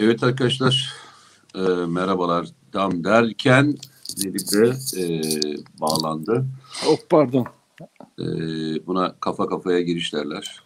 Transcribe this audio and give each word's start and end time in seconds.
Evet 0.00 0.22
arkadaşlar, 0.22 0.94
e, 1.54 1.60
merhabalar. 1.86 2.48
Dam 2.72 3.04
derken 3.04 3.76
Nedip 4.24 4.52
de 4.52 4.72
e, 5.00 5.22
bağlandı. 5.80 6.46
Oh 6.88 6.96
pardon. 7.10 7.46
E, 8.18 8.26
buna 8.86 9.14
kafa 9.20 9.46
kafaya 9.46 9.80
giriş 9.80 10.12
derler. 10.12 10.62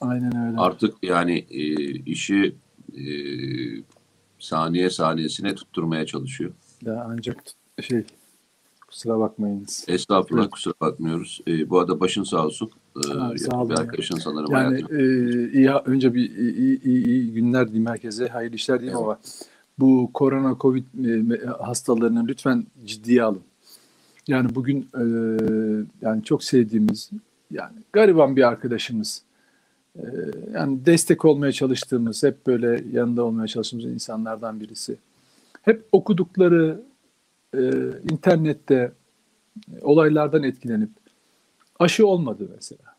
Aynen 0.00 0.46
öyle. 0.46 0.56
Artık 0.60 0.94
yani 1.02 1.46
e, 1.50 1.64
işi 1.92 2.56
e, 2.96 3.04
saniye 4.38 4.90
saniyesine 4.90 5.54
tutturmaya 5.54 6.06
çalışıyor. 6.06 6.52
Ya 6.82 7.06
ancak 7.10 7.42
şey 7.80 8.04
kusura 8.88 9.18
bakmayınız. 9.18 9.84
Estağfurullah 9.88 10.42
Evet. 10.42 10.52
kusura 10.52 10.74
bakmıyoruz. 10.80 11.40
E, 11.48 11.70
bu 11.70 11.78
arada 11.78 12.00
başın 12.00 12.22
sağ 12.22 12.46
olsun. 12.46 12.70
E, 12.96 13.08
Ha, 13.18 13.32
sağ 13.38 13.60
olun 13.60 13.70
bir 13.70 13.78
arkadaşın 13.78 14.16
sanırım 14.18 14.50
Yani 14.52 14.66
hayatını. 14.66 14.98
e, 15.02 15.52
iyi, 15.52 15.70
önce 15.70 16.14
bir 16.14 16.30
iyi, 16.36 16.82
iyi, 16.82 17.06
iyi 17.06 17.32
günler 17.32 17.66
diyeyim 17.68 17.86
herkese. 17.86 18.28
Hayırlı 18.28 18.56
işler 18.56 18.80
diyeyim 18.80 18.98
Evet. 18.98 19.06
ama 19.06 19.18
bu 19.78 20.10
korona 20.14 20.56
covid 20.60 20.84
e, 21.04 21.46
hastalarını 21.46 22.26
lütfen 22.28 22.66
ciddiye 22.86 23.22
alın. 23.22 23.40
Yani 24.28 24.54
bugün 24.54 24.88
e, 24.94 25.04
yani 26.02 26.24
çok 26.24 26.44
sevdiğimiz 26.44 27.10
yani 27.50 27.78
gariban 27.92 28.36
bir 28.36 28.48
arkadaşımız 28.48 29.22
e, 29.96 30.02
yani 30.54 30.86
destek 30.86 31.24
olmaya 31.24 31.52
çalıştığımız 31.52 32.22
hep 32.22 32.46
böyle 32.46 32.84
yanında 32.92 33.24
olmaya 33.24 33.46
çalıştığımız 33.46 33.84
insanlardan 33.84 34.60
birisi. 34.60 34.96
Hep 35.62 35.84
okudukları 35.92 36.80
e, 37.54 37.60
internette 38.10 38.92
e, 39.76 39.80
olaylardan 39.82 40.42
etkilenip 40.42 40.90
aşı 41.78 42.06
olmadı 42.06 42.48
mesela. 42.54 42.89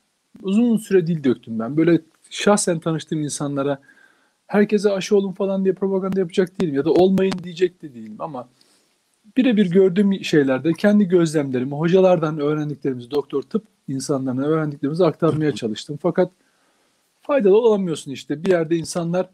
Uzun 0.44 0.78
süre 0.78 1.08
dil 1.08 1.24
döktüm 1.24 1.60
ben. 1.60 1.78
Böyle 1.78 2.02
şahsen 2.30 2.80
tanıştığım 2.80 3.22
insanlara 3.22 3.80
herkese 4.48 4.92
aşı 4.92 5.18
olun 5.18 5.32
falan 5.32 5.64
diye 5.64 5.74
propaganda 5.74 6.20
yapacak 6.20 6.62
değilim 6.62 6.76
ya 6.76 6.86
da 6.86 6.92
olmayın 6.92 7.34
diyecek 7.44 7.82
de 7.82 7.94
değilim 7.94 8.16
ama 8.20 8.50
birebir 9.38 9.72
gördüğüm 9.72 10.24
şeylerde 10.24 10.74
kendi 10.74 11.08
gözlemlerimi, 11.08 11.76
hocalardan 11.76 12.40
öğrendiklerimizi, 12.40 13.12
doktor 13.12 13.42
tıp 13.42 13.64
insanlarına 13.88 14.46
öğrendiklerimizi 14.46 15.06
aktarmaya 15.06 15.56
çalıştım. 15.56 16.00
Fakat 16.02 16.32
faydalı 17.22 17.58
olamıyorsun 17.58 18.12
işte. 18.12 18.44
Bir 18.44 18.50
yerde 18.50 18.76
insanlar 18.76 19.30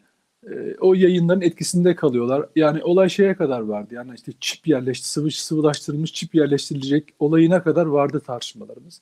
e, 0.50 0.74
o 0.80 0.94
yayınların 0.94 1.40
etkisinde 1.40 1.94
kalıyorlar. 1.94 2.46
Yani 2.56 2.82
olay 2.82 3.08
şeye 3.08 3.34
kadar 3.34 3.60
vardı. 3.60 3.94
Yani 3.94 4.10
işte 4.16 4.32
çip 4.40 4.68
yerleşti, 4.68 5.08
sıvı 5.08 5.30
sıvılaştırılmış 5.30 6.12
çip 6.12 6.34
yerleştirilecek 6.34 7.14
olayına 7.18 7.62
kadar 7.62 7.86
vardı 7.86 8.20
tartışmalarımız. 8.26 9.00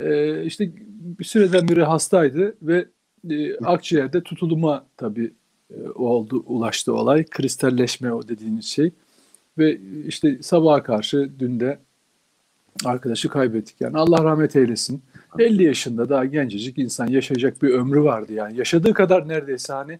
E, 0.00 0.44
işte 0.44 0.70
bir 1.18 1.24
süreden 1.24 1.68
beri 1.68 1.82
hastaydı 1.82 2.56
ve 2.62 2.86
e, 3.30 3.56
akciğerde 3.56 4.22
tutuluma 4.22 4.86
tabii 4.96 5.32
e, 5.70 5.88
oldu, 5.94 6.44
ulaştı 6.46 6.94
olay. 6.94 7.24
Kristalleşme 7.24 8.12
o 8.12 8.28
dediğiniz 8.28 8.64
şey. 8.64 8.92
Ve 9.58 9.80
işte 10.06 10.42
sabaha 10.42 10.82
karşı 10.82 11.30
dün 11.38 11.60
de 11.60 11.78
arkadaşı 12.84 13.28
kaybettik. 13.28 13.80
Yani 13.80 13.98
Allah 13.98 14.24
rahmet 14.24 14.56
eylesin. 14.56 15.02
50 15.38 15.64
yaşında 15.64 16.08
daha 16.08 16.24
gencecik 16.24 16.78
insan 16.78 17.06
yaşayacak 17.06 17.62
bir 17.62 17.68
ömrü 17.68 18.02
vardı 18.02 18.32
yani. 18.32 18.58
Yaşadığı 18.58 18.94
kadar 18.94 19.28
neredeyse 19.28 19.72
hani 19.72 19.98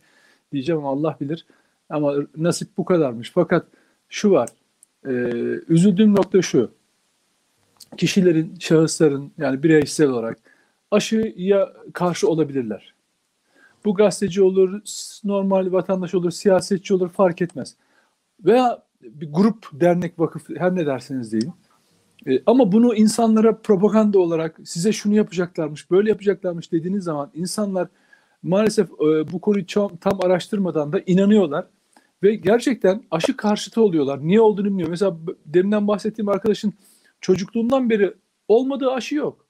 diyeceğim 0.53 0.79
ama 0.79 0.91
Allah 0.91 1.17
bilir. 1.21 1.47
Ama 1.89 2.15
nasip 2.37 2.69
bu 2.77 2.85
kadarmış. 2.85 3.31
Fakat 3.35 3.67
şu 4.09 4.31
var. 4.31 4.49
E, 5.07 5.13
üzüldüğüm 5.69 6.17
nokta 6.17 6.43
şu. 6.43 6.71
Kişilerin, 7.97 8.55
şahısların 8.61 9.33
yani 9.39 9.63
bireysel 9.63 10.09
olarak 10.09 10.39
aşıya 10.91 11.73
karşı 11.93 12.29
olabilirler. 12.29 12.95
Bu 13.85 13.95
gazeteci 13.95 14.43
olur, 14.43 14.81
normal 15.25 15.73
vatandaş 15.73 16.15
olur, 16.15 16.31
siyasetçi 16.31 16.95
olur 16.95 17.09
fark 17.09 17.43
etmez. 17.43 17.75
Veya 18.45 18.83
bir 19.03 19.33
grup, 19.33 19.69
dernek, 19.73 20.19
vakıf 20.19 20.49
her 20.57 20.75
ne 20.75 20.87
derseniz 20.87 21.33
deyin. 21.33 21.53
E, 22.29 22.43
ama 22.47 22.73
bunu 22.73 22.95
insanlara 22.95 23.57
propaganda 23.57 24.19
olarak 24.19 24.61
size 24.65 24.93
şunu 24.93 25.15
yapacaklarmış, 25.15 25.91
böyle 25.91 26.09
yapacaklarmış 26.09 26.73
dediğiniz 26.73 27.05
zaman 27.05 27.31
insanlar 27.35 27.89
maalesef 28.43 28.91
e, 28.91 29.33
bu 29.33 29.41
konuyu 29.41 29.65
ço- 29.65 29.99
tam 29.99 30.21
araştırmadan 30.21 30.93
da 30.93 31.01
inanıyorlar 31.07 31.67
ve 32.23 32.35
gerçekten 32.35 33.03
aşı 33.11 33.37
karşıtı 33.37 33.83
oluyorlar. 33.83 34.27
Niye 34.27 34.41
olduğunu 34.41 34.67
bilmiyor. 34.67 34.89
Mesela 34.89 35.17
deminden 35.47 35.89
bahsettiğim 35.89 36.29
arkadaşın 36.29 36.73
çocukluğundan 37.21 37.91
beri 37.91 38.15
olmadığı 38.49 38.91
aşı 38.91 39.15
yok. 39.15 39.47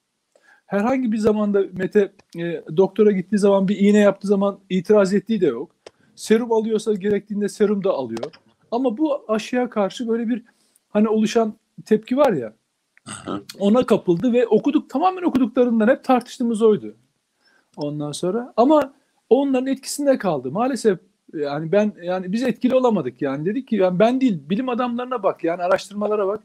Herhangi 0.66 1.12
bir 1.12 1.18
zamanda 1.18 1.62
Mete 1.72 2.12
e, 2.38 2.62
doktora 2.76 3.12
gittiği 3.12 3.38
zaman 3.38 3.68
bir 3.68 3.78
iğne 3.78 3.98
yaptığı 3.98 4.28
zaman 4.28 4.58
itiraz 4.70 5.14
ettiği 5.14 5.40
de 5.40 5.46
yok. 5.46 5.70
Serum 6.14 6.52
alıyorsa 6.52 6.94
gerektiğinde 6.94 7.48
serum 7.48 7.84
da 7.84 7.90
alıyor. 7.90 8.32
Ama 8.70 8.98
bu 8.98 9.24
aşıya 9.28 9.70
karşı 9.70 10.08
böyle 10.08 10.28
bir 10.28 10.42
hani 10.88 11.08
oluşan 11.08 11.54
tepki 11.84 12.16
var 12.16 12.32
ya 12.32 12.52
ona 13.58 13.86
kapıldı 13.86 14.32
ve 14.32 14.46
okuduk 14.46 14.90
tamamen 14.90 15.22
okuduklarından 15.22 15.88
hep 15.88 16.04
tartıştığımız 16.04 16.62
oydu. 16.62 16.96
Ondan 17.76 18.12
sonra 18.12 18.52
ama 18.56 18.92
onların 19.30 19.66
etkisinde 19.66 20.18
kaldı. 20.18 20.50
Maalesef 20.50 20.98
yani 21.34 21.72
ben 21.72 21.92
yani 22.02 22.32
biz 22.32 22.42
etkili 22.42 22.74
olamadık 22.74 23.22
yani 23.22 23.46
dedik 23.46 23.68
ki 23.68 23.76
yani 23.76 23.98
ben 23.98 24.20
değil 24.20 24.42
bilim 24.50 24.68
adamlarına 24.68 25.22
bak 25.22 25.44
yani 25.44 25.62
araştırmalara 25.62 26.26
bak. 26.26 26.42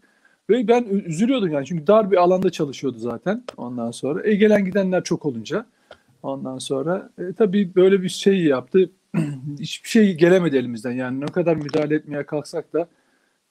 Ve 0.51 0.67
ben 0.67 0.83
üzülüyordum 0.83 1.51
yani 1.51 1.65
çünkü 1.65 1.87
dar 1.87 2.11
bir 2.11 2.17
alanda 2.17 2.49
çalışıyordu 2.49 2.97
zaten 2.97 3.43
ondan 3.57 3.91
sonra. 3.91 4.27
E 4.27 4.35
gelen 4.35 4.65
gidenler 4.65 5.03
çok 5.03 5.25
olunca 5.25 5.65
ondan 6.23 6.57
sonra 6.57 7.09
e, 7.19 7.33
tabii 7.33 7.75
böyle 7.75 8.01
bir 8.01 8.09
şey 8.09 8.43
yaptı. 8.43 8.89
Hiçbir 9.59 9.89
şey 9.89 10.15
gelemedi 10.15 10.57
elimizden 10.57 10.91
yani 10.91 11.21
ne 11.21 11.25
kadar 11.25 11.55
müdahale 11.55 11.95
etmeye 11.95 12.25
kalksak 12.25 12.73
da 12.73 12.87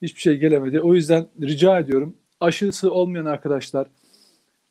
hiçbir 0.01 0.21
şey 0.21 0.37
gelemedi. 0.37 0.81
O 0.81 0.95
yüzden 0.95 1.25
rica 1.41 1.79
ediyorum 1.79 2.15
aşısı 2.39 2.91
olmayan 2.91 3.25
arkadaşlar 3.25 3.87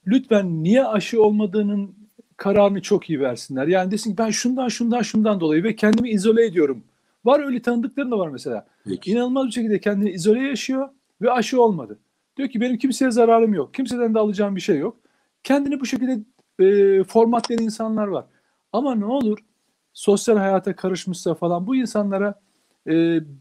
lütfen 0.07 0.63
niye 0.63 0.85
aşı 0.85 1.23
olmadığının 1.23 1.95
kararını 2.37 2.83
çok 2.83 3.11
iyi 3.11 3.21
versinler. 3.21 3.67
Yani 3.67 3.91
desin 3.91 4.11
ki 4.11 4.19
ben 4.19 4.31
şundan 4.31 4.69
şundan 4.69 5.03
şundan 5.03 5.41
dolayı 5.41 5.65
ve 5.65 5.77
kendimi 5.77 6.11
izole 6.11 6.47
ediyorum. 6.47 6.83
Var 7.25 7.41
öyle 7.47 7.63
tanıdıklarım 7.63 8.11
da 8.11 8.19
var 8.19 8.29
mesela. 8.29 8.67
Peki. 8.85 9.11
İnanılmaz 9.11 9.47
bir 9.47 9.53
şekilde 9.53 9.81
kendini 9.81 10.11
izole 10.11 10.43
yaşıyor 10.49 10.89
ve 11.23 11.31
aşı 11.31 11.63
olmadı. 11.63 11.99
Diyor 12.41 12.51
ki 12.51 12.61
benim 12.61 12.79
kimseye 12.79 13.11
zararım 13.11 13.55
yok. 13.55 13.75
Kimseden 13.75 14.15
de 14.15 14.19
alacağım 14.19 14.57
bir 14.57 14.61
şey 14.61 14.79
yok. 14.79 14.97
Kendini 15.45 15.81
bu 15.81 15.87
şekilde 15.87 16.19
e, 16.65 17.05
formatlayan 17.05 17.63
insanlar 17.63 18.07
var. 18.07 18.25
Ama 18.73 18.95
ne 18.95 19.05
olur 19.05 19.39
sosyal 19.93 20.37
hayata 20.37 20.77
karışmışsa 20.77 21.35
falan 21.35 21.67
bu 21.67 21.77
insanlara 21.77 22.41
e, 22.87 22.93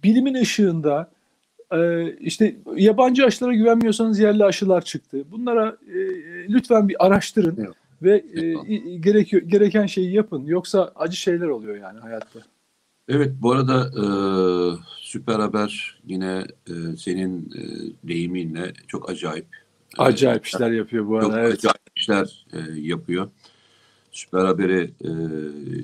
bilimin 0.04 0.34
ışığında 0.34 1.12
e, 1.72 2.12
işte 2.14 2.56
yabancı 2.76 3.26
aşılara 3.26 3.54
güvenmiyorsanız 3.54 4.20
yerli 4.20 4.46
aşılar 4.46 4.82
çıktı. 4.82 5.24
Bunlara 5.31 5.78
e, 5.88 5.98
lütfen 6.50 6.90
bir 6.90 7.06
araştırın 7.06 7.58
Evet. 7.60 7.76
ve 8.02 8.24
e, 8.42 8.54
gerekiyor 8.98 9.42
gereken 9.44 9.86
şeyi 9.86 10.14
yapın. 10.14 10.46
Yoksa 10.46 10.92
acı 10.96 11.16
şeyler 11.18 11.48
oluyor 11.48 11.78
yani 11.78 12.00
hayatta. 12.00 12.40
Evet 13.09 13.31
bu 13.42 13.52
arada 13.52 13.92
e, 13.97 14.03
süper 14.97 15.40
haber 15.40 16.00
yine 16.08 16.46
e, 16.68 16.97
senin 16.97 17.52
e, 17.56 17.62
deyiminle 18.08 18.74
çok 18.88 19.09
acayip. 19.09 19.46
e, 20.00 20.02
Acayip 20.02 20.46
işler 20.46 20.72
yapıyor 20.72 21.08
bu 21.08 21.22
Çok 21.22 21.34
arada. 21.34 21.42
Evet. 21.42 21.53
acayip 21.53 21.78
işler 21.96 22.46
e, 22.53 22.80
yapıyor. 22.80 23.30
Süper 24.12 24.46
Haber'i 24.46 24.81
e, 25.02 25.09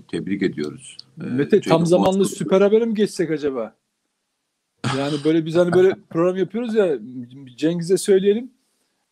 tebrik 0.08 0.41
ediyoruz. 0.44 0.97
E, 1.22 1.24
Mete 1.24 1.62
tam 1.62 1.85
zamanlı 1.85 2.25
süper 2.25 2.62
habere 2.62 2.85
mi 2.85 2.94
geçsek 2.94 3.31
acaba? 3.31 3.75
Yani 4.97 5.14
böyle 5.26 5.46
biz 5.46 5.55
hani 5.55 5.73
böyle 5.73 5.96
program 6.09 6.38
yapıyoruz 6.38 6.76
ya 6.76 6.97
Cengiz'e 7.58 7.97
söyleyelim. 7.97 8.52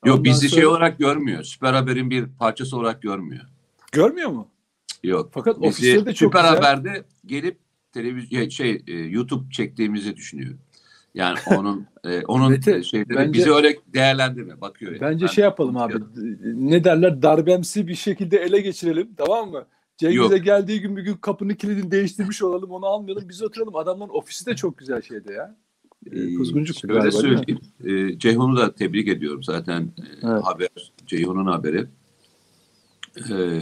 Yok 0.05 0.13
Ondan 0.17 0.23
bizi 0.23 0.49
şey 0.49 0.59
sonra- 0.61 0.71
olarak 0.71 0.99
görmüyor. 0.99 1.43
Süper 1.43 1.73
Haber'in 1.73 2.09
bir 2.09 2.25
parçası 2.39 2.77
olarak 2.77 3.01
görmüyor. 3.01 3.43
Görmüyor 3.91 4.29
mu? 4.29 4.47
Yok. 5.03 5.29
Fakat 5.33 5.55
Bizi 5.61 5.67
ofisleri 5.67 6.05
de 6.05 6.13
çok 6.13 6.31
Süper 6.33 6.43
güzel. 6.43 6.55
Haber'de 6.55 7.03
gelip 7.25 7.57
televizyon 7.93 8.49
şey 8.49 8.81
e, 8.87 8.93
YouTube 8.93 9.51
çektiğimizi 9.51 10.15
düşünüyor. 10.15 10.53
Yani 11.15 11.39
onun 11.57 11.87
e, 12.03 12.21
onun 12.21 12.51
Mete, 12.51 12.83
şeyleri 12.83 13.09
bence- 13.15 13.33
bizi 13.33 13.51
öyle 13.51 13.77
değerlendirme 13.93 14.61
bakıyor. 14.61 14.91
yani. 14.91 15.01
Bence 15.01 15.25
Ben 15.25 15.31
şey 15.31 15.43
yapalım 15.43 15.77
abi. 15.77 15.93
Ne 16.43 16.83
derler? 16.83 17.21
Darbemsi 17.21 17.87
bir 17.87 17.95
şekilde 17.95 18.37
ele 18.37 18.59
geçirelim. 18.61 19.09
Tamam 19.17 19.51
mı? 19.51 19.65
Cengiz'e 19.97 20.37
geldiği 20.37 20.81
gün 20.81 20.97
bir 20.97 21.01
gün 21.01 21.13
kapını 21.13 21.55
kilidini 21.55 21.91
değiştirmiş 21.91 22.41
olalım. 22.43 22.71
Onu 22.71 22.85
almayalım. 22.85 23.29
Biz 23.29 23.43
oturalım. 23.43 23.75
Adamların 23.75 24.09
ofisi 24.09 24.45
de 24.45 24.55
çok 24.55 24.77
güzel 24.77 25.01
şeydi 25.01 25.31
ya. 25.33 25.55
Ee, 26.11 26.35
Kuzguncuk 26.35 26.81
galiba, 26.81 27.03
mi? 27.05 27.11
söyleyeyim. 27.11 27.59
Ee, 27.85 28.19
Ceyhun'u 28.19 28.57
da 28.57 28.75
tebrik 28.75 29.07
ediyorum 29.07 29.43
zaten 29.43 29.81
e, 29.81 30.27
Evet. 30.27 30.43
haber 30.43 30.69
Ceyhun'un 31.05 31.45
haberi. 31.45 31.85
Ee, 33.29 33.61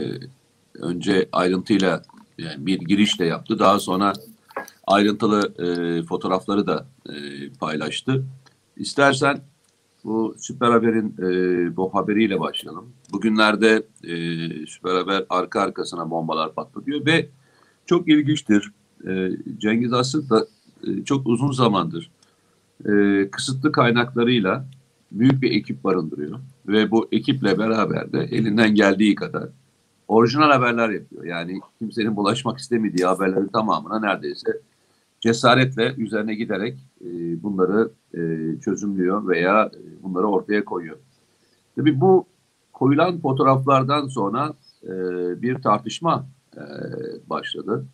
önce 0.73 1.29
ayrıntıyla 1.31 2.01
yani 2.37 2.65
bir 2.65 2.79
girişle 2.79 3.25
yaptı. 3.25 3.59
Daha 3.59 3.79
sonra 3.79 4.13
ayrıntılı 4.87 5.53
e, 5.59 6.03
fotoğrafları 6.03 6.67
da 6.67 6.87
e, 7.09 7.13
paylaştı. 7.59 8.25
İstersen 8.77 9.41
bu 10.03 10.35
Süper 10.37 10.71
Haber'in 10.71 11.15
e, 11.19 11.75
bu 11.77 11.95
haberiyle 11.95 12.39
başlayalım. 12.39 12.89
Bugünlerde 13.11 13.83
e, 14.03 14.15
Süper 14.65 14.95
Haber 14.95 15.25
arka 15.29 15.61
arkasına 15.61 16.09
bombalar 16.09 16.53
patlatıyor 16.53 17.05
ve 17.05 17.29
çok 17.85 18.07
ilginçtir. 18.07 18.71
e, 19.07 19.29
Cengiz 19.57 19.93
aslında 19.93 20.47
e, 20.87 21.03
çok 21.03 21.27
uzun 21.27 21.51
zamandır 21.51 22.11
e, 22.85 23.27
kısıtlı 23.31 23.71
kaynaklarıyla 23.71 24.65
büyük 25.11 25.41
bir 25.41 25.51
ekip 25.51 25.83
barındırıyor. 25.83 26.39
Ve 26.67 26.91
bu 26.91 27.07
ekiple 27.11 27.57
beraber 27.57 28.13
de 28.13 28.19
elinden 28.19 28.75
geldiği 28.75 29.15
kadar 29.15 29.49
orijinal 30.11 30.51
haberler 30.51 30.89
yapıyor. 30.89 31.25
Yani 31.25 31.59
kimsenin 31.79 32.15
bulaşmak 32.15 32.57
istemediği 32.57 33.05
haberlerin 33.05 33.47
tamamına 33.47 33.99
neredeyse 33.99 34.59
cesaretle 35.19 35.95
üzerine 35.97 36.35
giderek 36.35 36.77
e, 37.01 37.07
bunları 37.43 37.91
e, 38.13 38.19
çözümlüyor 38.61 39.27
veya 39.27 39.65
e, 39.65 40.03
bunları 40.03 40.27
ortaya 40.27 40.65
koyuyor. 40.65 40.97
Tabii 41.75 42.01
bu 42.01 42.25
koyulan 42.73 43.19
fotoğraflardan 43.19 44.07
sonra 44.07 44.53
e, 44.83 44.91
bir 45.41 45.61
tartışma 45.61 46.25
e, 46.57 46.63
başladı. 47.29 47.85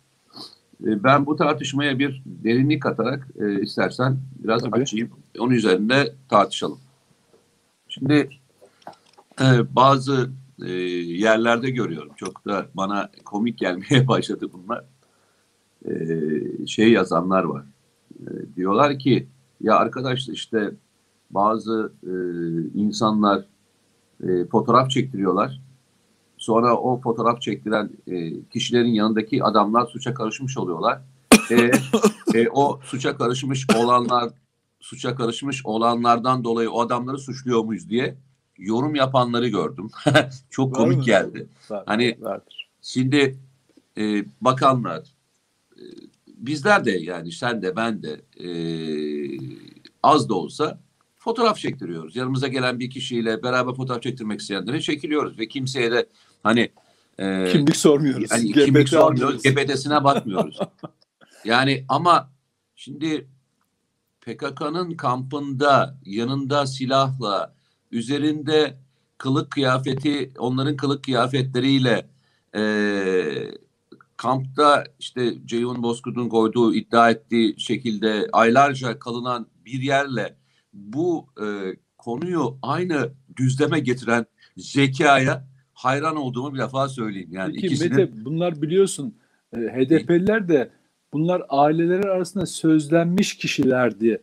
E, 0.84 1.04
ben 1.04 1.26
bu 1.26 1.36
tartışmaya 1.36 1.98
bir 1.98 2.22
derinlik 2.26 2.82
katarak 2.82 3.28
e, 3.40 3.60
istersen 3.60 4.16
biraz 4.44 4.62
Tabii. 4.62 4.82
açayım. 4.82 5.10
Onun 5.38 5.50
üzerinde 5.52 6.14
tartışalım. 6.28 6.78
Şimdi 7.88 8.28
e, 9.40 9.46
bazı 9.76 10.30
e, 10.64 10.70
yerlerde 10.72 11.70
görüyorum. 11.70 12.12
Çok 12.16 12.44
da 12.46 12.66
bana 12.74 13.10
komik 13.24 13.58
gelmeye 13.58 14.08
başladı 14.08 14.50
bunlar. 14.52 14.84
E, 15.84 16.66
şey 16.66 16.92
yazanlar 16.92 17.44
var. 17.44 17.64
E, 18.20 18.56
diyorlar 18.56 18.98
ki 18.98 19.28
ya 19.60 19.76
arkadaş 19.76 20.28
işte 20.28 20.70
bazı 21.30 21.92
e, 22.02 22.12
insanlar 22.74 23.44
e, 24.22 24.44
fotoğraf 24.44 24.90
çektiriyorlar. 24.90 25.60
Sonra 26.36 26.76
o 26.76 27.00
fotoğraf 27.00 27.42
çektiren 27.42 27.90
e, 28.06 28.42
kişilerin 28.42 28.92
yanındaki 28.92 29.44
adamlar 29.44 29.86
suça 29.86 30.14
karışmış 30.14 30.58
oluyorlar. 30.58 31.00
E, 31.50 31.70
e, 32.34 32.48
o 32.48 32.80
suça 32.84 33.16
karışmış 33.16 33.66
olanlar 33.76 34.30
suça 34.80 35.14
karışmış 35.14 35.66
olanlardan 35.66 36.44
dolayı 36.44 36.70
o 36.70 36.80
adamları 36.80 37.18
suçluyor 37.18 37.64
muyuz 37.64 37.88
diye 37.88 38.16
yorum 38.58 38.94
yapanları 38.94 39.48
gördüm. 39.48 39.90
Çok 40.50 40.72
Var 40.72 40.78
komik 40.78 40.98
mı? 40.98 41.04
geldi. 41.04 41.46
Var- 41.70 41.82
Hani- 41.86 42.16
vardır. 42.20 42.68
Şimdi 42.82 43.38
e, 43.98 44.24
bakanlar, 44.40 44.98
e, 45.76 45.82
bizler 46.26 46.84
de 46.84 46.90
yani 46.90 47.32
sen 47.32 47.62
de 47.62 47.76
ben 47.76 48.02
de 48.02 48.20
e, 48.44 48.48
az 50.02 50.28
da 50.28 50.34
olsa 50.34 50.78
fotoğraf 51.16 51.58
çektiriyoruz. 51.58 52.16
Yanımıza 52.16 52.48
gelen 52.48 52.78
bir 52.80 52.90
kişiyle 52.90 53.42
beraber 53.42 53.74
fotoğraf 53.74 54.02
çektirmek 54.02 54.40
isteyenlere 54.40 54.80
çekiliyoruz 54.80 55.38
ve 55.38 55.48
kimseye 55.48 55.92
de 55.92 56.06
hani 56.42 56.70
e, 57.18 57.48
Kimlik 57.52 57.76
sormuyoruz. 57.76 58.30
yani 58.30 58.52
GBT 58.52 58.64
kimlik 58.64 58.88
sormuyoruz. 58.88 59.42
GBT'sine 59.42 60.04
bakmıyoruz. 60.04 60.58
yani 61.44 61.84
ama 61.88 62.30
şimdi 62.76 63.26
PKK'nın 64.20 64.90
kampında 64.94 65.96
yanında 66.04 66.66
silahla 66.66 67.54
üzerinde 67.92 68.74
kılık 69.18 69.50
kıyafeti 69.50 70.30
onların 70.38 70.76
kılık 70.76 71.04
kıyafetleriyle 71.04 72.06
eee, 72.54 73.50
kampta 74.16 74.84
işte 74.98 75.34
Ceyhun 75.46 75.82
Bozkurt'un 75.82 76.28
koyduğu 76.28 76.74
iddia 76.74 77.10
ettiği 77.10 77.60
şekilde 77.60 78.28
aylarca 78.32 78.98
kalınan 78.98 79.46
bir 79.64 79.82
yerle 79.82 80.36
bu 80.72 81.26
eee, 81.40 81.76
konuyu 81.98 82.58
aynı 82.62 83.12
düzleme 83.36 83.80
getiren 83.80 84.26
zekaya 84.56 85.48
hayran 85.74 86.16
olduğumu 86.16 86.54
bir 86.54 86.58
defa 86.58 86.88
söyleyeyim. 86.88 87.28
Yani 87.32 87.54
Peki 87.54 87.66
ikisinin 87.66 87.96
Mete 87.96 88.24
bunlar 88.24 88.62
biliyorsun 88.62 89.14
e, 89.52 89.58
HDP'liler 89.58 90.48
de 90.48 90.70
bunlar 91.12 91.42
aileleri 91.48 92.08
arasında 92.10 92.46
sözlenmiş 92.46 93.36
kişilerdi 93.36 94.22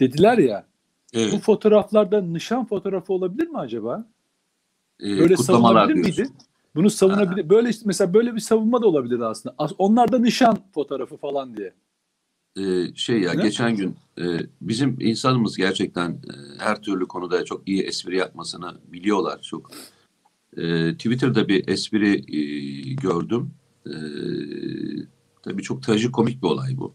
dediler 0.00 0.38
ya. 0.38 0.66
Evet, 1.14 1.32
Bu 1.32 1.38
fotoğraflarda 1.38 2.20
nişan 2.22 2.64
fotoğrafı 2.66 3.12
olabilir 3.12 3.46
mi 3.48 3.58
acaba? 3.58 4.06
eee, 5.00 5.18
Böyle 5.18 5.36
savunabilir 5.36 5.94
diyorsun. 5.94 6.22
miydi? 6.24 6.32
Bunu 6.74 6.90
savunabilir. 6.90 7.48
Böyle 7.50 7.68
işte 7.68 7.82
mesela 7.86 8.14
böyle 8.14 8.34
bir 8.34 8.40
savunma 8.40 8.82
da 8.82 8.86
olabilirdi 8.86 9.24
aslında. 9.24 9.54
As- 9.58 9.72
Onlar 9.78 10.12
da 10.12 10.18
nişan 10.18 10.58
fotoğrafı 10.74 11.16
falan 11.16 11.56
diye. 11.56 11.72
Ee, 12.58 12.94
şey 12.94 13.20
ya 13.20 13.32
Ne? 13.34 13.42
geçen 13.42 13.76
gün 13.76 13.96
e, 14.18 14.24
bizim 14.60 14.96
insanımız 15.00 15.56
gerçekten 15.56 16.10
e, 16.10 16.32
her 16.58 16.82
türlü 16.82 17.06
konuda 17.08 17.44
çok 17.44 17.68
iyi 17.68 17.82
espri 17.82 18.16
yapmasını 18.16 18.74
biliyorlar 18.92 19.42
çok. 19.42 19.70
E, 20.56 20.92
Twitter'da 20.94 21.48
bir 21.48 21.68
espri 21.68 22.14
e, 22.38 22.40
gördüm. 22.94 23.50
E, 23.86 23.92
tabii 25.42 25.62
çok 25.62 25.82
trajikomik 25.82 26.42
bir 26.42 26.48
olay 26.48 26.76
bu. 26.76 26.94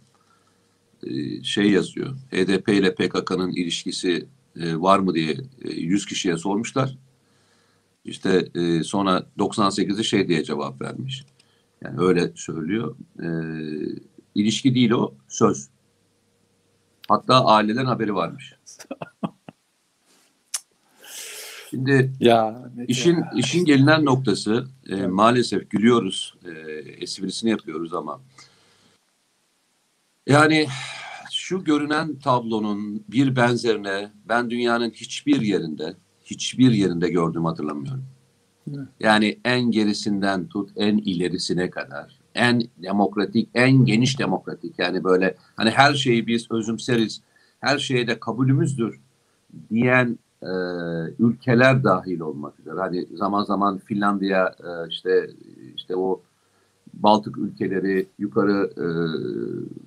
E, 1.05 1.43
şey 1.43 1.71
yazıyor. 1.71 2.15
HDP 2.31 2.69
ile 2.69 2.95
PKK'nın 2.95 3.51
ilişkisi 3.51 4.25
e, 4.59 4.75
var 4.75 4.99
mı 4.99 5.13
diye 5.13 5.37
e, 5.65 5.71
100 5.71 6.05
kişiye 6.05 6.37
sormuşlar. 6.37 6.97
İşte 8.05 8.47
e, 8.55 8.83
sonra 8.83 9.25
98'i 9.37 10.03
şey 10.03 10.27
diye 10.27 10.43
cevap 10.43 10.81
vermiş. 10.81 11.25
Yani 11.81 11.99
öyle 11.99 12.31
söylüyor. 12.35 12.95
E, 13.19 13.27
ilişki 14.35 14.75
değil 14.75 14.91
o, 14.91 15.13
söz. 15.27 15.67
Hatta 17.09 17.45
aileden 17.45 17.85
haberi 17.85 18.15
varmış. 18.15 18.53
Şimdi 21.69 22.11
Ya 22.19 22.71
işin 22.87 23.15
ya. 23.15 23.31
işin 23.35 23.65
gelinen 23.65 24.05
noktası 24.05 24.67
e, 24.89 25.07
maalesef 25.07 25.69
gülüyoruz, 25.69 26.35
e, 26.45 26.49
esprisini 26.79 27.49
yapıyoruz 27.49 27.93
ama 27.93 28.21
yani 30.27 30.67
şu 31.31 31.63
görünen 31.63 32.15
tablonun 32.15 33.03
bir 33.07 33.35
benzerine 33.35 34.11
ben 34.29 34.49
dünyanın 34.49 34.89
hiçbir 34.89 35.41
yerinde 35.41 35.95
hiçbir 36.25 36.71
yerinde 36.71 37.09
gördüğümü 37.09 37.47
hatırlamıyorum. 37.47 38.03
Yani 38.99 39.39
en 39.45 39.71
gerisinden 39.71 40.47
tut 40.47 40.69
en 40.75 40.97
ilerisine 40.97 41.69
kadar 41.69 42.19
en 42.35 42.61
demokratik, 42.77 43.49
en 43.53 43.85
geniş 43.85 44.19
demokratik 44.19 44.79
yani 44.79 45.03
böyle 45.03 45.35
hani 45.55 45.69
her 45.69 45.93
şeyi 45.93 46.27
biz 46.27 46.51
özümseriz, 46.51 47.21
her 47.59 47.77
şeye 47.77 48.07
de 48.07 48.19
kabulümüzdür 48.19 48.99
diyen 49.69 50.19
e, 50.41 50.51
ülkeler 51.19 51.83
dahil 51.83 52.19
olmak 52.19 52.59
üzere. 52.59 52.79
Hani 52.79 53.05
zaman 53.13 53.43
zaman 53.43 53.77
Finlandiya 53.77 54.55
e, 54.59 54.89
işte 54.89 55.29
işte 55.75 55.95
o 55.95 56.21
Baltık 56.93 57.37
ülkeleri, 57.37 58.07
yukarı 58.19 58.69
e, 58.77 58.85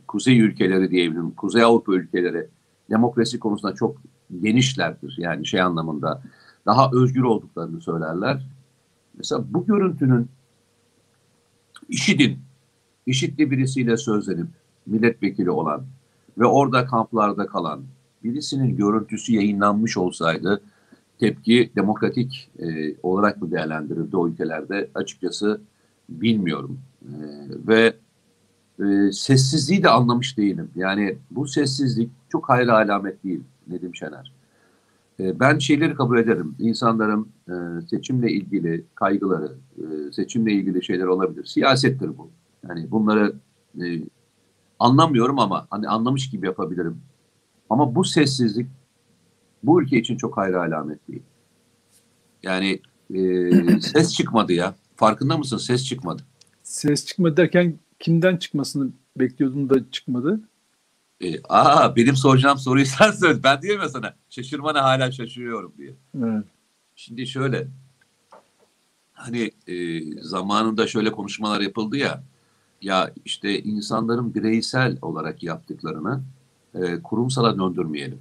kuzey 0.07 0.41
ülkeleri 0.41 0.91
diyebilirim, 0.91 1.31
Kuzey 1.31 1.63
Avrupa 1.63 1.95
ülkeleri 1.95 2.47
demokrasi 2.91 3.39
konusunda 3.39 3.75
çok 3.75 3.97
genişlerdir. 4.41 5.17
Yani 5.19 5.47
şey 5.47 5.61
anlamında 5.61 6.23
daha 6.67 6.91
özgür 6.93 7.23
olduklarını 7.23 7.81
söylerler. 7.81 8.47
Mesela 9.19 9.45
bu 9.49 9.67
görüntünün 9.67 10.29
IŞİD'in, 11.89 12.39
IŞİD'li 13.07 13.51
birisiyle 13.51 13.97
sözlenip 13.97 14.49
milletvekili 14.87 15.51
olan 15.51 15.85
ve 16.39 16.47
orada 16.47 16.87
kamplarda 16.87 17.47
kalan 17.47 17.83
birisinin 18.25 18.77
görüntüsü 18.77 19.35
yayınlanmış 19.35 19.97
olsaydı 19.97 20.63
tepki 21.19 21.71
demokratik 21.77 22.51
e, 22.59 22.95
olarak 23.03 23.43
mı 23.43 23.51
değerlendirildi 23.51 24.17
o 24.17 24.29
ülkelerde 24.29 24.91
açıkçası 24.95 25.61
bilmiyorum. 26.09 26.79
E, 27.07 27.19
ve 27.69 27.97
e, 28.81 29.13
sessizliği 29.13 29.83
de 29.83 29.89
anlamış 29.89 30.39
değilim. 30.39 30.71
Yani 30.75 31.19
bu 31.31 31.47
sessizlik 31.47 32.11
çok 32.33 32.49
hayra 32.49 32.73
alamet 32.73 33.25
değil 33.25 33.41
Nedim 33.69 33.95
Şener. 33.95 34.33
E, 35.21 35.41
ben 35.41 35.59
şeyleri 35.59 35.95
kabul 35.95 36.19
ederim. 36.19 36.55
İnsanların 36.59 37.29
e, 37.49 37.53
seçimle 37.91 38.33
ilgili 38.33 38.85
kaygıları, 38.95 39.53
e, 39.79 40.13
seçimle 40.13 40.53
ilgili 40.53 40.85
şeyler 40.85 41.07
olabilir. 41.07 41.45
Siyasettir 41.45 42.19
bu. 42.19 42.31
Yani 42.69 42.91
bunları 42.91 43.35
e, 43.83 43.85
anlamıyorum 44.79 45.39
ama 45.39 45.67
hani 45.71 45.89
anlamış 45.89 46.31
gibi 46.31 46.47
yapabilirim. 46.47 47.01
Ama 47.71 47.95
bu 47.95 48.05
sessizlik 48.05 48.67
bu 49.63 49.83
ülke 49.83 49.99
için 49.99 50.17
çok 50.17 50.37
hayra 50.37 50.61
alamet 50.61 51.09
değil. 51.09 51.23
Yani 52.43 52.81
e, 53.15 53.21
ses 53.81 54.15
çıkmadı 54.15 54.53
ya. 54.53 54.75
Farkında 54.97 55.39
mısın? 55.39 55.57
Ses 55.57 55.85
çıkmadı. 55.85 56.23
Ses 56.67 57.07
çıkmadı 57.07 57.37
derken 57.37 57.79
kimden 57.99 58.37
çıkmasını 58.37 58.91
bekliyordun 59.17 59.71
da 59.71 59.91
çıkmadı? 59.91 60.41
E, 61.21 61.43
aa 61.49 61.97
benim 61.97 62.17
soracağım 62.17 62.59
soruyu 62.59 62.87
sen 62.99 63.11
söyle. 63.11 63.43
Ben 63.43 63.63
diyeyim 63.63 63.83
ya 63.83 63.89
sana. 63.89 64.15
Şaşırmana 64.31 64.83
hala 64.83 65.13
şaşırıyorum 65.13 65.73
diye. 65.79 65.95
Evet. 66.19 66.45
Şimdi 66.97 67.27
şöyle. 67.27 67.69
Hani 69.13 69.51
e, 69.67 70.03
zamanında 70.23 70.87
şöyle 70.87 71.13
konuşmalar 71.13 71.61
yapıldı 71.61 71.97
ya. 71.97 72.23
Ya 72.83 73.11
işte 73.25 73.63
insanların 73.63 74.35
bireysel 74.35 74.99
olarak 75.03 75.43
yaptıklarını 75.43 76.23
e, 76.75 77.03
kurumsala 77.03 77.59
döndürmeyelim. 77.59 78.21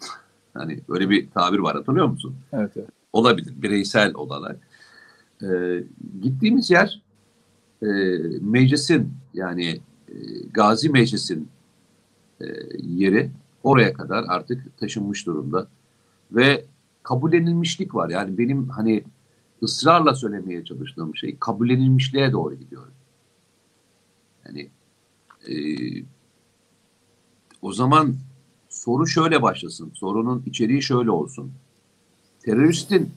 Hani 0.54 0.80
öyle 0.88 1.10
bir 1.10 1.30
tabir 1.30 1.58
var 1.58 1.76
hatırlıyor 1.76 2.06
musun? 2.06 2.36
Evet, 2.52 2.72
evet. 2.76 2.88
olabilir 3.12 3.62
bireysel 3.62 4.14
olarak. 4.14 4.56
Ee, 5.42 5.84
gittiğimiz 6.22 6.70
yer 6.70 7.05
e, 7.82 7.86
meclisin 8.40 9.12
yani 9.34 9.80
Gazi 10.52 10.88
Meclis'in 10.88 11.48
e, 12.40 12.46
yeri 12.82 13.30
oraya 13.62 13.92
kadar 13.92 14.24
artık 14.28 14.78
taşınmış 14.78 15.26
durumda 15.26 15.68
ve 16.32 16.64
kabullenilmişlik 17.02 17.94
var. 17.94 18.10
Yani 18.10 18.38
benim 18.38 18.68
hani 18.68 19.04
ısrarla 19.62 20.14
söylemeye 20.14 20.64
çalıştığım 20.64 21.16
şey 21.16 21.36
kabullenilmişliğe 21.40 22.32
doğru 22.32 22.54
gidiyor. 22.54 22.86
Yani 24.46 24.70
e, 25.48 25.54
o 27.62 27.72
zaman 27.72 28.16
soru 28.68 29.06
şöyle 29.06 29.42
başlasın. 29.42 29.90
Sorunun 29.94 30.42
içeriği 30.46 30.82
şöyle 30.82 31.10
olsun. 31.10 31.52
Teröristin 32.40 33.10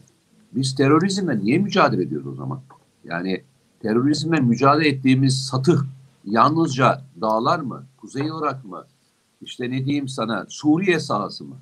biz 0.51 0.75
terörizmle 0.75 1.39
niye 1.39 1.57
mücadele 1.57 2.03
ediyoruz 2.03 2.27
o 2.27 2.35
zaman? 2.35 2.61
Yani 3.03 3.43
terörizmle 3.81 4.39
mücadele 4.39 4.87
ettiğimiz 4.87 5.45
satıh 5.45 5.81
yalnızca 6.25 7.01
dağlar 7.21 7.59
mı? 7.59 7.85
Kuzey 7.97 8.27
Irak 8.27 8.65
mı? 8.65 8.85
İşte 9.41 9.71
ne 9.71 9.85
diyeyim 9.85 10.07
sana 10.07 10.45
Suriye 10.49 10.99
sahası 10.99 11.45
mı? 11.45 11.55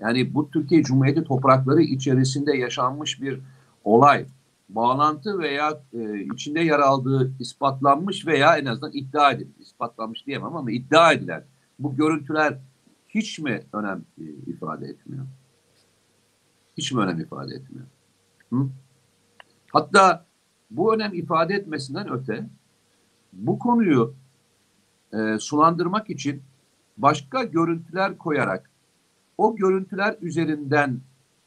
Yani 0.00 0.34
bu 0.34 0.50
Türkiye 0.50 0.82
Cumhuriyeti 0.82 1.24
toprakları 1.24 1.82
içerisinde 1.82 2.56
yaşanmış 2.56 3.22
bir 3.22 3.40
olay, 3.84 4.26
bağlantı 4.68 5.38
veya 5.38 5.80
e, 5.92 6.20
içinde 6.20 6.60
yer 6.60 6.78
aldığı 6.78 7.32
ispatlanmış 7.38 8.26
veya 8.26 8.56
en 8.56 8.64
azından 8.64 8.92
iddia 8.92 9.30
edilmiş, 9.30 9.60
ispatlanmış 9.60 10.26
diyemem 10.26 10.56
ama 10.56 10.70
iddia 10.70 11.12
edilen 11.12 11.44
bu 11.78 11.96
görüntüler 11.96 12.58
hiç 13.08 13.38
mi 13.38 13.62
önem 13.72 14.04
e, 14.20 14.24
ifade 14.46 14.86
etmiyor? 14.86 15.26
Hiç 16.78 16.92
mi 16.92 17.00
önem 17.00 17.20
ifade 17.20 17.54
etmiyor? 17.54 17.86
Hı? 18.52 18.68
Hatta 19.72 20.26
bu 20.70 20.94
önem 20.94 21.14
ifade 21.14 21.54
etmesinden 21.54 22.12
öte 22.12 22.46
bu 23.32 23.58
konuyu 23.58 24.14
e, 25.12 25.38
sulandırmak 25.38 26.10
için 26.10 26.42
başka 26.98 27.44
görüntüler 27.44 28.18
koyarak 28.18 28.70
o 29.38 29.56
görüntüler 29.56 30.16
üzerinden 30.20 31.00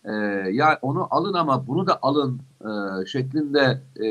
e, 0.06 0.12
ya 0.51 0.80
onu 0.82 1.08
alın 1.12 1.34
ama 1.34 1.68
bunu 1.68 1.88
da 1.88 2.00
alın 2.01 2.42
e, 2.62 3.06
şeklinde 3.06 3.82
e, 4.06 4.08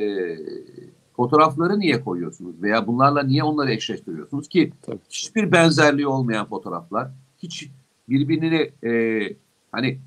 fotoğrafları 1.16 1.80
niye 1.80 2.00
koyuyorsunuz 2.04 2.62
veya 2.62 2.86
bunlarla 2.86 3.22
niye 3.22 3.42
onları 3.44 3.72
eşleştiriyorsunuz 3.72 4.48
ki 4.48 4.72
Tabii. 4.82 4.98
hiçbir 5.10 5.52
benzerliği 5.52 6.06
olmayan 6.06 6.46
fotoğraflar 6.46 7.08
hiç 7.38 7.70
birbirini 8.08 8.88
e, 8.88 8.92
hani 9.72 9.98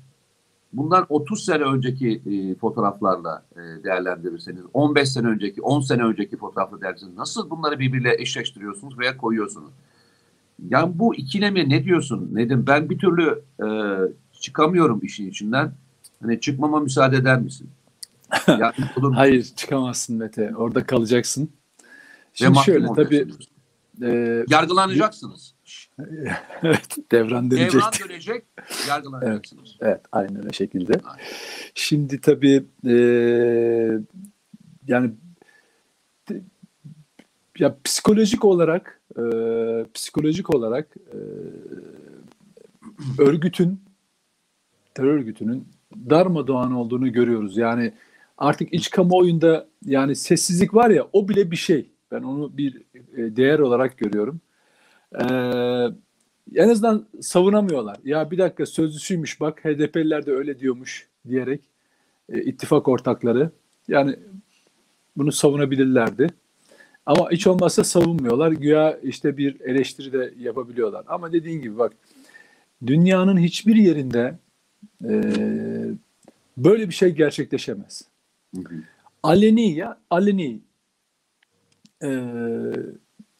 bundan 0.72 1.06
30 1.08 1.44
sene 1.44 1.62
önceki 1.62 2.22
e, 2.26 2.54
fotoğraflarla 2.54 3.44
e, 3.52 3.84
değerlendirirseniz 3.84 4.62
15 4.74 5.08
sene 5.08 5.26
önceki 5.26 5.62
10 5.62 5.80
sene 5.80 6.02
önceki 6.02 6.36
fotoğrafla 6.36 6.80
değerlendirirseniz 6.80 7.18
nasıl 7.18 7.50
bunları 7.50 7.78
birbiriyle 7.78 8.16
eşleştiriyorsunuz 8.18 8.98
veya 8.98 9.16
koyuyorsunuz? 9.16 9.70
Yani 10.68 10.98
bu 10.98 11.14
ikileme 11.14 11.68
ne 11.68 11.84
diyorsun 11.84 12.30
Nedim? 12.32 12.64
Ben 12.66 12.90
bir 12.90 12.98
türlü 12.98 13.42
e, 13.62 13.68
çıkamıyorum 14.40 15.00
işin 15.02 15.30
içinden. 15.30 15.72
Hani 16.22 16.40
çıkmama 16.40 16.80
müsaade 16.80 17.16
eder 17.16 17.40
misin? 17.40 17.70
Ya, 18.48 18.72
olur 18.98 19.08
mu? 19.08 19.16
Hayır 19.16 19.44
çıkamazsın 19.56 20.16
Mete. 20.16 20.56
Orada 20.56 20.86
kalacaksın. 20.86 21.50
Şimdi 22.34 22.58
şöyle 22.58 22.86
tabii. 22.86 23.28
E, 24.02 24.44
Yargılanacaksınız. 24.48 25.54
evet, 26.62 26.96
devran 27.12 27.50
dönecek. 27.50 27.72
Devran 27.72 27.92
dönecek, 28.08 28.44
yargılanacaksınız. 28.88 29.76
Evet 29.80 30.00
aynen 30.12 30.42
o 30.50 30.52
şekilde. 30.52 30.92
Aynen. 31.04 31.24
Şimdi 31.74 32.20
tabii 32.20 32.64
e, 32.86 32.94
yani 34.86 35.10
de- 36.28 36.42
ya 37.58 37.76
psikolojik 37.84 38.44
olarak 38.44 39.00
e, 39.18 39.22
psikolojik 39.94 40.54
olarak 40.54 40.96
e, 40.96 41.18
örgütün 43.22 43.80
terör 44.94 45.14
örgütünün 45.14 45.68
darmadağın 46.10 46.72
olduğunu 46.72 47.12
görüyoruz. 47.12 47.56
Yani 47.56 47.92
artık 48.38 48.72
iç 48.74 48.90
kamuoyunda 48.90 49.68
yani 49.84 50.16
sessizlik 50.16 50.74
var 50.74 50.90
ya 50.90 51.06
o 51.12 51.28
bile 51.28 51.50
bir 51.50 51.56
şey. 51.56 51.90
Ben 52.10 52.22
onu 52.22 52.56
bir 52.56 52.82
değer 53.16 53.58
olarak 53.58 53.98
görüyorum. 53.98 54.40
Ee, 55.14 55.24
en 56.54 56.68
azından 56.68 57.06
savunamıyorlar. 57.20 57.96
Ya 58.04 58.30
bir 58.30 58.38
dakika 58.38 58.66
sözlüsüymüş 58.66 59.40
bak 59.40 59.64
HDP'liler 59.64 60.26
de 60.26 60.32
öyle 60.32 60.60
diyormuş 60.60 61.08
diyerek 61.28 61.60
e, 62.32 62.42
ittifak 62.42 62.88
ortakları 62.88 63.50
yani 63.88 64.16
bunu 65.16 65.32
savunabilirlerdi. 65.32 66.28
Ama 67.06 67.30
hiç 67.30 67.46
olmazsa 67.46 67.84
savunmuyorlar. 67.84 68.52
Güya 68.52 68.98
işte 69.02 69.36
bir 69.36 69.60
eleştiri 69.60 70.12
de 70.12 70.34
yapabiliyorlar. 70.38 71.04
Ama 71.08 71.32
dediğin 71.32 71.62
gibi 71.62 71.78
bak 71.78 71.92
dünyanın 72.86 73.38
hiçbir 73.38 73.76
yerinde 73.76 74.38
e, 75.04 75.22
böyle 76.56 76.88
bir 76.88 76.94
şey 76.94 77.10
gerçekleşemez. 77.10 78.02
Hı 78.54 78.60
hı. 78.60 78.74
Aleni 79.22 79.72
ya 79.72 79.98
aleni 80.10 80.60
e, 82.02 82.10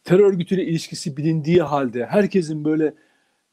terör 0.07 0.25
örgütüyle 0.25 0.65
ilişkisi 0.65 1.17
bilindiği 1.17 1.63
halde 1.63 2.07
herkesin 2.07 2.65
böyle 2.65 2.95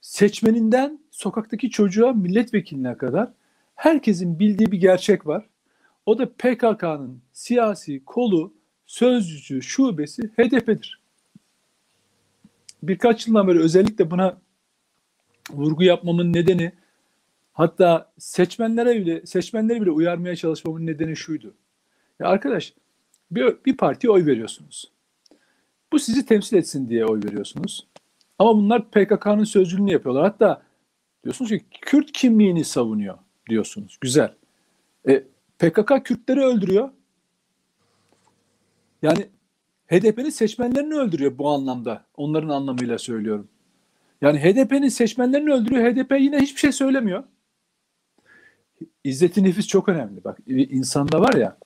seçmeninden 0.01 0.99
sokaktaki 1.11 1.69
çocuğa 1.69 2.13
milletvekiline 2.13 2.97
kadar 2.97 3.29
herkesin 3.75 4.39
bildiği 4.39 4.71
bir 4.71 4.79
gerçek 4.79 5.27
var. 5.27 5.45
O 6.05 6.17
da 6.17 6.29
PKK'nın 6.29 7.21
siyasi 7.33 8.05
kolu, 8.05 8.53
sözcüsü, 8.85 9.61
şubesi 9.61 10.21
HDP'dir. 10.21 11.01
Birkaç 12.83 13.27
yıldan 13.27 13.47
beri 13.47 13.59
özellikle 13.59 14.11
buna 14.11 14.37
vurgu 15.49 15.83
yapmamın 15.83 16.33
nedeni 16.33 16.71
hatta 17.53 18.11
seçmenlere 18.17 18.95
bile 18.99 19.25
seçmenleri 19.25 19.81
bile 19.81 19.91
uyarmaya 19.91 20.35
çalışmamın 20.35 20.85
nedeni 20.85 21.15
şuydu. 21.15 21.53
Ya 22.19 22.27
arkadaş 22.27 22.73
bir, 23.31 23.55
bir 23.65 23.77
partiye 23.77 24.11
oy 24.11 24.25
veriyorsunuz. 24.25 24.92
Bu 25.93 25.99
sizi 25.99 26.25
temsil 26.25 26.57
etsin 26.57 26.89
diye 26.89 27.05
oy 27.05 27.21
veriyorsunuz. 27.23 27.87
Ama 28.39 28.55
bunlar 28.55 28.91
PKK'nın 28.91 29.43
sözcülüğünü 29.43 29.91
yapıyorlar. 29.91 30.23
Hatta 30.23 30.63
diyorsunuz 31.23 31.51
ki 31.51 31.65
Kürt 31.81 32.11
kimliğini 32.11 32.65
savunuyor 32.65 33.17
diyorsunuz. 33.49 33.97
Güzel. 34.01 34.33
E, 35.07 35.23
PKK 35.59 36.05
Kürtleri 36.05 36.41
öldürüyor. 36.41 36.89
Yani 39.01 39.27
HDP'nin 39.87 40.29
seçmenlerini 40.29 40.95
öldürüyor 40.95 41.37
bu 41.37 41.49
anlamda. 41.49 42.05
Onların 42.17 42.49
anlamıyla 42.49 42.97
söylüyorum. 42.97 43.47
Yani 44.21 44.39
HDP'nin 44.39 44.89
seçmenlerini 44.89 45.53
öldürüyor. 45.53 45.91
HDP 45.91 46.11
yine 46.19 46.39
hiçbir 46.39 46.59
şey 46.59 46.71
söylemiyor. 46.71 47.23
İzzeti 49.03 49.43
nefis 49.43 49.67
çok 49.67 49.89
önemli. 49.89 50.23
Bak 50.23 50.39
insanda 50.47 51.21
var 51.21 51.33
ya 51.33 51.57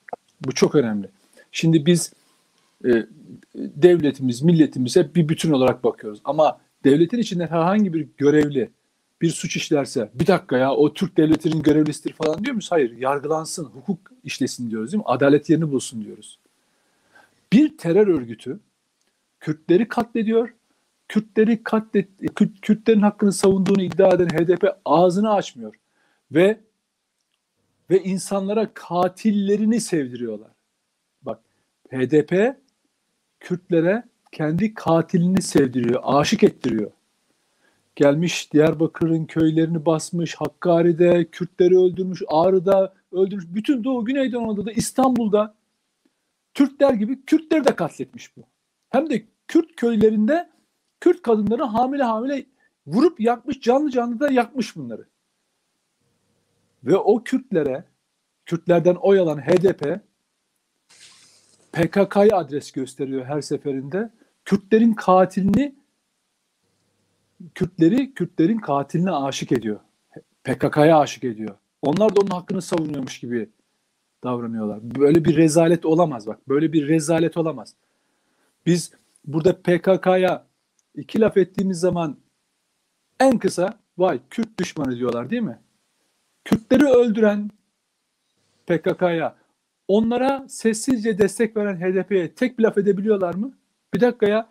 bu 0.46 0.52
çok 0.52 0.74
önemli. 0.74 1.10
Şimdi 1.52 1.86
biz 1.86 2.12
e, 2.84 3.06
devletimiz, 3.54 4.42
milletimiz 4.42 4.96
hep 4.96 5.16
bir 5.16 5.28
bütün 5.28 5.52
olarak 5.52 5.84
bakıyoruz. 5.84 6.20
Ama 6.24 6.60
devletin 6.84 7.18
içinde 7.18 7.46
herhangi 7.46 7.94
bir 7.94 8.08
görevli 8.16 8.70
bir 9.22 9.30
suç 9.30 9.56
işlerse 9.56 10.10
bir 10.14 10.26
dakika 10.26 10.58
ya 10.58 10.72
o 10.72 10.94
Türk 10.94 11.16
devletinin 11.16 11.62
görevlisidir 11.62 12.12
falan 12.12 12.44
diyor 12.44 12.54
muyuz? 12.54 12.72
Hayır 12.72 12.98
yargılansın, 12.98 13.64
hukuk 13.64 14.12
işlesin 14.24 14.70
diyoruz 14.70 14.92
değil 14.92 14.98
mi? 14.98 15.06
Adalet 15.06 15.50
yerini 15.50 15.72
bulsun 15.72 16.04
diyoruz. 16.04 16.38
Bir 17.52 17.78
terör 17.78 18.06
örgütü 18.06 18.60
Kürtleri 19.40 19.88
katlediyor. 19.88 20.54
Kürtleri 21.08 21.62
katlet, 21.62 22.08
Kürt, 22.34 22.60
Kürtlerin 22.60 23.00
hakkını 23.00 23.32
savunduğunu 23.32 23.82
iddia 23.82 24.14
eden 24.14 24.28
HDP 24.28 24.64
ağzını 24.84 25.32
açmıyor. 25.32 25.74
Ve 26.32 26.60
ve 27.90 28.02
insanlara 28.02 28.74
katillerini 28.74 29.80
sevdiriyorlar. 29.80 30.50
Bak 31.22 31.40
HDP 31.90 32.56
Kürtlere 33.40 34.04
kendi 34.32 34.74
katilini 34.74 35.42
sevdiriyor, 35.42 36.00
aşık 36.04 36.42
ettiriyor. 36.42 36.90
Gelmiş 37.96 38.52
Diyarbakır'ın 38.52 39.24
köylerini 39.24 39.86
basmış, 39.86 40.34
Hakkari'de 40.34 41.24
Kürtleri 41.24 41.78
öldürmüş, 41.78 42.22
Ağrı'da 42.28 42.94
öldürmüş. 43.12 43.44
Bütün 43.48 43.84
Doğu 43.84 44.04
Güneydoğu 44.04 44.42
Anadolu'da, 44.42 44.72
İstanbul'da 44.72 45.54
Türkler 46.54 46.94
gibi 46.94 47.24
Kürtleri 47.24 47.64
de 47.64 47.76
katletmiş 47.76 48.36
bu. 48.36 48.42
Hem 48.90 49.10
de 49.10 49.24
Kürt 49.48 49.76
köylerinde 49.76 50.50
Kürt 51.00 51.22
kadınları 51.22 51.62
hamile 51.62 52.02
hamile 52.02 52.46
vurup 52.86 53.20
yakmış, 53.20 53.60
canlı 53.60 53.90
canlı 53.90 54.20
da 54.20 54.32
yakmış 54.32 54.76
bunları. 54.76 55.04
Ve 56.84 56.96
o 56.96 57.24
Kürtlere, 57.24 57.84
Kürtlerden 58.46 58.94
oy 58.94 59.18
alan 59.18 59.38
HDP 59.38 60.00
PKK'ya 61.78 62.36
adres 62.36 62.72
gösteriyor 62.72 63.24
her 63.24 63.40
seferinde. 63.40 64.10
Kürtlerin 64.44 64.94
katilini 64.94 65.74
Kürtleri 67.54 68.14
Kürtlerin 68.14 68.58
katiline 68.58 69.10
aşık 69.10 69.52
ediyor. 69.52 69.80
PKK'ya 70.44 70.98
aşık 70.98 71.24
ediyor. 71.24 71.56
Onlar 71.82 72.16
da 72.16 72.20
onun 72.20 72.30
hakkını 72.30 72.62
savunuyormuş 72.62 73.20
gibi 73.20 73.48
davranıyorlar. 74.24 74.78
Böyle 74.82 75.24
bir 75.24 75.36
rezalet 75.36 75.86
olamaz 75.86 76.26
bak. 76.26 76.48
Böyle 76.48 76.72
bir 76.72 76.88
rezalet 76.88 77.36
olamaz. 77.36 77.74
Biz 78.66 78.92
burada 79.24 79.62
PKK'ya 79.62 80.46
iki 80.94 81.20
laf 81.20 81.36
ettiğimiz 81.36 81.80
zaman 81.80 82.16
en 83.20 83.38
kısa 83.38 83.78
vay 83.98 84.20
Kürt 84.30 84.58
düşmanı 84.58 84.96
diyorlar 84.96 85.30
değil 85.30 85.42
mi? 85.42 85.58
Kürtleri 86.44 86.84
öldüren 86.84 87.50
PKK'ya 88.66 89.36
onlara 89.88 90.48
sessizce 90.48 91.18
destek 91.18 91.56
veren 91.56 91.76
HDP'ye 91.76 92.34
tek 92.34 92.58
bir 92.58 92.62
laf 92.62 92.78
edebiliyorlar 92.78 93.34
mı? 93.34 93.52
Bir 93.94 94.00
dakika 94.00 94.28
ya 94.28 94.48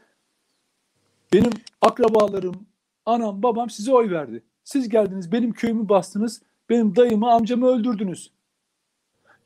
benim 1.34 1.52
akrabalarım, 1.82 2.68
anam, 3.06 3.44
babam 3.44 3.70
size 3.70 3.94
oy 3.94 4.12
verdi. 4.12 4.44
Siz 4.64 4.90
geldiniz, 4.90 5.32
benim 5.32 5.54
köyümü 5.54 5.90
bastınız, 5.90 6.42
benim 6.70 6.96
dayımı, 6.96 7.32
amcamı 7.32 7.68
öldürdünüz. 7.68 8.32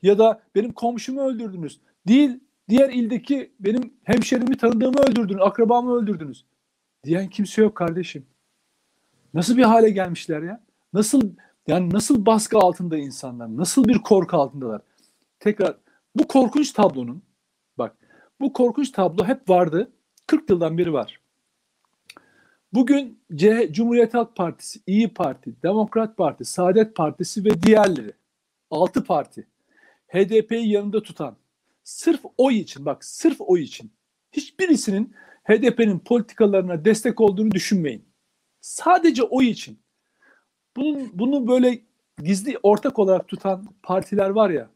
Ya 0.01 0.17
da 0.17 0.41
benim 0.55 0.71
komşumu 0.71 1.21
öldürdünüz. 1.21 1.79
Değil, 2.07 2.39
diğer 2.69 2.89
ildeki 2.89 3.51
benim 3.59 3.93
hemşerimi, 4.03 4.57
tanıdığımı 4.57 4.99
öldürdünüz, 4.99 5.41
akrabamı 5.41 5.95
öldürdünüz. 5.95 6.45
Diyen 7.03 7.29
kimse 7.29 7.61
yok 7.61 7.75
kardeşim. 7.75 8.25
Nasıl 9.33 9.57
bir 9.57 9.63
hale 9.63 9.89
gelmişler 9.89 10.41
ya? 10.41 10.63
Nasıl 10.93 11.31
yani 11.67 11.89
nasıl 11.93 12.25
baskı 12.25 12.57
altında 12.57 12.97
insanlar? 12.97 13.57
Nasıl 13.57 13.87
bir 13.87 13.97
korku 13.97 14.37
altındalar? 14.37 14.81
Tekrar 15.41 15.77
bu 16.15 16.27
korkunç 16.27 16.71
tablonun 16.71 17.23
bak 17.77 17.97
bu 18.39 18.53
korkunç 18.53 18.91
tablo 18.91 19.25
hep 19.25 19.49
vardı. 19.49 19.91
40 20.27 20.49
yıldan 20.49 20.77
beri 20.77 20.93
var. 20.93 21.19
Bugün 22.73 23.19
C 23.35 23.73
Cumhuriyet 23.73 24.13
Halk 24.13 24.35
Partisi, 24.35 24.79
İyi 24.87 25.13
Parti, 25.13 25.63
Demokrat 25.63 26.17
Parti, 26.17 26.45
Saadet 26.45 26.95
Partisi 26.95 27.45
ve 27.45 27.63
diğerleri 27.63 28.13
6 28.71 29.03
parti 29.03 29.47
HDP'yi 30.07 30.69
yanında 30.69 31.03
tutan 31.03 31.37
sırf 31.83 32.21
oy 32.37 32.59
için 32.59 32.85
bak 32.85 33.05
sırf 33.05 33.41
oy 33.41 33.61
için 33.61 33.91
hiçbirisinin 34.31 35.15
HDP'nin 35.43 35.99
politikalarına 35.99 36.85
destek 36.85 37.21
olduğunu 37.21 37.51
düşünmeyin. 37.51 38.05
Sadece 38.61 39.23
oy 39.23 39.49
için. 39.49 39.79
Bunun, 40.75 41.09
bunu 41.13 41.47
böyle 41.47 41.81
gizli 42.17 42.57
ortak 42.63 42.99
olarak 42.99 43.27
tutan 43.27 43.67
partiler 43.83 44.29
var 44.29 44.49
ya 44.49 44.69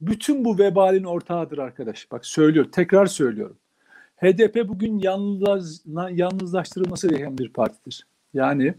bütün 0.00 0.44
bu 0.44 0.58
vebalin 0.58 1.04
ortağıdır 1.04 1.58
arkadaş. 1.58 2.12
Bak 2.12 2.26
söylüyor, 2.26 2.72
tekrar 2.72 3.06
söylüyorum. 3.06 3.56
HDP 4.16 4.68
bugün 4.68 4.98
yalnız, 4.98 5.84
yalnızlaştırılması 6.10 7.08
gereken 7.08 7.38
bir 7.38 7.48
partidir. 7.48 8.06
Yani 8.34 8.74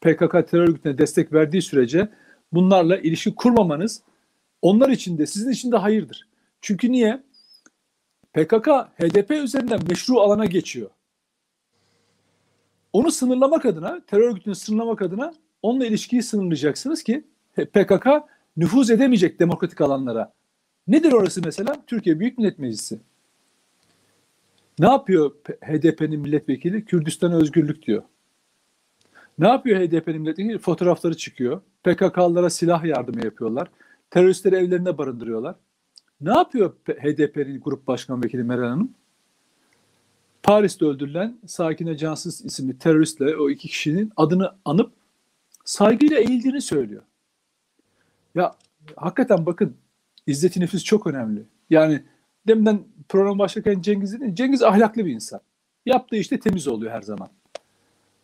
PKK 0.00 0.32
terör 0.50 0.68
örgütüne 0.68 0.98
destek 0.98 1.32
verdiği 1.32 1.62
sürece 1.62 2.08
bunlarla 2.52 2.96
ilişki 2.96 3.34
kurmamanız 3.34 4.02
onlar 4.62 4.88
için 4.88 5.18
de 5.18 5.26
sizin 5.26 5.50
için 5.50 5.72
de 5.72 5.76
hayırdır. 5.76 6.28
Çünkü 6.60 6.92
niye? 6.92 7.22
PKK 8.32 8.68
HDP 8.98 9.30
üzerinden 9.30 9.80
meşru 9.88 10.20
alana 10.20 10.44
geçiyor. 10.44 10.90
Onu 12.92 13.10
sınırlamak 13.10 13.66
adına, 13.66 14.00
terör 14.06 14.30
örgütünü 14.30 14.54
sınırlamak 14.54 15.02
adına 15.02 15.34
onunla 15.62 15.86
ilişkiyi 15.86 16.22
sınırlayacaksınız 16.22 17.02
ki 17.02 17.24
PKK 17.56 18.06
nüfuz 18.56 18.90
edemeyecek 18.90 19.40
demokratik 19.40 19.80
alanlara. 19.80 20.32
Nedir 20.88 21.12
orası 21.12 21.40
mesela? 21.44 21.84
Türkiye 21.86 22.20
Büyük 22.20 22.38
Millet 22.38 22.58
Meclisi. 22.58 23.00
Ne 24.78 24.86
yapıyor 24.88 25.30
HDP'nin 25.62 26.20
milletvekili? 26.20 26.84
Kürdistan 26.84 27.32
özgürlük 27.32 27.86
diyor. 27.86 28.02
Ne 29.38 29.48
yapıyor 29.48 29.80
HDP'nin 29.80 30.20
milletvekili? 30.20 30.58
Fotoğrafları 30.58 31.16
çıkıyor. 31.16 31.60
PKK'lılara 31.84 32.50
silah 32.50 32.84
yardımı 32.84 33.24
yapıyorlar. 33.24 33.68
Teröristleri 34.10 34.54
evlerinde 34.54 34.98
barındırıyorlar. 34.98 35.54
Ne 36.20 36.30
yapıyor 36.30 36.72
HDP'nin 36.86 37.60
grup 37.60 37.86
başkan 37.86 38.22
vekili 38.24 38.42
Meral 38.42 38.68
Hanım? 38.68 38.94
Paris'te 40.42 40.84
öldürülen 40.84 41.38
Sakine 41.46 41.96
Cansız 41.96 42.44
isimli 42.44 42.78
teröristle 42.78 43.36
o 43.36 43.50
iki 43.50 43.68
kişinin 43.68 44.12
adını 44.16 44.54
anıp 44.64 44.92
saygıyla 45.64 46.18
eğildiğini 46.18 46.60
söylüyor. 46.60 47.02
Ya 48.34 48.56
hakikaten 48.96 49.46
bakın 49.46 49.76
İzzet-i 50.26 50.60
nefis 50.60 50.84
çok 50.84 51.06
önemli. 51.06 51.42
Yani 51.70 52.02
deminden 52.48 52.84
program 53.08 53.38
başlarken 53.38 53.80
Cengiz 53.80 54.20
dedi. 54.20 54.34
Cengiz 54.34 54.62
ahlaklı 54.62 55.06
bir 55.06 55.14
insan. 55.14 55.40
Yaptığı 55.86 56.16
işte 56.16 56.40
temiz 56.40 56.68
oluyor 56.68 56.92
her 56.92 57.02
zaman. 57.02 57.28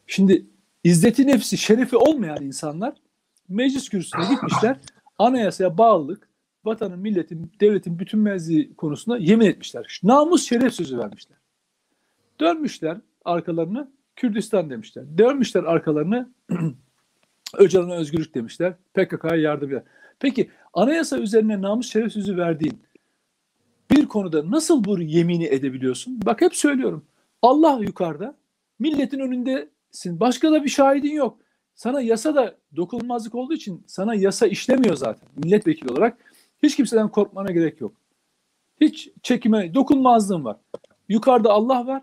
Şimdi 0.06 0.46
izzeti 0.84 1.26
nefsi, 1.26 1.58
şerefi 1.58 1.96
olmayan 1.96 2.42
insanlar 2.42 2.94
meclis 3.48 3.88
kürsüsüne 3.88 4.28
gitmişler. 4.30 4.76
Anayasaya 5.18 5.78
bağlılık, 5.78 6.28
vatanın, 6.64 6.98
milletin, 6.98 7.52
devletin 7.60 7.98
bütün 7.98 8.20
mevzi 8.20 8.76
konusunda 8.76 9.18
yemin 9.18 9.46
etmişler. 9.46 10.00
Namus 10.02 10.48
şeref 10.48 10.74
sözü 10.74 10.98
vermişler. 10.98 11.38
Dönmüşler 12.40 12.98
arkalarını 13.24 13.90
Kürdistan 14.16 14.70
demişler. 14.70 15.18
Dönmüşler 15.18 15.64
arkalarını 15.64 16.28
Öcalan'a 17.58 17.94
özgürlük 17.94 18.34
demişler. 18.34 18.74
PKK'ya 18.94 19.36
yardım 19.36 19.70
eder. 19.70 19.82
Peki 20.18 20.50
anayasa 20.74 21.18
üzerine 21.18 21.62
namus 21.62 21.92
şeref 21.92 22.12
sözü 22.12 22.36
verdiğin 22.36 22.82
bir 23.90 24.06
konuda 24.06 24.50
nasıl 24.50 24.84
bu 24.84 25.00
yemini 25.00 25.44
edebiliyorsun? 25.44 26.20
Bak 26.26 26.40
hep 26.40 26.56
söylüyorum. 26.56 27.04
Allah 27.42 27.78
yukarıda, 27.82 28.36
milletin 28.78 29.20
önündesin. 29.20 30.20
Başka 30.20 30.52
da 30.52 30.64
bir 30.64 30.68
şahidin 30.68 31.12
yok. 31.12 31.38
Sana 31.74 32.00
yasa 32.00 32.34
da 32.34 32.56
dokunulmazlık 32.76 33.34
olduğu 33.34 33.54
için 33.54 33.84
sana 33.86 34.14
yasa 34.14 34.46
işlemiyor 34.46 34.96
zaten 34.96 35.28
milletvekili 35.36 35.92
olarak. 35.92 36.18
Hiç 36.62 36.76
kimseden 36.76 37.08
korkmana 37.08 37.52
gerek 37.52 37.80
yok. 37.80 37.92
Hiç 38.80 39.08
çekime, 39.22 39.74
dokunmazlığın 39.74 40.44
var. 40.44 40.56
Yukarıda 41.08 41.50
Allah 41.50 41.86
var, 41.86 42.02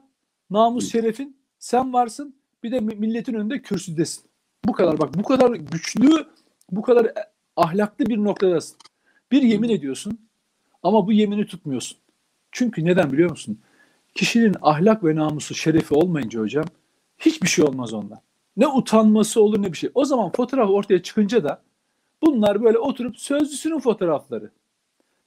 namus 0.50 0.92
şerefin, 0.92 1.38
sen 1.60 1.94
varsın. 1.94 2.36
Bir 2.64 2.72
de 2.72 2.80
milletin 2.80 3.34
önünde 3.34 3.62
kürsüdesin. 3.62 4.24
Bu 4.66 4.74
kadar 4.74 5.00
bak 5.00 5.14
bu 5.14 5.24
kadar 5.24 5.52
güçlü, 5.52 6.26
bu 6.72 6.82
kadar 6.82 7.12
ahlaklı 7.58 8.06
bir 8.06 8.18
noktadasın. 8.18 8.78
Bir 9.32 9.42
yemin 9.42 9.70
ediyorsun 9.70 10.20
ama 10.84 11.08
bu 11.08 11.12
yemini 11.12 11.46
tutmuyorsun. 11.46 11.98
Çünkü 12.52 12.86
neden 12.86 13.12
biliyor 13.12 13.30
musun? 13.30 13.60
Kişinin 14.16 14.56
ahlak 14.62 15.04
ve 15.04 15.16
namusu, 15.16 15.56
şerefi 15.56 15.94
olmayınca 15.94 16.40
hocam 16.40 16.66
hiçbir 17.18 17.48
şey 17.48 17.66
olmaz 17.66 17.94
ondan. 17.94 18.20
Ne 18.58 18.68
utanması 18.68 19.42
olur 19.42 19.62
ne 19.62 19.72
bir 19.74 19.78
şey. 19.78 19.90
O 19.96 20.06
zaman 20.06 20.32
fotoğraf 20.32 20.70
ortaya 20.70 21.04
çıkınca 21.04 21.44
da 21.44 21.62
bunlar 22.22 22.64
böyle 22.64 22.78
oturup 22.78 23.18
sözlüsünün 23.18 23.80
fotoğrafları. 23.80 24.52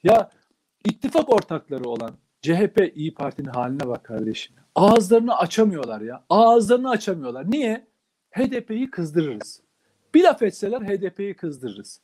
Ya 0.03 0.31
ittifak 0.85 1.29
ortakları 1.29 1.83
olan 1.83 2.11
CHP 2.41 2.91
İyi 2.95 3.13
Parti'nin 3.13 3.49
haline 3.49 3.87
bak 3.87 4.03
kardeşim. 4.03 4.55
Ağızlarını 4.75 5.37
açamıyorlar 5.37 6.01
ya. 6.01 6.23
Ağızlarını 6.29 6.89
açamıyorlar. 6.89 7.51
Niye? 7.51 7.87
HDP'yi 8.31 8.89
kızdırırız. 8.91 9.61
Bir 10.13 10.23
laf 10.23 10.41
etseler 10.41 10.81
HDP'yi 10.81 11.33
kızdırırız. 11.33 12.01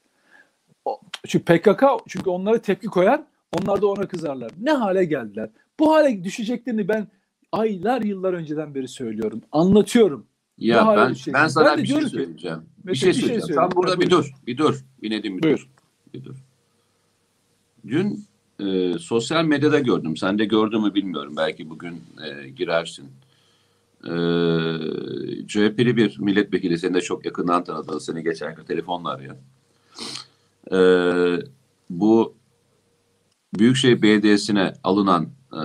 Çünkü 1.28 1.46
PKK 1.46 1.84
çünkü 2.08 2.30
onlara 2.30 2.62
tepki 2.62 2.88
koyar, 2.88 3.22
onlar 3.60 3.82
da 3.82 3.88
ona 3.88 4.08
kızarlar. 4.08 4.52
Ne 4.62 4.72
hale 4.72 5.06
geldiler? 5.06 5.50
Bu 5.80 5.94
hale 5.94 6.24
düşeceklerini 6.24 6.88
ben 6.88 7.08
aylar 7.52 8.02
yıllar 8.02 8.34
önceden 8.34 8.76
beri 8.76 8.88
söylüyorum. 8.88 9.42
Anlatıyorum. 9.52 10.26
Ya 10.58 10.94
ben 10.98 11.16
ben 11.34 11.48
sana 11.48 11.66
ben 11.66 11.78
bir 11.78 11.88
şey 11.88 12.02
söyleyeceğim. 12.02 12.60
Ki, 12.60 12.66
bir 12.86 12.96
şey, 12.96 13.14
şey 13.14 13.22
söyleyeceğim. 13.22 13.48
Şey 13.48 13.56
Tam 13.56 13.72
burada 13.76 14.00
bir 14.00 14.10
dur. 14.10 14.32
Bir 14.48 14.58
dur. 14.58 14.86
Bir 15.02 15.12
Nedim 15.12 15.38
bir 15.38 15.44
Buyur. 15.44 15.58
dur. 15.58 15.68
Bir 16.14 16.24
dur. 16.24 16.36
Dün 17.88 18.26
e, 18.60 18.98
sosyal 19.00 19.46
medyada 19.46 19.80
gördüm. 19.80 20.18
Sen 20.18 20.40
de 20.40 20.46
gördün 20.46 20.82
mü 20.82 20.94
bilmiyorum. 20.94 21.34
Belki 21.38 21.70
bugün 21.70 22.04
e, 22.26 22.50
girersin. 22.50 23.06
E, 24.04 24.12
CHP'li 25.48 25.98
bir 25.98 26.20
milletvekili 26.20 26.80
seni 26.80 26.94
de 26.94 27.02
çok 27.02 27.26
yakından 27.26 27.64
tanıdı. 27.64 28.00
Seni 28.00 28.24
geçen 28.24 28.56
gün 28.56 28.64
telefonla 28.64 29.10
arayan. 29.10 29.38
E, 30.72 30.80
bu 31.90 32.36
Büyükşehir 33.60 34.02
Belediyesi'ne 34.02 34.74
alınan 34.84 35.30
e, 35.54 35.62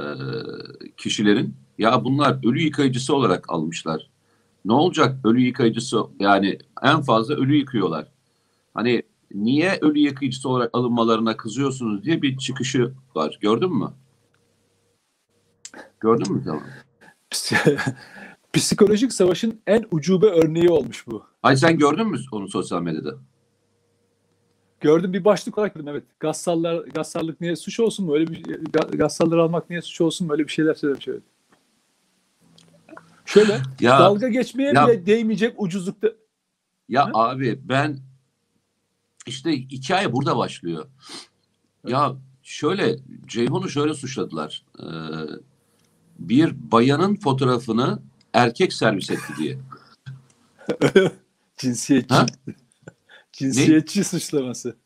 kişilerin 0.96 1.54
ya 1.78 2.04
bunlar 2.04 2.38
ölü 2.46 2.62
yıkayıcısı 2.62 3.14
olarak 3.14 3.44
almışlar. 3.48 4.10
Ne 4.64 4.72
olacak 4.72 5.26
ölü 5.26 5.40
yıkayıcısı 5.40 6.02
yani 6.20 6.58
en 6.82 7.02
fazla 7.02 7.34
ölü 7.34 7.56
yıkıyorlar. 7.56 8.06
Hani 8.74 9.02
niye 9.34 9.78
ölü 9.80 9.98
yıkayıcısı 9.98 10.48
olarak 10.48 10.70
alınmalarına 10.72 11.36
kızıyorsunuz 11.36 12.04
diye 12.04 12.22
bir 12.22 12.38
çıkışı 12.38 12.92
var. 13.14 13.38
Gördün 13.40 13.74
mü? 13.74 13.88
Gördün 16.00 16.32
mü 16.32 16.42
tamam? 16.44 16.62
Psikolojik 18.52 19.12
savaşın 19.12 19.60
en 19.66 19.84
ucube 19.90 20.26
örneği 20.26 20.68
olmuş 20.68 21.06
bu. 21.06 21.24
Ay 21.42 21.56
sen 21.56 21.78
gördün 21.78 22.06
mü 22.06 22.18
onu 22.32 22.48
sosyal 22.48 22.82
medyada? 22.82 23.14
Gördüm 24.82 25.12
bir 25.12 25.24
başlık 25.24 25.58
olarak 25.58 25.74
dedim 25.74 25.88
evet. 25.88 26.04
Gassallar, 26.20 26.84
gassallık 26.84 27.40
niye 27.40 27.56
suç 27.56 27.80
olsun 27.80 28.06
mu? 28.06 28.14
Öyle 28.14 28.26
bir 28.26 28.42
gassalları 28.98 29.42
almak 29.42 29.70
niye 29.70 29.82
suç 29.82 30.00
olsun 30.00 30.26
mu? 30.26 30.32
Öyle 30.32 30.44
bir 30.44 30.52
şeyler 30.52 30.74
söylemiş 30.74 31.04
şöyle. 31.04 31.20
Şöyle 33.24 33.60
ya, 33.80 33.98
dalga 33.98 34.28
geçmeye 34.28 34.72
ya, 34.72 34.88
bile 34.88 35.06
değmeyecek 35.06 35.54
ucuzlukta. 35.58 36.08
Ya 36.88 37.06
Hı? 37.06 37.10
abi 37.14 37.60
ben 37.64 37.98
işte 39.26 39.52
hikaye 39.52 40.12
burada 40.12 40.36
başlıyor. 40.36 40.86
Evet. 41.84 41.92
Ya 41.92 42.16
şöyle 42.42 42.96
Ceyhun'u 43.26 43.68
şöyle 43.68 43.94
suçladılar. 43.94 44.64
Ee, 44.80 44.84
bir 46.18 46.72
bayanın 46.72 47.16
fotoğrafını 47.16 48.02
erkek 48.32 48.72
servis 48.72 49.10
etti 49.10 49.32
diye. 49.38 49.58
Cinsiyetçi. 51.56 52.14
Cinsiyetçi 53.32 54.04
suçlaması. 54.04 54.76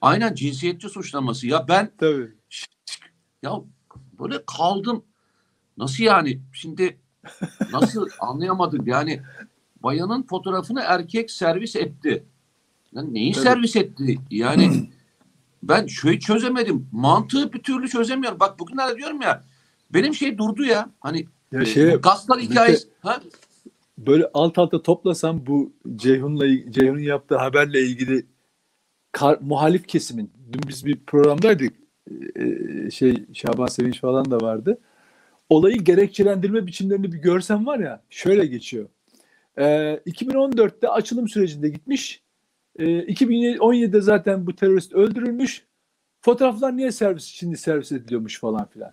Aynen 0.00 0.34
cinsiyetçi 0.34 0.88
suçlaması. 0.88 1.46
Ya 1.46 1.68
ben 1.68 1.90
Tabii. 1.98 2.30
ya 3.42 3.52
böyle 4.20 4.44
kaldım. 4.46 5.04
Nasıl 5.76 6.04
yani? 6.04 6.40
Şimdi 6.52 6.98
nasıl 7.72 8.08
anlayamadım. 8.20 8.86
Yani 8.86 9.22
bayanın 9.82 10.22
fotoğrafını 10.22 10.80
erkek 10.86 11.30
servis 11.30 11.76
etti. 11.76 12.24
Yani 12.92 13.14
neyi 13.14 13.32
Tabii. 13.32 13.44
servis 13.44 13.76
etti? 13.76 14.18
Yani 14.30 14.90
ben 15.62 15.86
şöyle 15.86 16.18
çözemedim. 16.20 16.88
Mantığı 16.92 17.52
bir 17.52 17.62
türlü 17.62 17.88
çözemiyorum. 17.88 18.40
Bak 18.40 18.58
bugünlerde 18.58 18.96
diyorum 18.96 19.20
ya 19.20 19.44
benim 19.94 20.14
şey 20.14 20.38
durdu 20.38 20.64
ya. 20.64 20.90
Hani 21.00 21.26
Ya 21.52 21.62
e, 21.62 21.66
şey, 21.66 21.94
bu 21.94 22.00
Gaspar 22.00 22.40
hikayesi. 22.40 22.88
Ha? 23.00 23.20
Böyle 24.06 24.30
alt 24.34 24.58
alta 24.58 24.82
toplasam 24.82 25.46
bu 25.46 25.72
Ceyhun'la 25.96 26.70
Ceyhun'un 26.72 26.98
yaptığı 26.98 27.36
haberle 27.36 27.80
ilgili 27.82 28.26
kar- 29.12 29.38
muhalif 29.40 29.86
kesimin 29.88 30.30
dün 30.52 30.60
biz 30.68 30.86
bir 30.86 30.96
programdaydık 31.06 31.72
Ee, 32.36 32.90
şey 32.90 33.24
Şaban 33.32 33.66
Sevinç 33.66 34.00
falan 34.00 34.30
da 34.30 34.40
vardı. 34.40 34.78
Olayı 35.48 35.76
gerekçelendirme 35.76 36.66
biçimlerini 36.66 37.12
bir 37.12 37.18
görsen 37.18 37.66
var 37.66 37.78
ya 37.78 38.02
şöyle 38.10 38.46
geçiyor. 38.46 38.88
Ee, 39.58 40.00
2014'te 40.06 40.88
açılım 40.88 41.28
sürecinde 41.28 41.68
gitmiş. 41.68 42.22
Ee, 42.78 42.84
2017'de 42.84 44.00
zaten 44.00 44.46
bu 44.46 44.56
terörist 44.56 44.92
öldürülmüş. 44.92 45.64
Fotoğraflar 46.20 46.76
niye 46.76 46.92
servis 46.92 47.24
şimdi 47.24 47.56
servis 47.56 47.92
ediliyormuş 47.92 48.40
falan 48.40 48.66
filan. 48.68 48.92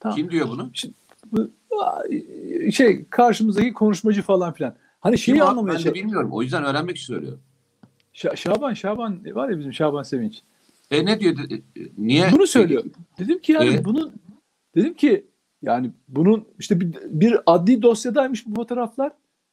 Tamam. 0.00 0.16
Kim 0.16 0.30
diyor 0.30 0.48
bunu? 0.48 0.70
Bu- 0.84 1.03
şey 2.72 3.04
karşımızdaki 3.04 3.72
konuşmacı 3.72 4.22
falan 4.22 4.52
filan. 4.52 4.74
Hani 5.00 5.18
şeyi 5.18 5.34
Kim 5.34 5.46
anlamaya 5.46 5.78
ben 5.78 5.84
de 5.84 5.94
bilmiyorum. 5.94 6.30
O 6.32 6.42
yüzden 6.42 6.64
öğrenmek 6.64 6.96
istiyorum. 6.96 7.40
Şa- 8.14 8.36
Şaban 8.36 8.74
Şaban 8.74 9.34
var 9.34 9.48
ya 9.48 9.58
bizim 9.58 9.72
Şaban 9.72 10.02
Sevinç. 10.02 10.42
E 10.90 11.06
ne 11.06 11.20
diyor? 11.20 11.36
E, 11.50 11.54
e, 11.54 11.60
Niye? 11.98 12.32
Bunu 12.32 12.46
söylüyor. 12.46 12.84
Dedim 13.18 13.38
ki 13.38 13.52
yani 13.52 13.74
E? 13.74 13.84
bunun 13.84 14.12
dedim 14.74 14.94
ki 14.94 15.26
yani 15.62 15.90
bunun 16.08 16.44
işte 16.58 16.80
bir, 16.80 16.94
bir 17.06 17.38
adli 17.46 17.82
dosyadaymış 17.82 18.46
bu 18.46 18.54
fotoğraflar. 18.54 19.12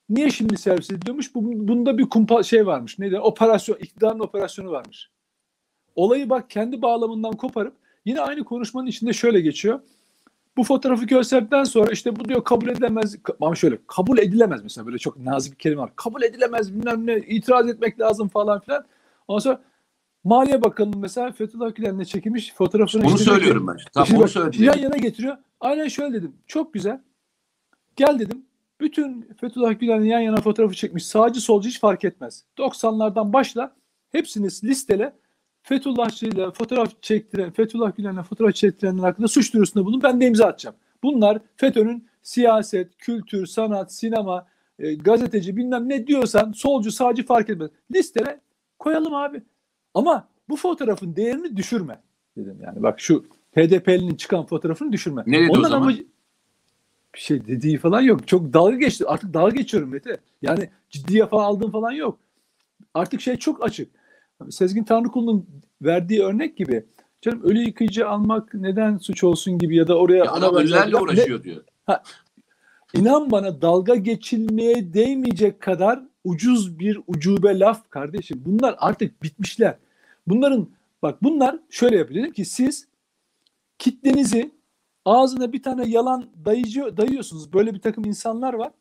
Niye 0.10 0.30
şimdi 0.30 0.58
servis 0.58 0.92
ediliyormuş? 0.92 1.36
Bu, 1.36 1.68
bunda 1.68 1.98
bir 1.98 2.10
kumpa 2.10 2.44
şey 2.44 2.66
varmış. 2.66 3.00
Neydi? 3.00 3.20
Operasyon, 3.20 3.78
iktidarın 3.78 4.20
operasyonu 4.20 4.72
varmış. 4.72 5.10
Olayı 5.96 6.30
bak 6.30 6.50
kendi 6.50 6.82
bağlamından 6.82 7.34
koparıp 7.34 7.74
yine 8.06 8.22
aynı 8.22 8.44
konuşmanın 8.44 8.88
içinde 8.88 9.14
şöyle 9.14 9.42
geçiyor. 9.42 9.80
Bu 10.58 10.64
fotoğrafı 10.64 11.06
gösterdikten 11.06 11.64
sonra 11.64 11.92
işte 11.92 12.16
bu 12.16 12.26
diyor 12.26 12.44
kabul 12.44 12.68
edilemez 12.68 13.16
ama 13.42 13.56
şöyle 13.56 13.78
kabul 13.88 14.18
edilemez 14.18 14.64
mesela 14.64 14.88
böyle 14.88 14.98
çok 14.98 15.18
nazik 15.18 15.54
bir 15.54 15.58
kelime 15.58 15.82
var. 15.82 15.96
Kabul 15.96 16.22
edilemez 16.22 16.74
bilmem 16.74 17.08
ne 17.08 17.18
itiraz 17.18 17.70
etmek 17.70 18.00
lazım 18.00 18.28
falan 18.28 18.60
filan. 18.60 18.86
Ondan 19.28 19.40
sonra 19.40 19.62
Maliye 20.24 20.64
Bakanı'nın 20.64 21.00
mesela 21.00 21.32
Fethullah 21.32 21.76
Gülen'le 21.76 22.04
çekilmiş 22.04 22.54
fotoğrafını 22.54 23.04
Bunu 23.04 23.14
işte 23.16 23.24
söylüyorum 23.24 23.68
ben. 23.68 23.78
Tam 23.94 24.06
Şimdi 24.06 24.20
bunu 24.20 24.28
söylüyorum. 24.28 24.64
yan 24.64 24.78
yana 24.78 24.98
getiriyor. 24.98 25.38
Aynen 25.60 25.88
şöyle 25.88 26.14
dedim. 26.14 26.34
Çok 26.48 26.74
güzel. 26.74 27.02
Gel 27.96 28.20
dedim. 28.20 28.46
Bütün 28.82 29.22
Fethullah 29.42 29.80
Gülen'in 29.80 30.06
yan 30.06 30.20
yana 30.20 30.42
fotoğrafı 30.42 30.74
çekmiş. 30.76 31.06
Sağcı 31.06 31.42
solcu 31.42 31.70
hiç 31.70 31.80
fark 31.80 32.06
etmez. 32.06 32.44
90'lardan 32.58 33.34
başla. 33.34 33.76
Hepsini 34.12 34.46
listele. 34.46 35.14
Fethullahçıyla 35.64 36.52
fotoğraf 36.52 37.02
çektiren, 37.02 37.52
Fethullah 37.52 37.96
Gülen'le 37.98 38.24
fotoğraf 38.24 38.56
çektirenler 38.56 39.04
hakkında 39.04 39.28
suç 39.28 39.54
duyurusunda 39.54 39.86
bulun. 39.86 40.04
Ben 40.04 40.22
de 40.22 40.28
imza 40.28 40.46
atacağım. 40.46 40.76
Bunlar 41.04 41.40
FETÖ'nün 41.56 42.08
siyaset, 42.22 42.98
kültür, 42.98 43.46
sanat, 43.46 43.94
sinema, 43.94 44.48
e, 44.80 44.94
gazeteci 44.96 45.58
bilmem 45.58 45.90
ne 45.90 46.08
diyorsan 46.08 46.52
solcu, 46.52 46.92
sağcı 46.92 47.26
fark 47.26 47.50
etmez. 47.50 47.70
Listele 47.96 48.40
koyalım 48.80 49.14
abi. 49.14 49.42
Ama 49.94 50.28
bu 50.50 50.56
fotoğrafın 50.56 51.16
değerini 51.16 51.58
düşürme 51.58 52.02
dedim 52.38 52.58
yani. 52.62 52.84
Bak 52.84 53.00
şu 53.00 53.26
HDP'linin 53.56 54.16
çıkan 54.16 54.46
fotoğrafını 54.46 54.92
düşürme. 54.92 55.24
Ne 55.28 55.40
dedi 55.42 55.50
o 55.52 55.58
Ondan 55.58 55.70
zaman? 55.70 55.88
amacı- 55.88 56.06
bir 57.16 57.20
şey 57.20 57.46
dediği 57.48 57.78
falan 57.78 58.02
yok. 58.02 58.28
Çok 58.28 58.54
dalga 58.54 58.76
geçti. 58.78 59.06
Artık 59.08 59.34
dalga 59.34 59.56
geçiyorum 59.56 59.90
Mete. 59.90 60.18
Yani 60.42 60.70
ciddiye 60.90 61.26
falan 61.26 61.44
aldığım 61.44 61.72
falan 61.72 61.92
yok. 61.92 62.20
Artık 62.94 63.22
şey 63.22 63.38
çok 63.38 63.64
açık. 63.64 63.92
Sezgin 64.50 64.84
Tanrıkulu'nun 64.84 65.46
verdiği 65.82 66.22
örnek 66.24 66.58
gibi. 66.58 66.86
Canım 67.22 67.42
ölü 67.44 67.60
yıkayıcı 67.60 68.10
almak 68.10 68.54
neden 68.54 68.98
suç 68.98 69.24
olsun 69.24 69.58
gibi 69.58 69.76
ya 69.76 69.88
da 69.88 69.98
oraya 69.98 70.18
Ya 70.26 70.32
adam 70.32 70.56
ölülerle 70.56 70.92
laf- 70.92 71.00
ne- 71.00 71.02
uğraşıyor 71.04 71.44
diyor. 71.44 71.64
İnan 72.94 73.32
bana 73.32 73.62
dalga 73.62 73.96
geçilmeye 73.96 74.94
değmeyecek 74.94 75.62
kadar 75.62 76.00
ucuz 76.24 76.80
bir 76.80 77.00
ucube 77.08 77.60
laf 77.60 77.90
kardeşim. 77.90 78.42
Bunlar 78.46 78.76
artık 78.80 79.24
bitmişler. 79.24 79.78
Bunların 80.28 80.68
bak 81.02 81.24
bunlar 81.24 81.60
şöyle 81.70 81.98
yapıyor. 81.98 82.34
Ki 82.34 82.46
siz 82.46 82.88
kitlenizi 83.80 84.52
ağzına 85.06 85.54
bir 85.54 85.64
tane 85.64 85.90
yalan 85.90 86.26
dayıcı, 86.46 86.98
dayıyorsunuz. 86.98 87.54
Böyle 87.54 87.74
bir 87.74 87.80
takım 87.80 88.06
insanlar 88.06 88.54
var. 88.54 88.72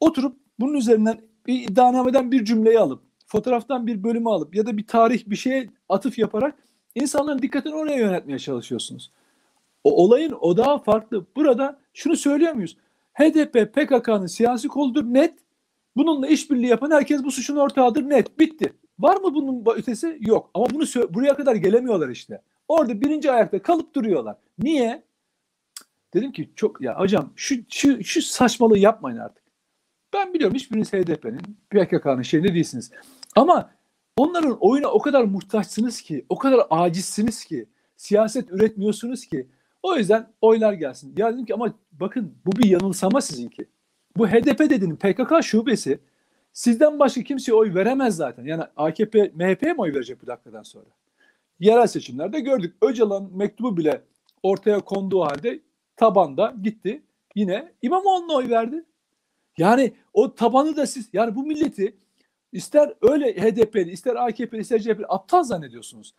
Oturup 0.00 0.36
bunun 0.60 0.74
üzerinden 0.74 1.20
bir 1.46 1.62
iddianameden 1.68 2.32
bir 2.32 2.44
cümleyi 2.44 2.78
alıp 2.78 3.02
fotoğraftan 3.26 3.86
bir 3.86 4.02
bölümü 4.02 4.28
alıp 4.28 4.54
ya 4.54 4.66
da 4.66 4.76
bir 4.76 4.86
tarih 4.86 5.26
bir 5.26 5.36
şeye 5.36 5.70
atıf 5.88 6.18
yaparak 6.18 6.54
insanların 6.94 7.42
dikkatini 7.42 7.74
oraya 7.74 7.96
yöneltmeye 7.96 8.38
çalışıyorsunuz. 8.38 9.12
O 9.84 10.04
olayın 10.04 10.32
odağı 10.32 10.78
farklı. 10.78 11.26
Burada 11.36 11.78
şunu 11.94 12.16
söylüyor 12.16 12.52
muyuz? 12.52 12.76
HDP 13.14 13.74
PKK'nın 13.74 14.26
siyasi 14.26 14.68
koludur 14.68 15.04
net. 15.04 15.34
Bununla 15.96 16.26
işbirliği 16.26 16.66
yapan 16.66 16.90
herkes 16.90 17.24
bu 17.24 17.30
suçun 17.30 17.56
ortağıdır 17.56 18.02
net. 18.02 18.38
Bitti. 18.38 18.72
Var 18.98 19.16
mı 19.16 19.34
bunun 19.34 19.64
ötesi? 19.76 20.18
Yok. 20.20 20.50
Ama 20.54 20.66
bunu 20.70 20.84
buraya 21.14 21.36
kadar 21.36 21.54
gelemiyorlar 21.54 22.08
işte. 22.08 22.42
Orada 22.68 23.00
birinci 23.00 23.32
ayakta 23.32 23.62
kalıp 23.62 23.94
duruyorlar. 23.94 24.36
Niye? 24.58 25.02
Dedim 26.14 26.32
ki 26.32 26.50
çok 26.56 26.80
ya 26.80 26.98
hocam 26.98 27.32
şu, 27.36 27.54
şu, 27.68 28.04
şu 28.04 28.22
saçmalığı 28.22 28.78
yapmayın 28.78 29.18
artık. 29.18 29.45
Ben 30.16 30.34
biliyorum 30.34 30.54
hiçbiriniz 30.54 30.92
HDP'nin, 30.92 31.56
PKK'nın 31.70 32.22
şeyinde 32.22 32.54
değilsiniz. 32.54 32.90
Ama 33.36 33.70
onların 34.16 34.58
oyuna 34.60 34.88
o 34.88 34.98
kadar 34.98 35.24
muhtaçsınız 35.24 36.00
ki, 36.00 36.26
o 36.28 36.38
kadar 36.38 36.66
acizsiniz 36.70 37.44
ki, 37.44 37.66
siyaset 37.96 38.50
üretmiyorsunuz 38.50 39.26
ki. 39.26 39.46
O 39.82 39.96
yüzden 39.96 40.28
oylar 40.40 40.72
gelsin. 40.72 41.14
Ya 41.16 41.32
dedim 41.32 41.44
ki 41.44 41.54
ama 41.54 41.74
bakın 41.92 42.34
bu 42.46 42.52
bir 42.52 42.68
yanılsama 42.68 43.20
sizinki. 43.20 43.66
Bu 44.16 44.28
HDP 44.28 44.58
dediğinin 44.58 44.96
PKK 44.96 45.42
şubesi 45.42 45.98
sizden 46.52 46.98
başka 46.98 47.22
kimseye 47.22 47.52
oy 47.52 47.74
veremez 47.74 48.16
zaten. 48.16 48.44
Yani 48.44 48.62
AKP, 48.76 49.32
MHP'ye 49.34 49.72
mi 49.72 49.80
oy 49.80 49.94
verecek 49.94 50.22
bu 50.22 50.26
dakikadan 50.26 50.62
sonra? 50.62 50.86
Yerel 51.60 51.86
seçimlerde 51.86 52.40
gördük. 52.40 52.76
Öcalan 52.82 53.30
mektubu 53.34 53.76
bile 53.76 54.02
ortaya 54.42 54.80
konduğu 54.80 55.20
halde 55.20 55.60
tabanda 55.96 56.54
gitti. 56.62 57.02
Yine 57.34 57.72
İmamoğlu'na 57.82 58.34
oy 58.34 58.50
verdi. 58.50 58.84
Yani 59.58 59.92
o 60.12 60.34
tabanı 60.34 60.76
da 60.76 60.86
siz 60.86 61.08
yani 61.12 61.34
bu 61.34 61.46
milleti 61.46 61.96
ister 62.52 62.94
öyle 63.02 63.32
HDP'li 63.32 63.90
ister 63.90 64.16
AKP'li 64.16 64.58
ister 64.58 64.78
CHP'li 64.78 65.06
aptal 65.08 65.42
zannediyorsunuz. 65.42 66.14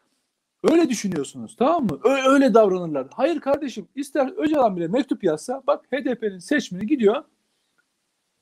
Öyle 0.64 0.90
düşünüyorsunuz 0.90 1.56
tamam 1.56 1.84
mı? 1.86 2.00
Öyle, 2.04 2.28
öyle 2.28 2.54
davranırlar. 2.54 3.08
Hayır 3.14 3.40
kardeşim 3.40 3.88
ister 3.96 4.34
Öcalan 4.38 4.78
bile 4.78 4.88
mektup 4.88 5.24
yazsa 5.24 5.64
bak 5.68 5.86
HDP'nin 5.92 6.40
seçmeni 6.40 6.88
gidiyor 6.88 7.24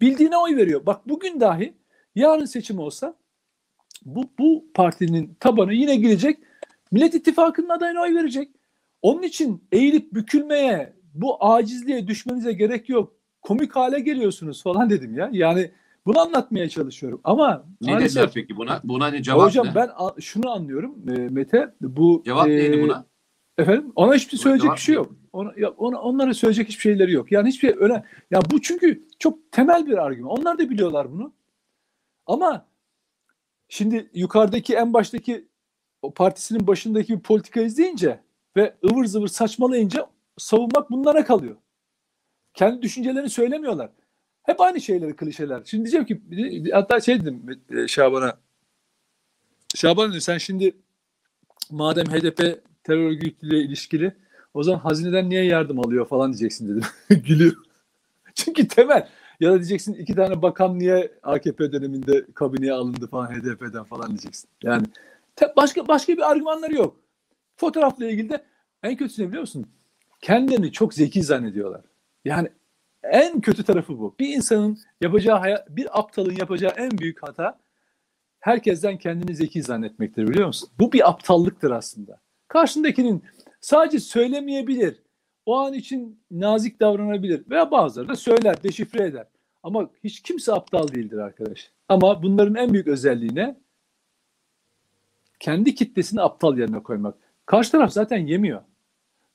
bildiğine 0.02 0.38
oy 0.38 0.56
veriyor. 0.56 0.86
Bak 0.86 1.10
bugün 1.10 1.40
dahi 1.40 1.74
yarın 2.16 2.46
seçim 2.46 2.80
olsa 2.80 3.16
bu, 4.06 4.30
bu 4.40 4.66
partinin 4.74 5.38
tabanı 5.40 5.74
yine 5.74 5.96
girecek. 5.96 6.40
Millet 6.92 7.16
İttifakı'nın 7.16 7.70
adayına 7.70 8.02
oy 8.02 8.16
verecek. 8.16 8.50
Onun 9.02 9.22
için 9.22 9.68
eğilip 9.72 10.14
bükülmeye, 10.14 10.94
bu 11.14 11.46
acizliğe 11.46 12.08
düşmenize 12.08 12.54
gerek 12.54 12.90
yok. 12.90 13.14
Komik 13.46 13.76
hale 13.76 14.00
geliyorsunuz 14.00 14.64
falan 14.64 14.90
dedim 14.90 15.16
ya. 15.18 15.30
Yani 15.32 15.72
bunu 16.06 16.20
anlatmaya 16.20 16.70
çalışıyorum. 16.70 17.22
Ama 17.24 17.66
Ne 17.82 17.92
maalesef 17.92 18.16
dediler 18.16 18.32
peki 18.34 18.58
buna? 18.58 18.82
Buna 18.84 19.08
ne 19.08 19.24
cevap 19.24 19.42
hocam 19.48 19.66
ne? 19.68 19.76
ben 19.76 19.90
a- 19.96 20.22
şunu 20.22 20.50
anlıyorum 20.52 20.96
e, 21.10 21.12
Mete. 21.12 21.74
Bu 21.82 22.22
Cevap 22.26 22.48
e, 22.48 22.50
neydi 22.58 22.82
buna? 22.82 23.06
Efendim 23.58 23.92
ona 23.96 24.14
hiçbir 24.16 24.38
söyleyecek 24.38 24.72
bir 24.72 24.78
şey 24.78 24.96
yok. 24.96 25.16
Ona, 25.34 25.54
ya 25.58 25.70
ona, 25.70 26.02
onlara 26.02 26.34
söyleyecek 26.34 26.68
hiçbir 26.68 26.82
şeyleri 26.82 27.12
yok. 27.12 27.32
Yani 27.32 27.48
hiçbir 27.50 27.68
şey 27.68 27.78
öyle 27.80 28.04
ya 28.32 28.40
bu 28.52 28.62
çünkü 28.62 29.08
çok 29.20 29.52
temel 29.52 29.86
bir 29.88 29.98
argüman. 29.98 30.32
Onlar 30.40 30.58
da 30.60 30.70
biliyorlar 30.70 31.12
bunu. 31.12 31.34
Ama 32.26 32.66
şimdi 33.70 34.10
yukarıdaki 34.14 34.76
en 34.76 34.94
baştaki 34.94 35.48
o 36.02 36.14
partisinin 36.14 36.68
başındaki 36.68 37.14
bir 37.14 37.20
politika 37.20 37.62
izleyince 37.62 38.20
ve 38.58 38.74
ıvır 38.92 39.06
zıvır 39.06 39.28
saçmalayınca 39.28 40.08
savunmak 40.38 40.92
bunlara 40.92 41.26
kalıyor. 41.26 41.56
Kendi 42.56 42.82
düşüncelerini 42.82 43.30
söylemiyorlar. 43.30 43.90
Hep 44.44 44.62
aynı 44.62 44.82
şeyleri 44.82 45.16
klişeler. 45.16 45.62
Şimdi 45.66 45.84
diyeceğim 45.84 46.06
ki 46.06 46.72
hatta 46.72 47.00
şey 47.00 47.22
dedim 47.22 47.62
e, 47.70 47.88
Şaban'a 47.88 48.38
Şaban 49.76 50.10
dedim, 50.10 50.22
sen 50.22 50.38
şimdi 50.38 50.76
madem 51.72 52.06
HDP 52.06 52.64
terör 52.84 53.10
örgütüyle 53.10 53.60
ilişkili 53.60 54.16
o 54.54 54.64
zaman 54.64 54.80
hazineden 54.80 55.30
niye 55.30 55.44
yardım 55.46 55.80
alıyor 55.80 56.08
falan 56.08 56.34
diyeceksin 56.34 56.70
dedim. 56.70 56.84
Gülüyor. 57.28 57.56
Çünkü 58.36 58.68
temel. 58.68 59.08
Ya 59.40 59.52
da 59.52 59.56
diyeceksin 59.56 59.94
iki 59.94 60.16
tane 60.16 60.42
bakan 60.42 60.80
niye 60.80 61.12
AKP 61.24 61.72
döneminde 61.72 62.26
kabineye 62.34 62.74
alındı 62.74 63.08
falan 63.08 63.28
HDP'den 63.28 63.84
falan 63.84 64.08
diyeceksin. 64.08 64.50
Yani 64.64 64.86
başka 65.58 65.88
başka 65.88 66.14
bir 66.14 66.32
argümanları 66.32 66.74
yok. 66.74 66.96
Fotoğrafla 67.56 68.06
ilgili 68.06 68.30
de 68.30 68.44
en 68.84 68.96
kötüsü 68.96 69.24
ne 69.24 69.28
biliyor 69.28 69.42
musun? 69.42 69.68
Kendilerini 70.22 70.72
çok 70.72 70.94
zeki 70.94 71.24
zannediyorlar. 71.24 71.82
Yani 72.26 72.50
en 73.04 73.42
kötü 73.42 73.64
tarafı 73.64 74.00
bu. 74.00 74.16
Bir 74.20 74.28
insanın 74.28 74.78
yapacağı 75.02 75.66
bir 75.70 76.00
aptalın 76.00 76.36
yapacağı 76.36 76.72
en 76.78 76.92
büyük 76.92 77.24
hata 77.24 77.60
herkesten 78.40 78.98
kendini 78.98 79.36
zeki 79.36 79.64
zannetmektir 79.64 80.28
biliyor 80.28 80.48
musun? 80.48 80.70
Bu 80.80 80.92
bir 80.92 81.10
aptallıktır 81.10 81.72
aslında. 81.72 82.22
Karşındakinin 82.48 83.24
sadece 83.62 84.00
söylemeyebilir, 84.00 85.02
o 85.46 85.56
an 85.56 85.74
için 85.74 86.20
nazik 86.32 86.80
davranabilir 86.80 87.50
veya 87.50 87.72
bazıları 87.72 88.08
da 88.08 88.16
söyler, 88.16 88.64
deşifre 88.64 89.04
eder. 89.04 89.28
Ama 89.64 89.90
hiç 90.04 90.22
kimse 90.22 90.54
aptal 90.54 90.88
değildir 90.88 91.18
arkadaş. 91.18 91.72
Ama 91.90 92.24
bunların 92.24 92.56
en 92.56 92.74
büyük 92.74 92.88
özelliği 92.88 93.36
ne? 93.36 93.56
Kendi 95.40 95.76
kitlesini 95.76 96.22
aptal 96.22 96.58
yerine 96.58 96.84
koymak. 96.84 97.16
Karşı 97.46 97.72
taraf 97.72 97.92
zaten 97.92 98.28
yemiyor. 98.28 98.62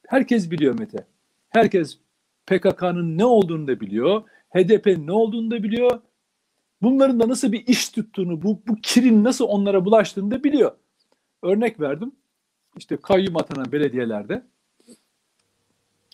Herkes 0.06 0.50
biliyor 0.50 0.78
Mete. 0.78 1.06
Herkes 1.48 1.98
PKK'nın 2.50 3.18
ne 3.18 3.24
olduğunu 3.24 3.66
da 3.66 3.80
biliyor. 3.80 4.22
HDP'nin 4.54 5.06
ne 5.06 5.12
olduğunu 5.12 5.50
da 5.50 5.62
biliyor. 5.62 6.00
Bunların 6.82 7.20
da 7.20 7.28
nasıl 7.28 7.52
bir 7.52 7.66
iş 7.66 7.88
tuttuğunu, 7.88 8.42
bu, 8.42 8.62
bu 8.66 8.76
kirin 8.82 9.24
nasıl 9.24 9.44
onlara 9.44 9.84
bulaştığını 9.84 10.30
da 10.30 10.44
biliyor. 10.44 10.72
Örnek 11.42 11.80
verdim. 11.80 12.12
İşte 12.76 12.96
kayyum 12.96 13.36
atanan 13.36 13.72
belediyelerde 13.72 14.46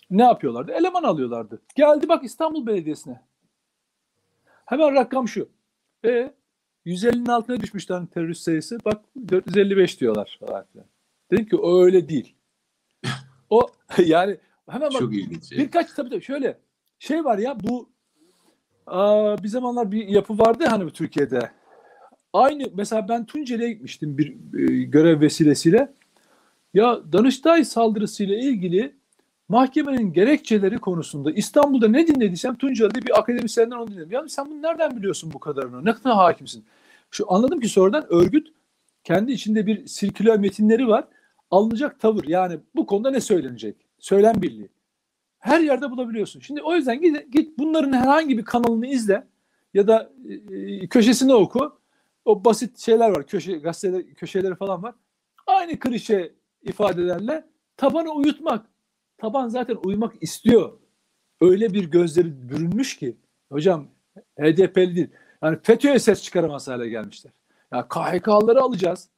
ne 0.09 0.23
yapıyorlardı? 0.23 0.71
Eleman 0.71 1.03
alıyorlardı. 1.03 1.61
Geldi 1.75 2.09
bak 2.09 2.23
İstanbul 2.23 2.65
Belediyesi'ne. 2.67 3.21
Hemen 4.65 4.93
rakam 4.93 5.27
şu. 5.27 5.49
E 6.05 6.33
150'nin 6.85 7.25
altına 7.25 7.59
düşmüş 7.59 7.85
tane 7.85 8.07
terörist 8.07 8.41
sayısı. 8.41 8.77
Bak 8.85 9.03
455 9.29 10.01
diyorlar 10.01 10.37
falan 10.39 10.65
filan. 10.71 10.87
Dedim 11.31 11.45
ki 11.45 11.55
o 11.55 11.83
öyle 11.83 12.09
değil. 12.09 12.35
O 13.49 13.67
yani 14.05 14.37
hemen 14.69 14.89
bak 14.89 14.99
Çok 14.99 15.13
ilginç. 15.13 15.51
birkaç 15.51 15.93
tabii 15.93 16.09
tabii 16.09 16.21
şöyle 16.21 16.57
şey 16.99 17.25
var 17.25 17.37
ya 17.37 17.57
bu 17.63 17.89
aa, 18.87 19.43
bir 19.43 19.47
zamanlar 19.47 19.91
bir 19.91 20.07
yapı 20.07 20.39
vardı 20.39 20.63
ya 20.63 20.71
hani 20.71 20.91
Türkiye'de. 20.91 21.51
Aynı 22.33 22.63
mesela 22.75 23.09
ben 23.09 23.25
Tunceli'ye 23.25 23.71
gitmiştim 23.71 24.17
bir 24.17 24.35
e, 24.59 24.83
görev 24.83 25.21
vesilesiyle. 25.21 25.93
Ya 26.73 26.99
Danıştay 27.11 27.63
saldırısıyla 27.63 28.35
ilgili 28.35 28.95
mahkemenin 29.49 30.13
gerekçeleri 30.13 30.77
konusunda 30.79 31.31
İstanbul'da 31.31 31.87
ne 31.87 32.07
dinlediysem 32.07 32.55
Tunceli'de 32.55 33.01
bir 33.01 33.19
akademisyenden 33.19 33.75
onu 33.75 33.87
dinledim. 33.87 34.11
Ya 34.11 34.27
sen 34.27 34.45
bunu 34.45 34.61
nereden 34.61 34.97
biliyorsun 34.97 35.31
bu 35.33 35.39
kadarını? 35.39 35.85
Ne 35.85 35.93
kadar 35.93 36.13
hakimsin? 36.15 36.65
Şu 37.11 37.31
anladım 37.33 37.59
ki 37.59 37.69
sonradan 37.69 38.05
örgüt 38.09 38.47
kendi 39.03 39.31
içinde 39.31 39.65
bir 39.65 39.87
sirküler 39.87 40.39
metinleri 40.39 40.87
var. 40.87 41.07
Alınacak 41.51 41.99
tavır 41.99 42.23
yani 42.27 42.59
bu 42.75 42.85
konuda 42.85 43.11
ne 43.11 43.21
söylenecek? 43.21 43.86
Söylem 43.99 44.41
birliği. 44.41 44.69
Her 45.39 45.59
yerde 45.59 45.91
bulabiliyorsun. 45.91 46.39
Şimdi 46.39 46.61
o 46.61 46.75
yüzden 46.75 47.01
git, 47.01 47.33
git 47.33 47.57
bunların 47.57 47.93
herhangi 47.93 48.37
bir 48.37 48.45
kanalını 48.45 48.87
izle 48.87 49.27
ya 49.73 49.87
da 49.87 50.11
e, 50.51 50.87
köşesini 50.87 51.33
oku. 51.33 51.79
O 52.25 52.45
basit 52.45 52.79
şeyler 52.79 53.09
var. 53.09 53.27
Köşe 53.27 53.57
gazeteler 53.57 54.13
köşeleri 54.13 54.55
falan 54.55 54.83
var. 54.83 54.95
Aynı 55.47 55.79
klişe 55.79 56.33
ifadelerle 56.61 57.45
tabanı 57.77 58.11
uyutmak. 58.11 58.65
Taban 59.17 59.47
zaten 59.47 59.77
uyumak 59.83 60.13
istiyor. 60.21 60.79
Öyle 61.41 61.73
bir 61.73 61.91
gözleri 61.91 62.49
bürünmüş 62.49 62.97
ki 62.97 63.17
hocam 63.51 63.87
HDP'li 64.39 64.95
değil. 64.95 65.09
Yani 65.43 65.57
FETÖ'ye 65.63 65.99
ses 65.99 66.23
çıkaramaz 66.23 66.67
hale 66.67 66.89
gelmişler. 66.89 67.33
Ya 67.71 67.87
KHK'ları 67.87 68.61
alacağız. 68.61 69.09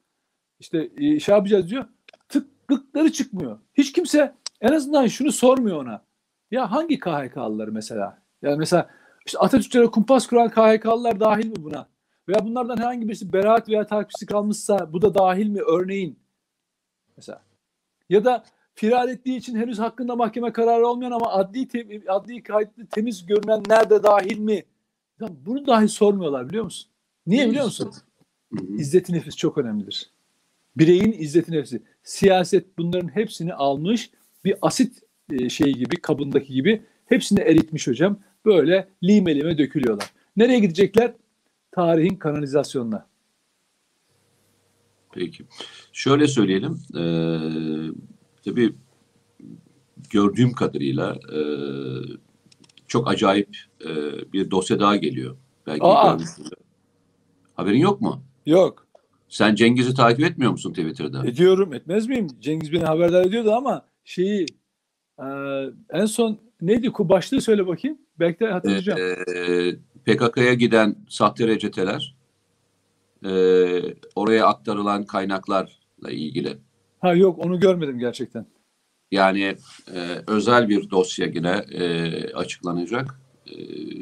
İşte 0.60 0.90
e, 0.96 1.20
şey 1.20 1.34
yapacağız 1.34 1.70
diyor. 1.70 1.84
Tıklıkları 2.28 3.12
çıkmıyor. 3.12 3.58
Hiç 3.74 3.92
kimse 3.92 4.34
en 4.60 4.72
azından 4.72 5.06
şunu 5.06 5.32
sormuyor 5.32 5.82
ona. 5.84 6.02
Ya 6.50 6.70
hangi 6.70 6.98
KHK'lıları 6.98 7.72
mesela? 7.72 8.22
Yani 8.42 8.56
mesela 8.56 8.90
işte 9.26 9.38
Atatürk'e 9.38 9.86
kumpas 9.86 10.26
kuran 10.26 10.48
KHK'lılar 10.48 11.20
dahil 11.20 11.46
mi 11.46 11.56
buna? 11.58 11.88
Veya 12.28 12.44
bunlardan 12.44 12.76
herhangi 12.76 13.08
birisi 13.08 13.32
beraat 13.32 13.68
veya 13.68 13.86
takipçisi 13.86 14.26
kalmışsa 14.26 14.92
bu 14.92 15.02
da 15.02 15.14
dahil 15.14 15.48
mi 15.48 15.60
örneğin? 15.60 16.18
Mesela. 17.16 17.42
Ya 18.08 18.24
da 18.24 18.44
firar 18.74 19.08
ettiği 19.08 19.36
için 19.36 19.56
henüz 19.56 19.78
hakkında 19.78 20.16
mahkeme 20.16 20.52
kararı 20.52 20.86
olmayan 20.86 21.10
ama 21.10 21.32
adli 21.32 21.68
te- 21.68 22.02
adli 22.08 22.42
kayıtlı 22.42 22.86
temiz 22.86 23.26
görünen 23.26 23.62
nerede 23.68 24.02
dahil 24.02 24.38
mi? 24.38 24.64
Ya 25.20 25.28
bunu 25.46 25.66
dahi 25.66 25.88
sormuyorlar 25.88 26.48
biliyor 26.48 26.64
musun? 26.64 26.90
Niye 27.26 27.50
biliyor 27.50 27.64
musun? 27.64 27.92
İzzeti 28.76 29.12
nefis 29.12 29.36
çok 29.36 29.58
önemlidir. 29.58 30.10
Bireyin 30.76 31.12
izzeti 31.12 31.52
nefsi. 31.52 31.82
Siyaset 32.02 32.78
bunların 32.78 33.08
hepsini 33.08 33.54
almış 33.54 34.10
bir 34.44 34.54
asit 34.62 35.02
şeyi 35.48 35.74
gibi 35.74 35.96
kabındaki 35.96 36.52
gibi 36.52 36.82
hepsini 37.06 37.40
eritmiş 37.40 37.88
hocam. 37.88 38.18
Böyle 38.44 38.88
lime 39.02 39.34
lime 39.34 39.58
dökülüyorlar. 39.58 40.10
Nereye 40.36 40.58
gidecekler? 40.58 41.14
Tarihin 41.72 42.16
kanalizasyonuna. 42.16 43.06
Peki. 45.12 45.44
Şöyle 45.92 46.28
söyleyelim. 46.28 46.80
E, 46.96 47.02
tabii 48.44 48.74
gördüğüm 50.10 50.52
kadarıyla 50.52 51.14
e, 51.14 51.40
çok 52.88 53.08
acayip 53.08 53.56
e, 53.84 53.88
bir 54.32 54.50
dosya 54.50 54.80
daha 54.80 54.96
geliyor. 54.96 55.36
Belki 55.66 55.82
Aa! 55.82 56.10
görmüşsündür. 56.12 56.52
Haberin 57.54 57.78
yok 57.78 58.00
mu? 58.00 58.22
Yok. 58.46 58.86
Sen 59.28 59.54
Cengiz'i 59.54 59.94
takip 59.94 60.24
etmiyor 60.24 60.52
musun 60.52 60.70
Twitter'da? 60.70 61.26
Ediyorum. 61.26 61.74
Etmez 61.74 62.06
miyim? 62.08 62.26
Cengiz 62.40 62.72
beni 62.72 62.84
haberdar 62.84 63.24
ediyordu 63.24 63.52
ama 63.52 63.89
şeyi 64.04 64.46
e, 65.18 65.26
en 65.90 66.06
son 66.06 66.40
neydi? 66.60 66.92
Ku 66.92 67.08
başlığı 67.08 67.40
söyle 67.40 67.66
bakayım. 67.66 67.98
Belki 68.18 68.40
de 68.40 68.46
hatırlayacağım. 68.50 69.00
Ee, 69.00 69.76
PKK'ya 70.04 70.54
giden 70.54 70.96
sahte 71.08 71.46
reçeteler, 71.46 72.16
e, 73.24 73.32
oraya 74.14 74.46
aktarılan 74.46 75.04
kaynaklarla 75.04 76.10
ilgili. 76.10 76.58
ha 77.00 77.14
yok 77.14 77.38
onu 77.38 77.60
görmedim 77.60 77.98
gerçekten. 77.98 78.46
Yani 79.10 79.56
e, 79.94 80.22
özel 80.26 80.68
bir 80.68 80.90
dosya 80.90 81.26
yine 81.26 81.64
e, 81.72 82.32
açıklanacak. 82.34 83.20
E, 83.46 83.54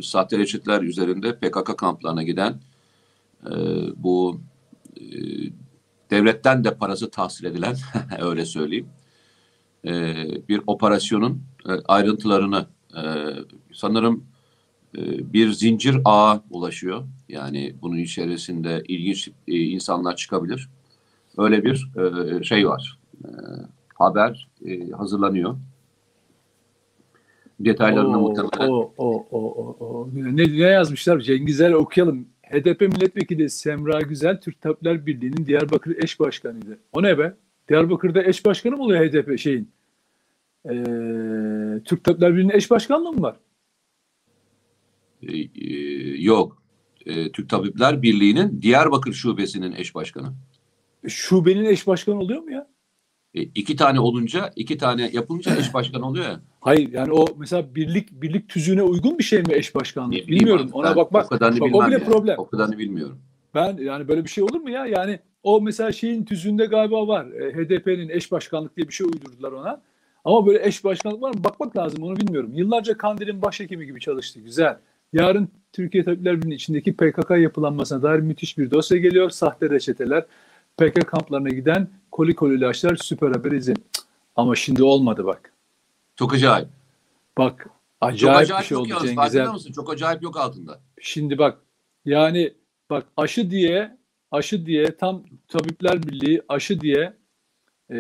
sahte 0.02 0.38
reçeteler 0.38 0.82
üzerinde 0.82 1.36
PKK 1.36 1.78
kamplarına 1.78 2.22
giden 2.22 2.60
e, 3.46 3.52
bu 3.96 4.40
e, 4.96 5.04
devletten 6.10 6.64
de 6.64 6.74
parası 6.74 7.10
tahsil 7.10 7.44
edilen 7.44 7.76
öyle 8.20 8.44
söyleyeyim 8.44 8.88
e, 9.84 10.14
bir 10.48 10.60
operasyonun 10.66 11.42
e, 11.68 11.72
ayrıntılarını 11.88 12.66
e, 12.96 13.02
sanırım 13.72 14.24
e, 14.98 15.32
bir 15.32 15.52
zincir 15.52 15.96
ağa 16.04 16.42
ulaşıyor. 16.50 17.04
Yani 17.28 17.74
bunun 17.82 17.96
içerisinde 17.96 18.82
ilginç 18.88 19.28
e, 19.48 19.56
insanlar 19.56 20.16
çıkabilir. 20.16 20.68
Öyle 21.38 21.64
bir 21.64 21.90
e, 21.96 22.42
şey 22.42 22.68
var. 22.68 22.98
E, 23.24 23.28
haber 23.94 24.48
e, 24.66 24.90
hazırlanıyor. 24.90 25.56
Detaylarını 27.60 28.18
muhtemelen 28.18 28.70
o, 28.70 28.92
o, 28.98 29.26
o, 29.30 29.38
o, 29.40 29.76
o. 29.80 30.08
Ne, 30.14 30.44
ne 30.44 30.68
yazmışlar? 30.68 31.20
Cengizler 31.20 31.72
okuyalım. 31.72 32.28
HDP 32.42 32.80
milletvekili 32.80 33.50
Semra 33.50 34.00
Güzel 34.00 34.40
Türk 34.40 34.60
Tabipler 34.60 35.06
Birliği'nin 35.06 35.46
Diyarbakır 35.46 35.96
eş 36.02 36.20
başkanıydı. 36.20 36.78
O 36.92 37.02
ne 37.02 37.18
be? 37.18 37.34
Diyarbakır'da 37.68 38.24
eş 38.24 38.44
başkanı 38.44 38.76
mı 38.76 38.82
oluyor 38.82 39.06
HDP 39.06 39.38
şeyin? 39.38 39.70
Ee, 40.70 40.74
Türk 41.84 42.04
Tabipler 42.04 42.32
Birliği'nin 42.32 42.52
eş 42.52 42.70
başkanlığı 42.70 43.12
mı 43.12 43.22
var? 43.22 43.36
e, 45.22 45.36
e, 45.36 46.22
yok. 46.22 46.62
E, 47.06 47.32
Türk 47.32 47.48
Tabipler 47.50 48.02
Birliği'nin 48.02 48.62
Diyarbakır 48.62 49.12
Şubesi'nin 49.12 49.72
eş 49.72 49.94
başkanı. 49.94 50.26
Şubenin 51.08 51.64
eş 51.64 51.86
başkanı 51.86 52.18
oluyor 52.18 52.42
mu 52.42 52.50
ya? 52.52 52.68
E, 53.34 53.42
iki 53.42 53.76
tane 53.76 54.00
olunca, 54.00 54.50
iki 54.56 54.78
tane 54.78 55.10
yapınca 55.12 55.56
eş 55.56 55.74
başkan 55.74 56.02
oluyor 56.02 56.24
ya. 56.24 56.40
Hayır 56.60 56.92
yani 56.92 57.12
o 57.12 57.26
mesela 57.38 57.74
birlik 57.74 58.22
birlik 58.22 58.48
tüzüğüne 58.48 58.82
uygun 58.82 59.18
bir 59.18 59.24
şey 59.24 59.42
mi 59.42 59.54
eş 59.54 59.74
başkanlığı? 59.74 60.12
Bilmiyorum. 60.12 60.66
abi, 60.66 60.72
Ona 60.72 60.88
ben 60.90 60.96
bakmak. 60.96 61.26
O 61.26 61.28
kadarını 61.28 61.60
bak, 61.60 61.74
o 61.74 61.86
bile 61.86 61.94
yani. 61.94 62.04
problem. 62.04 62.38
O 62.38 62.48
kadarını 62.48 62.78
bilmiyorum. 62.78 63.18
Ben 63.54 63.76
yani 63.76 64.08
böyle 64.08 64.24
bir 64.24 64.30
şey 64.30 64.44
olur 64.44 64.60
mu 64.60 64.70
ya? 64.70 64.86
Yani 64.86 65.18
o 65.48 65.60
mesela 65.60 65.92
şeyin 65.92 66.24
tüzüğünde 66.24 66.66
galiba 66.66 67.08
var. 67.08 67.26
E, 67.26 67.52
HDP'nin 67.52 68.08
eş 68.08 68.32
başkanlık 68.32 68.76
diye 68.76 68.88
bir 68.88 68.92
şey 68.92 69.06
uydurdular 69.06 69.52
ona. 69.52 69.80
Ama 70.24 70.46
böyle 70.46 70.66
eş 70.66 70.84
başkanlık 70.84 71.22
var 71.22 71.34
mı? 71.34 71.44
Bakmak 71.44 71.76
lazım 71.76 72.02
onu 72.02 72.16
bilmiyorum. 72.16 72.50
Yıllarca 72.54 72.98
Kandil'in 72.98 73.42
başhekimi 73.42 73.86
gibi 73.86 74.00
çalıştı. 74.00 74.40
Güzel. 74.40 74.78
Yarın 75.12 75.48
Türkiye 75.72 76.04
Tabipler 76.04 76.36
Birliği'nin 76.36 76.54
içindeki 76.54 76.96
PKK 76.96 77.30
yapılanmasına 77.30 78.02
dair 78.02 78.20
müthiş 78.20 78.58
bir 78.58 78.70
dosya 78.70 78.98
geliyor. 78.98 79.30
Sahte 79.30 79.70
reçeteler, 79.70 80.26
PKK 80.76 81.06
kamplarına 81.06 81.48
giden 81.48 81.88
koli 82.12 82.34
koli 82.34 82.54
ilaçlar 82.54 82.96
süper 82.96 83.28
haber 83.28 83.52
izin. 83.52 83.76
Ama 84.36 84.54
şimdi 84.54 84.82
olmadı 84.82 85.24
bak. 85.24 85.52
Çok 86.16 86.34
acayip. 86.34 86.68
Bak 87.38 87.58
Çok 87.62 87.72
Acayip, 88.00 88.36
acayip 88.36 88.62
bir 88.62 88.66
şey 88.66 88.76
oldu 88.76 88.88
yalnız 88.88 89.32
Cengiz? 89.32 89.74
Çok 89.74 89.92
acayip 89.92 90.22
yok 90.22 90.36
altında. 90.36 90.80
Şimdi 91.00 91.38
bak 91.38 91.58
yani 92.04 92.54
bak 92.90 93.06
aşı 93.16 93.50
diye 93.50 93.97
aşı 94.30 94.66
diye 94.66 94.96
tam 94.96 95.24
Tabipler 95.48 96.02
Birliği 96.02 96.42
aşı 96.48 96.80
diye 96.80 97.12
e, 97.90 97.98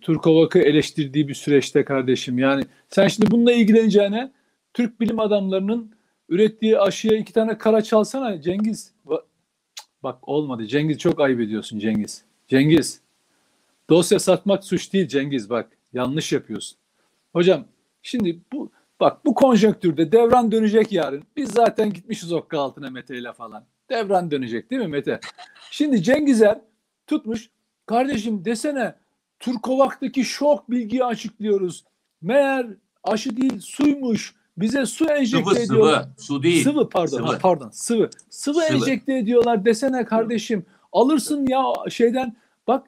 Turkovak'ı 0.00 0.58
eleştirdiği 0.58 1.28
bir 1.28 1.34
süreçte 1.34 1.84
kardeşim. 1.84 2.38
Yani 2.38 2.62
sen 2.88 3.08
şimdi 3.08 3.30
bununla 3.30 3.52
ilgileneceğine 3.52 4.32
Türk 4.74 5.00
bilim 5.00 5.20
adamlarının 5.20 5.94
ürettiği 6.28 6.78
aşıya 6.78 7.18
iki 7.18 7.32
tane 7.32 7.58
kara 7.58 7.82
çalsana 7.82 8.40
Cengiz. 8.40 8.94
Bak 10.02 10.28
olmadı. 10.28 10.66
Cengiz 10.66 10.98
çok 10.98 11.20
ayıp 11.20 11.40
ediyorsun 11.40 11.78
Cengiz. 11.78 12.24
Cengiz. 12.48 13.00
Dosya 13.90 14.18
satmak 14.18 14.64
suç 14.64 14.92
değil 14.92 15.08
Cengiz 15.08 15.50
bak. 15.50 15.78
Yanlış 15.92 16.32
yapıyorsun. 16.32 16.78
Hocam 17.32 17.64
şimdi 18.02 18.40
bu 18.52 18.70
bak 19.00 19.24
bu 19.24 19.34
konjonktürde 19.34 20.12
devran 20.12 20.52
dönecek 20.52 20.92
yarın. 20.92 21.22
Biz 21.36 21.50
zaten 21.50 21.92
gitmişiz 21.92 22.32
okka 22.32 22.60
altına 22.60 22.90
Mete 22.90 23.18
ile 23.18 23.32
falan. 23.32 23.64
Devran 23.90 24.30
dönecek 24.30 24.70
değil 24.70 24.82
mi 24.82 24.88
Mete? 24.88 25.20
Şimdi 25.70 26.02
Cengizer 26.02 26.58
tutmuş. 27.06 27.50
Kardeşim 27.86 28.44
desene 28.44 28.94
Turkovak'taki 29.40 30.24
şok 30.24 30.70
bilgiyi 30.70 31.04
açıklıyoruz. 31.04 31.84
Meğer 32.22 32.66
aşı 33.04 33.36
değil 33.36 33.60
suymuş. 33.60 34.34
Bize 34.56 34.86
su 34.86 35.06
enjekte 35.06 35.50
Sıvı 35.54 35.58
ediyorlar. 35.64 36.02
sıvı. 36.02 36.24
Su 36.24 36.42
değil. 36.42 36.64
Sıvı 36.64 36.88
pardon. 36.88 37.16
Sıvı. 37.16 37.26
ha, 37.26 37.38
pardon. 37.42 37.70
Sıvı. 37.72 38.10
Sıvı. 38.30 38.54
Sıvı. 38.54 38.64
enjekte 38.64 39.18
ediyorlar 39.18 39.64
desene 39.64 40.04
kardeşim. 40.04 40.66
Alırsın 40.92 41.46
ya 41.46 41.62
şeyden 41.90 42.36
bak 42.66 42.86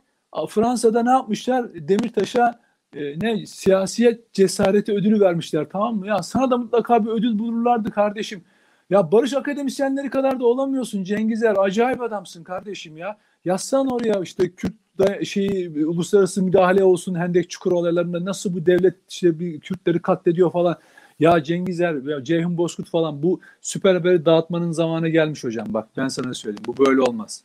Fransa'da 0.48 1.02
ne 1.02 1.10
yapmışlar? 1.10 1.88
Demirtaş'a 1.88 2.60
e, 2.96 3.18
ne 3.20 3.46
siyasiyet 3.46 4.32
cesareti 4.32 4.92
ödülü 4.92 5.20
vermişler 5.20 5.66
tamam 5.72 5.96
mı? 5.96 6.06
Ya 6.06 6.22
sana 6.22 6.50
da 6.50 6.56
mutlaka 6.58 7.04
bir 7.04 7.10
ödül 7.10 7.38
bulurlardı 7.38 7.90
kardeşim. 7.90 8.44
Ya 8.92 9.12
barış 9.12 9.34
akademisyenleri 9.34 10.10
kadar 10.10 10.40
da 10.40 10.46
olamıyorsun 10.46 11.04
Cengizer. 11.04 11.54
Acayip 11.58 12.02
adamsın 12.02 12.44
kardeşim 12.44 12.96
ya. 12.96 13.16
Yazsan 13.44 13.88
oraya 13.88 14.20
işte 14.20 14.50
Kürt 14.50 14.72
da 14.98 15.24
şeyi 15.24 15.86
uluslararası 15.86 16.42
müdahale 16.42 16.84
olsun 16.84 17.14
Hendek 17.14 17.50
Çukur 17.50 17.72
olaylarında 17.72 18.24
nasıl 18.24 18.54
bu 18.54 18.66
devlet 18.66 18.94
işte 19.08 19.40
bir 19.40 19.60
Kürtleri 19.60 20.02
katlediyor 20.02 20.52
falan. 20.52 20.76
Ya 21.20 21.42
Cengizer, 21.42 21.94
ya 21.94 22.24
Ceyhun 22.24 22.58
Bozkurt 22.58 22.88
falan 22.88 23.22
bu 23.22 23.40
süper 23.60 23.94
haberi 23.94 24.24
dağıtmanın 24.24 24.72
zamanı 24.72 25.08
gelmiş 25.08 25.44
hocam. 25.44 25.66
Bak 25.70 25.88
ben 25.96 26.08
sana 26.08 26.34
söyleyeyim. 26.34 26.64
Bu 26.66 26.86
böyle 26.86 27.00
olmaz. 27.00 27.44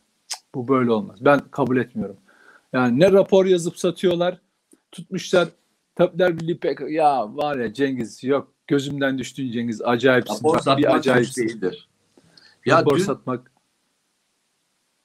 Bu 0.54 0.68
böyle 0.68 0.90
olmaz. 0.90 1.18
Ben 1.20 1.40
kabul 1.50 1.76
etmiyorum. 1.76 2.16
Yani 2.72 3.00
ne 3.00 3.12
rapor 3.12 3.46
yazıp 3.46 3.78
satıyorlar, 3.78 4.38
tutmuşlar. 4.92 5.48
Tabipler 5.94 6.40
Birliği 6.40 6.58
pek 6.58 6.78
ya 6.90 7.36
var 7.36 7.56
ya 7.56 7.72
Cengiz 7.72 8.24
yok 8.24 8.57
gözümden 8.68 9.18
düştün 9.18 9.52
Cengiz 9.52 9.82
acayipsin. 9.82 10.34
Rapor 10.34 10.58
satmak 10.58 10.78
bir 10.78 10.82
suç 10.82 10.94
acayipsin. 10.94 11.48
değildir. 11.48 11.88
Ya 12.66 12.78
rapor 12.78 12.98
dün 12.98 13.02
satmak. 13.04 13.50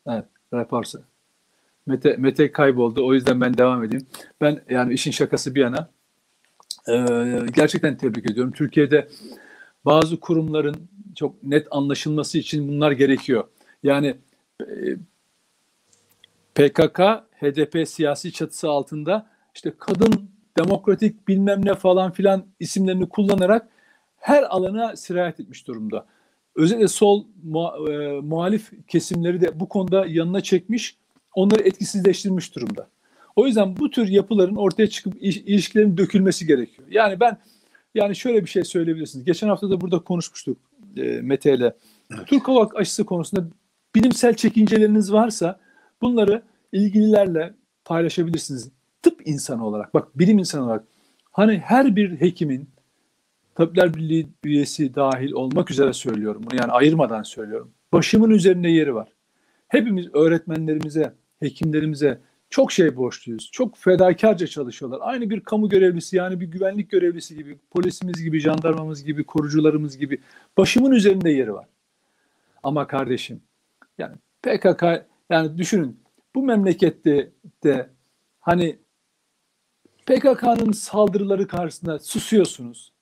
Evet, 0.08 0.26
rapor 0.54 0.84
Mete, 1.86 2.15
Mete 2.17 2.52
kayboldu. 2.52 3.06
O 3.08 3.13
yüzden 3.13 3.41
ben 3.41 3.58
devam 3.58 3.84
edeyim. 3.84 4.08
Ben 4.41 4.63
yani 4.69 4.93
işin 4.93 5.12
şakası 5.12 5.56
bir 5.56 5.62
yana 5.62 5.89
eee, 6.88 7.45
gerçekten 7.54 7.97
tebrik 7.97 8.32
ediyorum. 8.32 8.52
Türkiye'de 8.52 9.08
bazı 9.86 10.19
kurumların 10.19 10.89
çok 11.15 11.43
net 11.43 11.67
anlaşılması 11.71 12.38
için 12.38 12.67
bunlar 12.67 12.91
gerekiyor. 12.91 13.43
Yani 13.84 14.17
e, 14.62 14.65
PKK, 16.56 16.99
HDP 17.41 17.88
siyasi 17.88 18.32
çatısı 18.32 18.69
altında 18.69 19.30
işte 19.56 19.73
kadın, 19.80 20.30
demokratik 20.58 21.28
bilmem 21.28 21.66
ne 21.66 21.76
falan 21.76 22.12
filan 22.12 22.46
isimlerini 22.60 23.10
kullanarak 23.10 23.68
her 24.18 24.44
alana 24.44 24.96
sirayet 24.96 25.39
etmiş 25.39 25.68
durumda. 25.68 26.06
Özellikle 26.56 26.88
sol 26.88 27.26
muha- 27.48 27.94
e, 27.94 28.22
muhalif 28.22 28.72
kesimleri 28.88 29.42
de 29.42 29.60
bu 29.60 29.70
konuda 29.70 30.06
yanına 30.06 30.42
çekmiş, 30.42 30.98
onları 31.36 31.62
etkisizleştirmiş 31.62 32.56
durumda. 32.56 32.88
O 33.36 33.48
yüzden 33.48 33.78
bu 33.78 33.89
tür 33.89 34.08
yapıların 34.08 34.56
ortaya 34.56 34.88
çıkıp 34.88 35.13
iş- 35.24 35.38
ilişkilerin 35.38 35.98
dökülmesi 35.98 36.48
gerekiyor. 36.48 36.88
Yani 36.92 37.20
ben 37.20 37.38
yani 37.96 38.16
şöyle 38.16 38.42
bir 38.46 38.50
şey 38.50 38.63
söyleyebilirsiniz. 38.63 39.26
Geçen 39.26 39.48
hafta 39.48 39.70
da 39.70 39.82
burada 39.82 40.00
konuşmuştuk 40.00 40.58
e, 40.98 41.02
Mete 41.02 41.54
ile. 41.54 41.74
Türk 42.26 42.48
Havak 42.48 42.76
aşısı 42.76 43.06
konusunda 43.06 43.46
bilimsel 43.96 44.34
çekinceleriniz 44.34 45.13
varsa 45.13 45.60
bunları 46.02 46.42
ilgililerle 46.72 47.54
paylaşabilirsiniz. 47.86 48.70
Tıp 49.04 49.28
insanı 49.28 49.66
olarak, 49.66 49.94
bak 49.94 50.20
bilim 50.20 50.39
insanı 50.39 50.63
olarak 50.66 50.84
hani 51.32 51.58
her 51.58 51.96
bir 51.96 52.22
hekimin 52.22 52.70
Tabipler 53.56 53.94
Birliği 53.94 54.28
üyesi 54.44 54.96
dahil 54.96 55.32
olmak 55.32 55.72
üzere 55.72 55.94
söylüyorum 55.94 56.42
bunu. 56.46 56.60
Yani 56.60 56.72
ayırmadan 56.72 57.24
söylüyorum. 57.24 57.72
Başımın 57.94 58.30
üzerinde 58.30 58.70
yeri 58.70 58.96
var. 58.96 59.10
Hepimiz 59.68 60.16
öğretmenlerimize, 60.16 61.13
hekimlerimize 61.39 62.20
çok 62.50 62.72
şey 62.72 62.96
borçluyuz. 62.96 63.50
Çok 63.52 63.78
fedakarca 63.78 64.48
çalışıyorlar. 64.48 65.00
Aynı 65.02 65.30
bir 65.30 65.39
kamu 65.39 65.70
görevlisi 65.70 66.16
yani 66.16 66.39
bir 66.39 66.46
güvenlik 66.46 66.89
görevlisi 66.89 67.36
gibi, 67.36 67.58
polisimiz 67.72 68.24
gibi, 68.24 68.39
jandarmamız 68.39 69.04
gibi, 69.04 69.24
korucularımız 69.24 69.98
gibi 69.98 70.22
başımın 70.58 70.92
üzerinde 70.92 71.30
yeri 71.30 71.54
var. 71.54 71.66
Ama 72.63 72.88
kardeşim 72.88 73.42
yani 73.98 74.16
PKK 74.42 74.84
yani 75.30 75.58
düşünün 75.58 76.00
bu 76.36 76.44
memlekette 76.44 77.32
de 77.63 77.89
hani 78.39 78.78
PKK'nın 80.06 80.72
saldırıları 80.72 81.48
karşısında 81.48 82.00
susuyorsunuz. 82.00 82.94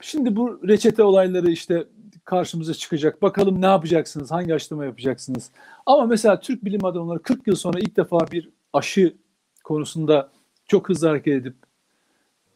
Şimdi 0.00 0.36
bu 0.36 0.68
reçete 0.68 1.02
olayları 1.02 1.50
işte 1.50 1.86
karşımıza 2.24 2.74
çıkacak. 2.74 3.22
Bakalım 3.22 3.62
ne 3.62 3.66
yapacaksınız? 3.66 4.30
Hangi 4.30 4.54
aşılama 4.54 4.84
yapacaksınız? 4.84 5.50
Ama 5.86 6.06
mesela 6.06 6.40
Türk 6.40 6.64
bilim 6.64 6.84
adamları 6.84 7.22
40 7.22 7.46
yıl 7.46 7.56
sonra 7.56 7.78
ilk 7.78 7.96
defa 7.96 8.18
bir 8.32 8.50
aşı 8.72 9.16
konusunda 9.64 10.30
çok 10.66 10.88
hızlı 10.88 11.08
hareket 11.08 11.34
edip 11.34 11.54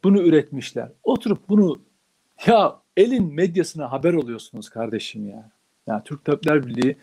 bunu 0.05 0.23
üretmişler. 0.23 0.93
Oturup 1.03 1.49
bunu 1.49 1.77
ya 2.47 2.77
elin 2.97 3.35
medyasına 3.35 3.93
haber 3.93 4.13
oluyorsunuz 4.13 4.69
kardeşim 4.69 5.29
ya. 5.29 5.51
Yani 5.87 6.03
Türk 6.05 6.25
Tabipler 6.25 6.67
Birliği 6.67 6.97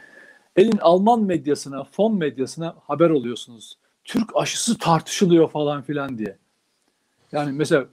elin 0.56 0.78
Alman 0.78 1.24
medyasına, 1.24 1.84
fon 1.84 2.18
medyasına 2.18 2.76
haber 2.88 3.10
oluyorsunuz. 3.10 3.78
Türk 4.08 4.30
aşısı 4.36 4.78
tartışılıyor 4.78 5.50
falan 5.50 5.82
filan 5.82 6.18
diye. 6.18 6.38
Yani 7.32 7.52
mesela 7.52 7.86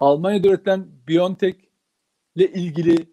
Almanya'da 0.00 0.48
üretilen 0.48 0.86
BioNTech 1.08 1.56
ile 2.36 2.52
ilgili 2.52 3.06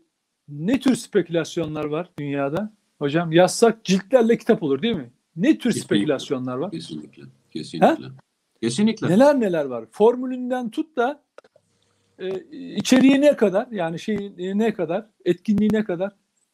ne 0.49 0.79
tür 0.79 0.95
spekülasyonlar 0.95 1.85
var 1.85 2.09
dünyada? 2.19 2.73
Hocam 2.99 3.31
yazsak 3.31 3.85
ciltlerle 3.85 4.37
kitap 4.37 4.63
olur 4.63 4.81
değil 4.81 4.95
mi? 4.95 5.11
Ne 5.35 5.47
tür 5.47 5.57
Kesinlikle. 5.57 5.81
spekülasyonlar 5.81 6.57
var? 6.57 6.71
kesinlikle. 6.71 7.23
Kesinlikle. 7.51 8.05
Kesinlikle. 8.61 9.09
Neler 9.09 9.39
neler 9.39 9.65
var. 9.65 9.85
Formülünden 9.91 10.69
tut 10.69 10.97
da 10.97 11.23
e, 12.19 12.39
içeriğine 12.75 13.35
kadar 13.35 13.67
yani 13.71 13.99
şey 13.99 14.33
ne 14.37 14.73
kadar, 14.73 15.05
etkinliğine 15.25 15.83
kadar 15.83 16.11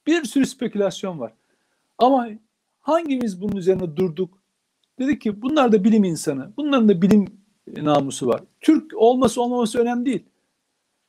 bir 0.08 0.24
sürü 0.24 0.46
spekülasyon 0.46 1.20
var. 1.20 1.34
Ama 1.98 2.30
hangimiz 2.82 3.42
bunun 3.42 3.56
üzerine 3.56 3.96
durduk? 3.96 4.45
Dedik 5.00 5.22
ki 5.22 5.42
bunlar 5.42 5.72
da 5.72 5.84
bilim 5.84 6.04
insanı. 6.04 6.54
Bunların 6.58 6.90
da 6.90 7.02
bilim 7.02 7.26
namusu 7.68 8.28
var. 8.28 8.44
Türk 8.62 8.94
olması 8.96 9.42
olmaması 9.42 9.80
önemli 9.80 10.06
değil. 10.06 10.24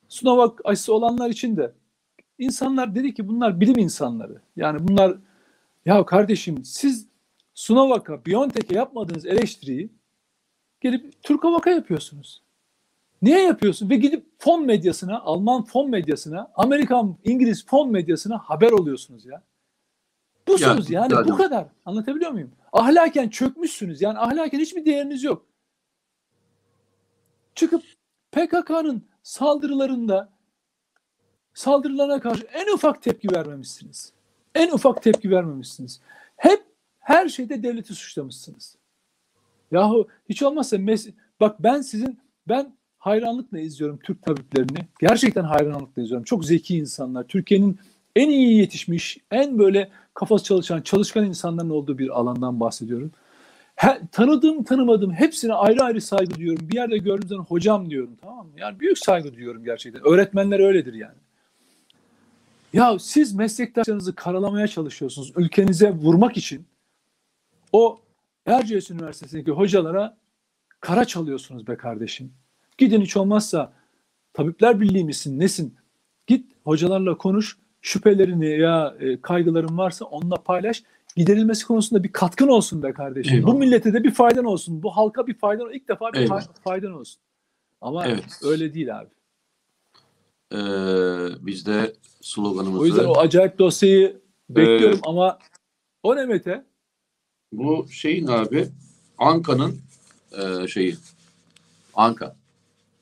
Sinovac 0.08 0.52
aşısı 0.64 0.94
olanlar 0.94 1.30
için 1.30 1.56
de 1.56 1.72
insanlar 2.38 2.94
dedi 2.94 3.14
ki 3.14 3.28
bunlar 3.28 3.60
bilim 3.60 3.78
insanları. 3.78 4.40
Yani 4.56 4.88
bunlar 4.88 5.16
ya 5.86 6.06
kardeşim 6.06 6.64
siz 6.64 7.06
Sinovac'a, 7.54 8.24
BioNTech'e 8.26 8.74
yapmadığınız 8.74 9.26
eleştiriyi 9.26 9.90
gelip 10.80 11.22
Türk 11.22 11.44
Havak'a 11.44 11.70
yapıyorsunuz. 11.70 12.42
Niye 13.22 13.42
yapıyorsun? 13.42 13.90
Ve 13.90 13.96
gidip 13.96 14.26
fon 14.38 14.66
medyasına, 14.66 15.20
Alman 15.20 15.62
fon 15.62 15.90
medyasına, 15.90 16.50
Amerikan, 16.54 17.16
İngiliz 17.24 17.66
fon 17.66 17.90
medyasına 17.90 18.38
haber 18.38 18.72
oluyorsunuz 18.72 19.26
ya. 19.26 19.42
Busunuz 20.48 20.90
Ya, 20.90 21.00
yani 21.00 21.10
zaten- 21.10 21.32
bu 21.32 21.36
kadar. 21.36 21.66
Anlatabiliyor 21.84 22.30
muyum? 22.30 22.50
Ahlaken 22.76 23.28
çökmüşsünüz. 23.28 24.02
Yani 24.02 24.18
ahlaken 24.18 24.58
hiçbir 24.58 24.84
değeriniz 24.84 25.24
yok. 25.24 25.46
Çıkıp 27.54 27.82
PKK'nın 28.32 29.02
saldırılarında 29.22 30.32
saldırılarına 31.54 32.20
karşı 32.20 32.46
en 32.52 32.74
ufak 32.74 33.02
tepki 33.02 33.28
vermemişsiniz. 33.34 34.12
En 34.54 34.70
ufak 34.70 35.02
tepki 35.02 35.30
vermemişsiniz. 35.30 36.00
Hep 36.36 36.64
her 36.98 37.28
şeyde 37.28 37.62
devleti 37.62 37.94
suçlamışsınız. 37.94 38.76
Yahu 39.70 40.08
hiç 40.28 40.42
olmazsa 40.42 40.76
mes- 40.76 41.12
bak 41.40 41.62
ben 41.62 41.80
sizin 41.80 42.18
ben 42.48 42.76
hayranlıkla 42.98 43.58
izliyorum 43.58 43.98
Türk 43.98 44.22
tabiplerini. 44.22 44.86
Gerçekten 45.00 45.44
hayranlıkla 45.44 46.02
izliyorum. 46.02 46.24
Çok 46.24 46.44
zeki 46.44 46.76
insanlar. 46.76 47.24
Türkiye'nin 47.24 47.78
en 48.16 48.28
iyi 48.28 48.58
yetişmiş, 48.58 49.18
en 49.30 49.58
böyle 49.58 49.90
kafası 50.16 50.44
çalışan, 50.44 50.80
çalışkan 50.80 51.24
insanların 51.24 51.70
olduğu 51.70 51.98
bir 51.98 52.18
alandan 52.20 52.60
bahsediyorum. 52.60 53.12
He, 53.76 54.00
tanıdığım 54.12 54.64
tanımadığım 54.64 55.12
hepsine 55.12 55.54
ayrı 55.54 55.82
ayrı 55.82 56.00
saygı 56.00 56.34
duyuyorum. 56.34 56.68
Bir 56.68 56.74
yerde 56.74 56.98
gördüğüm 56.98 57.28
zaman 57.28 57.44
hocam 57.44 57.90
diyorum 57.90 58.16
tamam 58.22 58.46
mı? 58.46 58.52
Yani 58.56 58.80
büyük 58.80 58.98
saygı 58.98 59.34
duyuyorum 59.34 59.64
gerçekten. 59.64 60.06
Öğretmenler 60.06 60.60
öyledir 60.60 60.94
yani. 60.94 61.16
Ya 62.72 62.98
siz 62.98 63.34
meslektaşlarınızı 63.34 64.14
karalamaya 64.14 64.68
çalışıyorsunuz 64.68 65.32
ülkenize 65.36 65.90
vurmak 65.90 66.36
için. 66.36 66.66
O 67.72 68.00
Erciyes 68.46 68.90
Üniversitesi'ndeki 68.90 69.50
hocalara 69.50 70.16
kara 70.80 71.04
çalıyorsunuz 71.04 71.66
be 71.66 71.76
kardeşim. 71.76 72.32
Gidin 72.78 73.00
hiç 73.00 73.16
olmazsa 73.16 73.72
Tabipler 74.32 74.80
Birliği 74.80 75.04
misin 75.04 75.38
nesin? 75.38 75.76
Git 76.26 76.52
hocalarla 76.64 77.18
konuş. 77.18 77.58
Şüphelerini 77.86 78.58
ya 78.60 78.94
e, 79.00 79.20
kaygıların 79.20 79.78
varsa 79.78 80.04
onunla 80.04 80.36
paylaş. 80.36 80.82
Giderilmesi 81.16 81.66
konusunda 81.66 82.04
bir 82.04 82.12
katkın 82.12 82.48
olsun 82.48 82.82
be 82.82 82.92
kardeşim. 82.92 83.34
Eyvallah. 83.34 83.52
Bu 83.54 83.58
millete 83.58 83.92
de 83.92 84.04
bir 84.04 84.10
faydan 84.10 84.44
olsun. 84.44 84.82
Bu 84.82 84.96
halka 84.96 85.26
bir 85.26 85.34
faydan 85.38 85.72
ilk 85.72 85.88
defa 85.88 86.12
bir 86.12 86.18
Eyvallah. 86.18 86.42
fay- 86.42 86.60
faydan 86.64 86.92
olsun. 86.92 87.20
Ama 87.80 88.06
Evet. 88.06 88.24
öyle 88.42 88.74
değil 88.74 88.98
abi. 88.98 89.08
Ee, 90.52 90.58
biz 91.46 91.66
de 91.66 91.92
sloganımızı... 92.20 92.80
O 92.82 92.86
yüzden 92.86 93.04
o 93.04 93.18
acayip 93.18 93.58
dosyayı 93.58 94.20
bekliyorum 94.50 95.00
ama 95.02 95.38
o 96.02 96.16
ne 96.16 96.26
Mete? 96.26 96.64
Bu 97.52 97.86
şeyin 97.90 98.26
abi 98.26 98.68
Anka'nın 99.18 99.78
e, 100.32 100.68
şeyi. 100.68 100.96
Anka. 101.94 102.36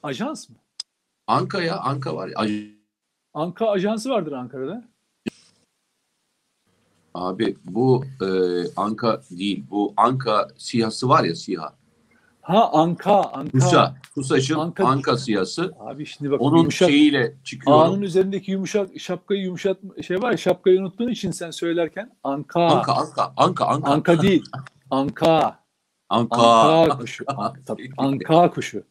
Ajans 0.03 0.49
mı? 0.49 0.57
Anka 1.27 1.63
ya 1.63 1.79
Anka 1.79 2.17
var 2.17 2.29
ya. 2.29 2.35
Aj- 2.35 2.74
Anka 3.35 3.71
ajansı 3.71 4.11
vardır 4.11 4.33
Ankara'da. 4.33 4.85
Abi 7.15 7.57
bu 7.65 8.05
e, 8.21 8.29
Anka 8.77 9.21
değil. 9.31 9.65
Bu 9.71 9.95
Anka 9.97 10.49
siyası 10.59 11.09
var 11.09 11.25
ya 11.25 11.35
siyah. 11.35 11.73
Ha 12.43 12.71
Anka, 12.73 13.23
Anka. 13.23 13.51
Kusa. 13.59 13.95
Kusa'şın 14.15 14.55
Anka- 14.55 14.85
Anka, 14.85 15.17
siyası. 15.17 15.75
Abi 15.81 16.07
şimdi 16.07 16.31
bak 16.31 16.41
Onun 16.41 16.59
yumuşak 16.59 16.89
şeyiyle 16.89 17.35
çıkıyorum. 17.45 17.83
A'nın 17.83 18.03
üzerindeki 18.03 18.51
yumuşak 18.51 19.01
şapkayı 19.01 19.43
yumuşat 19.43 19.79
şey 20.07 20.23
var 20.23 20.31
ya 20.31 20.37
şapkayı 20.37 20.81
unuttuğun 20.81 21.09
için 21.09 21.31
sen 21.31 21.51
söylerken 21.51 22.17
Anka. 22.23 22.61
Anka, 22.67 22.93
Anka, 22.93 23.33
Anka, 23.37 23.65
Anka. 23.67 23.91
Anka 23.93 24.23
değil. 24.23 24.45
Anka. 24.91 25.59
Anka. 26.09 26.37
Anka 26.43 26.99
kuşu. 26.99 27.25
An- 27.37 27.57
tabii, 27.67 27.91
Anka 27.97 28.51
kuşu. 28.51 28.85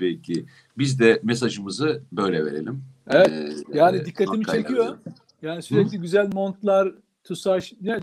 Peki. 0.00 0.44
Biz 0.78 1.00
de 1.00 1.20
mesajımızı 1.22 2.02
böyle 2.12 2.44
verelim. 2.44 2.82
Evet. 3.08 3.28
Ee, 3.28 3.78
Yani 3.78 3.96
e, 3.96 4.04
dikkatimi 4.04 4.44
çekiyor. 4.46 4.98
Yani 5.42 5.62
sürekli 5.62 5.98
güzel 5.98 6.30
montlar, 6.32 6.92
TUSAŞ 7.24 7.74
ne, 7.80 8.00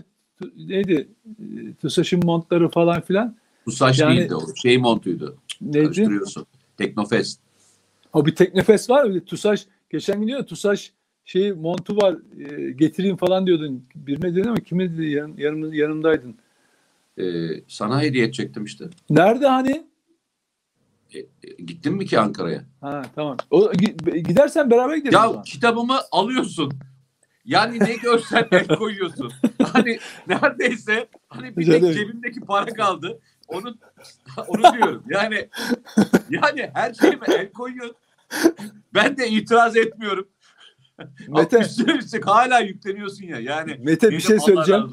neydi? 0.56 1.08
E, 1.40 1.74
TUSAŞ'ın 1.74 2.24
montları 2.24 2.68
falan 2.68 3.00
filan. 3.00 3.36
Kusaş 3.64 3.98
Yani- 3.98 4.16
değildi 4.18 4.34
o. 4.34 4.54
Şey 4.54 4.78
montuydu. 4.78 5.36
Neydi? 5.60 5.84
Karıştırıyorsun. 5.84 6.46
Teknofest. 6.76 7.40
O 8.12 8.26
bir 8.26 8.34
teknefes 8.34 8.90
var 8.90 9.04
mı? 9.04 9.24
TUSAŞ 9.24 9.66
geçen 9.90 10.20
gün 10.20 10.28
diyor 10.28 10.46
TUSAŞ 10.46 10.92
şey 11.24 11.52
montu 11.52 11.96
var 11.96 12.16
e, 12.50 12.70
getireyim 12.70 13.16
falan 13.16 13.46
diyordun. 13.46 13.84
Birine 13.94 14.34
dedin 14.34 14.48
ama 14.48 14.56
kime 14.56 14.92
dedi 14.92 15.06
yan, 15.06 15.34
yanım, 15.38 15.72
yanımdaydın. 15.72 16.36
Ee, 17.18 17.24
sana 17.68 18.02
hediye 18.02 18.24
edecektim 18.24 18.64
işte. 18.64 18.84
Nerede 19.10 19.46
hani? 19.46 19.86
E, 21.14 21.18
e, 21.18 21.26
gittin 21.66 21.94
mi 21.94 22.06
ki 22.06 22.18
Ankara'ya? 22.18 22.64
Ha 22.80 23.02
tamam. 23.14 23.36
O, 23.50 23.72
gi- 23.72 24.16
gidersen 24.18 24.70
beraber 24.70 24.96
gideriz 24.96 25.14
Ya 25.14 25.28
zaman. 25.28 25.42
kitabımı 25.42 25.98
alıyorsun. 26.12 26.72
Yani 27.44 27.80
ne 27.80 27.96
görsen 27.96 28.48
el 28.52 28.66
koyuyorsun. 28.68 29.32
Hani 29.72 29.98
neredeyse 30.26 31.08
hani 31.28 31.56
bir 31.56 31.66
tek 31.66 31.82
cebimdeki 31.94 32.40
para 32.40 32.66
kaldı. 32.74 33.20
Onu 33.48 33.74
onu 34.48 34.62
diyorum. 34.76 35.02
Yani 35.08 35.48
yani 36.30 36.70
her 36.74 36.94
şeyime 36.94 37.26
el 37.28 37.52
koyuyorsun. 37.52 37.96
Ben 38.94 39.16
de 39.16 39.28
itiraz 39.28 39.76
etmiyorum. 39.76 40.28
Mete, 41.28 41.58
Üstüne 41.58 41.92
üstlük 41.92 42.26
hala 42.26 42.58
yükleniyorsun 42.60 43.24
ya. 43.24 43.38
Yani 43.40 43.76
Mete 43.82 44.10
bir 44.10 44.20
şey 44.20 44.40
söyleyeceğim. 44.40 44.90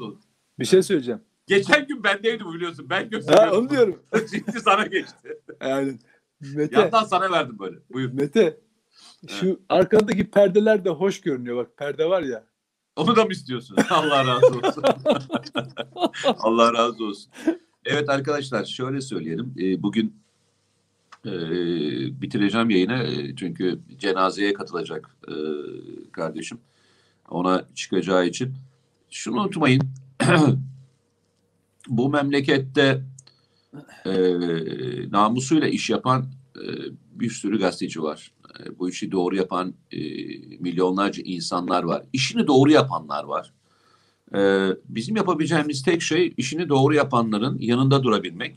Bir 0.58 0.64
şey 0.64 0.82
söyleyeceğim. 0.82 1.20
Geçen 1.46 1.86
gün 1.86 2.04
bendeydi 2.04 2.44
biliyorsun. 2.44 2.86
Ben 2.90 3.00
Ha, 3.00 3.02
gösteriyorum. 3.02 3.58
onu 3.58 3.70
diyorum. 3.70 4.02
Şimdi 4.30 4.60
sana 4.60 4.86
geçti. 4.86 5.38
Yani 5.60 5.98
Mete, 6.40 6.80
Yandan 6.80 7.04
sana 7.04 7.30
verdim 7.30 7.58
böyle. 7.58 7.76
Buyur. 7.92 8.12
Mete 8.12 8.60
şu 9.28 9.60
arkadaki 9.68 10.30
perdeler 10.30 10.84
de 10.84 10.90
hoş 10.90 11.20
görünüyor. 11.20 11.56
Bak 11.56 11.76
perde 11.76 12.04
var 12.08 12.22
ya. 12.22 12.44
Onu 12.96 13.16
da 13.16 13.24
mı 13.24 13.32
istiyorsun? 13.32 13.76
Allah 13.90 14.26
razı 14.26 14.46
olsun. 14.46 14.82
Allah 16.38 16.72
razı 16.74 17.04
olsun. 17.04 17.32
Evet 17.84 18.08
arkadaşlar 18.08 18.64
şöyle 18.64 19.00
söyleyelim. 19.00 19.54
Ee, 19.58 19.82
bugün 19.82 20.16
e, 21.26 21.30
bitireceğim 22.20 22.70
yayını 22.70 23.02
e, 23.02 23.36
çünkü 23.36 23.78
cenazeye 23.98 24.52
katılacak 24.52 25.16
e, 25.28 25.34
kardeşim. 26.12 26.58
Ona 27.28 27.64
çıkacağı 27.74 28.26
için. 28.26 28.54
Şunu 29.10 29.40
unutmayın. 29.40 29.82
Bu 31.88 32.08
memlekette 32.08 33.02
e, 34.06 34.12
namusuyla 35.10 35.68
iş 35.68 35.90
yapan 35.90 36.26
e, 36.56 36.64
bir 37.10 37.30
sürü 37.30 37.58
gazeteci 37.58 38.02
var. 38.02 38.32
E, 38.60 38.78
bu 38.78 38.88
işi 38.88 39.12
doğru 39.12 39.36
yapan 39.36 39.74
e, 39.92 39.98
milyonlarca 40.60 41.22
insanlar 41.22 41.82
var. 41.82 42.02
İşini 42.12 42.46
doğru 42.46 42.70
yapanlar 42.70 43.24
var. 43.24 43.52
E, 44.34 44.70
bizim 44.88 45.16
yapabileceğimiz 45.16 45.82
tek 45.82 46.02
şey 46.02 46.34
işini 46.36 46.68
doğru 46.68 46.94
yapanların 46.94 47.58
yanında 47.60 48.02
durabilmek 48.02 48.56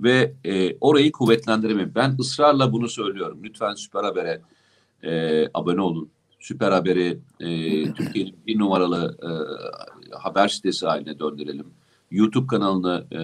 ve 0.00 0.34
e, 0.44 0.76
orayı 0.80 1.12
kuvvetlendirmek. 1.12 1.94
Ben 1.94 2.16
ısrarla 2.20 2.72
bunu 2.72 2.88
söylüyorum. 2.88 3.40
Lütfen 3.42 3.74
Süper 3.74 4.04
Haber'e 4.04 4.40
e, 5.02 5.44
abone 5.54 5.80
olun. 5.80 6.10
Süper 6.40 6.72
Haber'i 6.72 7.18
e, 7.40 7.48
Türkiye'nin 7.92 8.36
bir 8.46 8.58
numaralı 8.58 9.18
e, 9.22 9.30
haber 10.16 10.48
sitesi 10.48 10.86
haline 10.86 11.18
döndürelim. 11.18 11.66
YouTube 12.10 12.46
kanalını 12.46 13.06
e, 13.10 13.22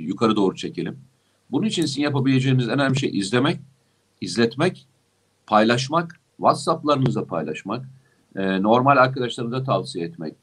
yukarı 0.00 0.36
doğru 0.36 0.56
çekelim. 0.56 0.98
Bunun 1.50 1.66
için 1.66 1.86
sizin 1.86 2.02
yapabileceğiniz 2.02 2.68
en 2.68 2.74
önemli 2.74 2.98
şey 2.98 3.18
izlemek, 3.18 3.60
izletmek, 4.20 4.86
paylaşmak, 5.46 6.20
WhatsApp'larınızda 6.36 7.24
paylaşmak, 7.24 7.86
e, 8.36 8.62
normal 8.62 8.96
arkadaşlarınıza 8.96 9.64
tavsiye 9.64 10.06
etmek. 10.06 10.34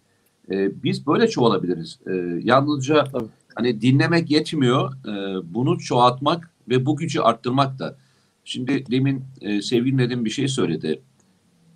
E, 0.51 0.83
biz 0.83 1.07
böyle 1.07 1.27
çoğalabiliriz. 1.27 1.99
E, 2.07 2.13
yalnızca 2.43 3.07
hani 3.55 3.81
dinlemek 3.81 4.31
yetmiyor, 4.31 4.93
e, 4.93 5.41
bunu 5.53 5.79
çoğaltmak 5.79 6.51
ve 6.69 6.85
bu 6.85 6.95
gücü 6.95 7.19
arttırmak 7.19 7.79
da. 7.79 7.95
Şimdi 8.43 8.85
demin 8.91 9.23
e, 9.41 9.61
sevgili 9.61 9.97
Nedim 9.97 10.25
bir 10.25 10.29
şey 10.29 10.47
söyledi. 10.47 11.01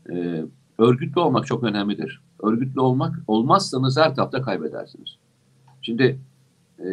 E, 0.09 0.43
örgütlü 0.77 1.21
olmak 1.21 1.47
çok 1.47 1.63
önemlidir. 1.63 2.21
Örgütlü 2.43 2.79
olmak 2.79 3.15
olmazsanız 3.27 3.97
her 3.97 4.15
tarafta 4.15 4.41
kaybedersiniz. 4.41 5.17
Şimdi 5.83 6.19
e, 6.79 6.85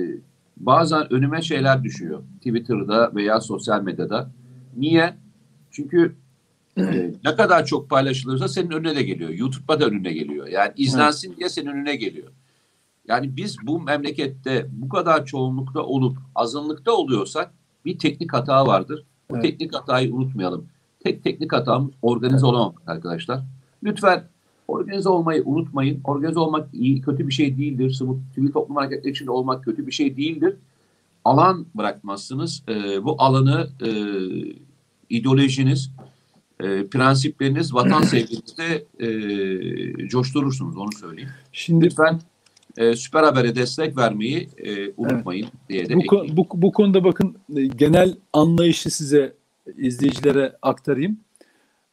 bazen 0.57 1.13
önüme 1.13 1.43
şeyler 1.43 1.85
düşüyor. 1.85 2.23
Twitter'da 2.37 3.15
veya 3.15 3.41
sosyal 3.41 3.83
medyada. 3.83 4.31
Niye? 4.77 5.15
Çünkü 5.71 6.15
e, 6.79 6.83
ne 7.25 7.37
kadar 7.37 7.67
çok 7.67 7.91
paylaşılırsa 7.91 8.49
senin 8.49 8.71
önüne 8.71 8.97
de 8.97 9.03
geliyor. 9.03 9.31
YouTube'da 9.31 9.81
da 9.81 9.87
önüne 9.87 10.13
geliyor. 10.13 10.47
Yani 10.47 10.73
izlensin 10.77 11.37
diye 11.37 11.49
senin 11.49 11.67
önüne 11.67 11.97
geliyor. 11.97 12.29
Yani 13.09 13.37
biz 13.37 13.57
bu 13.67 13.81
memlekette 13.81 14.67
bu 14.73 14.89
kadar 14.89 15.27
çoğunlukta 15.27 15.83
olup 15.83 16.19
azınlıkta 16.35 16.93
oluyorsak 16.93 17.53
bir 17.85 17.99
teknik 17.99 18.33
hata 18.33 18.67
vardır. 18.67 19.05
Bu 19.31 19.35
Evet. 19.35 19.43
teknik 19.45 19.75
hatayı 19.75 20.15
unutmayalım. 20.15 20.67
Tek 21.05 21.25
teknik 21.25 21.53
hatamız 21.53 21.91
organize 22.03 22.47
olamamak 22.47 22.83
arkadaşlar. 22.87 23.41
Lütfen 23.83 24.25
organize 24.71 25.09
olmayı 25.09 25.43
unutmayın. 25.45 26.01
Organize 26.05 26.39
olmak 26.39 26.69
iyi, 26.73 27.01
kötü 27.01 27.27
bir 27.29 27.33
şey 27.33 27.59
değildir. 27.59 27.91
Sivil, 28.35 28.53
toplum 28.53 28.77
hareketleri 28.77 29.13
içinde 29.13 29.31
olmak 29.31 29.65
kötü 29.65 29.87
bir 29.87 29.93
şey 29.93 30.17
değildir. 30.17 30.57
Alan 31.25 31.67
bırakmazsınız. 31.75 32.63
Ee, 32.69 33.05
bu 33.05 33.17
alanı 33.19 33.69
e, 33.87 33.91
ideolojiniz, 35.11 35.91
e, 36.61 36.87
prensipleriniz, 36.87 37.75
vatan 37.75 38.03
sevginizde 38.13 38.87
e, 38.99 40.09
coşturursunuz. 40.09 40.77
Onu 40.77 40.93
söyleyeyim. 40.93 41.31
Şimdi 41.53 41.85
Lütfen 41.85 42.21
e, 42.77 42.97
Süper 42.97 43.23
Haber'e 43.23 43.55
destek 43.55 43.97
vermeyi 43.97 44.49
e, 44.59 44.93
unutmayın 44.97 45.49
diye 45.69 45.89
de 45.89 45.97
bu, 45.97 46.03
ekleyeyim. 46.03 46.37
bu, 46.37 46.47
bu 46.55 46.73
konuda 46.73 47.05
bakın 47.05 47.37
e, 47.57 47.67
genel 47.67 48.15
anlayışı 48.33 48.91
size 48.91 49.35
izleyicilere 49.77 50.57
aktarayım. 50.63 51.19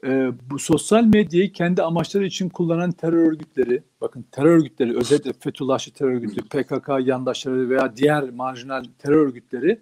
E, 0.04 0.32
bu 0.50 0.60
sosyal 0.60 1.04
medyayı 1.04 1.52
kendi 1.52 1.84
amaçları 1.84 2.26
için 2.26 2.50
kullanan 2.50 2.92
terör 2.92 3.28
örgütleri, 3.28 3.84
bakın 4.02 4.26
terör 4.32 4.58
örgütleri, 4.58 4.98
özellikle 4.98 5.34
Fethullahçı 5.34 5.94
terör 5.94 6.12
örgütü, 6.12 6.42
PKK 6.42 6.90
yandaşları 7.00 7.70
veya 7.70 7.96
diğer 7.96 8.30
marjinal 8.30 8.84
terör 9.00 9.28
örgütleri 9.28 9.82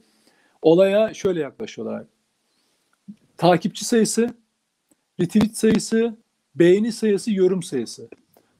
olaya 0.61 1.13
şöyle 1.13 1.39
yaklaşıyorlar. 1.39 2.05
Takipçi 3.37 3.85
sayısı, 3.85 4.29
retweet 5.19 5.57
sayısı, 5.57 6.15
beğeni 6.55 6.91
sayısı, 6.91 7.33
yorum 7.33 7.63
sayısı. 7.63 8.09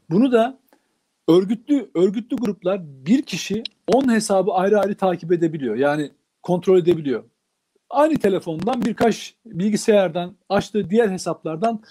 Bunu 0.09 0.31
da 0.31 0.59
örgütlü 1.27 1.89
örgütlü 1.95 2.35
gruplar 2.35 2.81
bir 3.05 3.21
kişi 3.21 3.63
10 3.87 4.13
hesabı 4.13 4.51
ayrı 4.51 4.79
ayrı 4.79 4.95
takip 4.95 5.31
edebiliyor. 5.31 5.75
Yani 5.75 6.11
kontrol 6.43 6.77
edebiliyor. 6.77 7.23
Aynı 7.89 8.17
telefondan 8.17 8.85
birkaç 8.85 9.35
bilgisayardan 9.45 10.35
açtığı 10.49 10.89
diğer 10.89 11.09
hesaplardan 11.09 11.83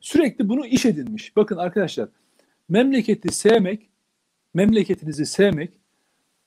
sürekli 0.00 0.48
bunu 0.48 0.66
iş 0.66 0.86
edinmiş. 0.86 1.36
Bakın 1.36 1.56
arkadaşlar 1.56 2.08
memleketi 2.68 3.34
sevmek, 3.34 3.88
memleketinizi 4.54 5.26
sevmek 5.26 5.70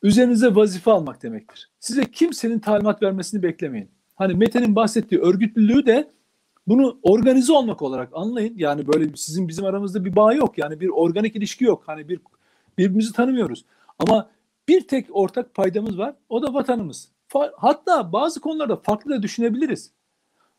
üzerinize 0.04 0.56
vazife 0.56 0.91
almak 0.91 1.24
demektir. 1.24 1.70
Size 1.80 2.06
kimsenin 2.12 2.60
talimat 2.60 3.04
vermesini 3.04 3.43
beklemeyin. 3.43 3.89
Hani 4.16 4.34
Mete'nin 4.34 4.76
bahsettiği 4.76 5.22
örgütlülüğü 5.22 5.86
de 5.86 6.12
bunu 6.68 7.00
organize 7.04 7.54
olmak 7.54 7.82
olarak 7.82 8.10
anlayın. 8.14 8.54
Yani 8.58 8.88
böyle 8.88 9.16
sizin 9.16 9.48
bizim 9.48 9.66
aramızda 9.66 10.06
bir 10.06 10.16
bağ 10.16 10.34
yok. 10.34 10.58
Yani 10.58 10.80
bir 10.80 10.89
organik 10.89 11.36
ilişki 11.36 11.66
yok. 11.66 11.84
Hani 11.86 12.10
bir 12.10 12.20
birbirimizi 12.78 13.14
tanımıyoruz. 13.14 13.66
Ama 14.00 14.30
bir 14.68 14.88
tek 14.88 15.08
ortak 15.10 15.54
paydamız 15.54 15.98
var. 15.98 16.16
O 16.30 16.41
da 16.41 16.54
vatanımız. 16.54 17.10
Hatta 17.58 18.14
bazı 18.14 18.42
konularda 18.42 18.76
farklı 18.76 19.12
da 19.12 19.24
düşünebiliriz. 19.24 19.92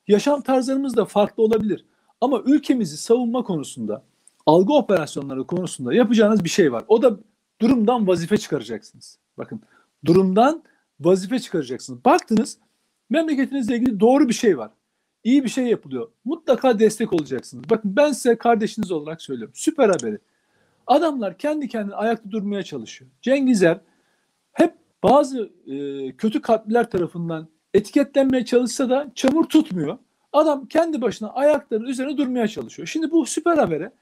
Yaşam 0.08 0.40
tarzlarımız 0.40 0.96
da 0.96 1.04
farklı 1.04 1.42
olabilir. 1.42 1.84
Ama 2.20 2.42
ülkemizi 2.46 2.96
savunma 2.96 3.42
konusunda, 3.42 4.04
algı 4.46 4.72
operasyonları 4.72 5.46
konusunda 5.46 5.94
yapacağınız 5.94 6.44
bir 6.44 6.48
şey 6.48 6.72
var. 6.72 6.84
O 6.88 7.02
da 7.02 7.18
durumdan 7.60 8.06
vazife 8.06 8.36
çıkaracaksınız. 8.36 9.18
Bakın 9.38 9.60
durumdan 10.04 10.62
vazife 11.00 11.38
çıkaracaksınız. 11.38 12.04
Baktınız 12.04 12.58
memleketinizle 13.10 13.76
ilgili 13.76 14.00
doğru 14.00 14.28
bir 14.28 14.34
şey 14.34 14.58
var. 14.58 14.70
İyi 15.24 15.44
bir 15.44 15.48
şey 15.48 15.66
yapılıyor. 15.66 16.08
Mutlaka 16.24 16.78
destek 16.78 17.12
olacaksınız. 17.12 17.70
Bakın 17.70 17.96
ben 17.96 18.12
size 18.12 18.38
kardeşiniz 18.38 18.90
olarak 18.90 19.22
söylüyorum. 19.22 19.54
Süper 19.56 19.88
haberi. 19.88 20.18
Adamlar 20.86 21.38
kendi 21.38 21.68
kendine 21.68 21.94
ayakta 21.94 22.30
durmaya 22.30 22.62
çalışıyor. 22.62 23.10
Cengizler 23.22 23.72
hep 23.74 23.80
bazı 25.02 25.50
e, 25.66 26.12
kötü 26.16 26.42
kalpliler 26.42 26.90
tarafından 26.90 27.48
etiketlenmeye 27.74 28.44
çalışsa 28.44 28.90
da 28.90 29.12
çamur 29.14 29.44
tutmuyor. 29.44 29.98
Adam 30.32 30.66
kendi 30.66 31.00
başına 31.00 31.28
ayaklarının 31.28 31.88
üzerine 31.88 32.16
durmaya 32.16 32.48
çalışıyor. 32.48 32.88
Şimdi 32.88 33.10
bu 33.10 33.26
süper 33.26 33.58
habere 33.58 33.92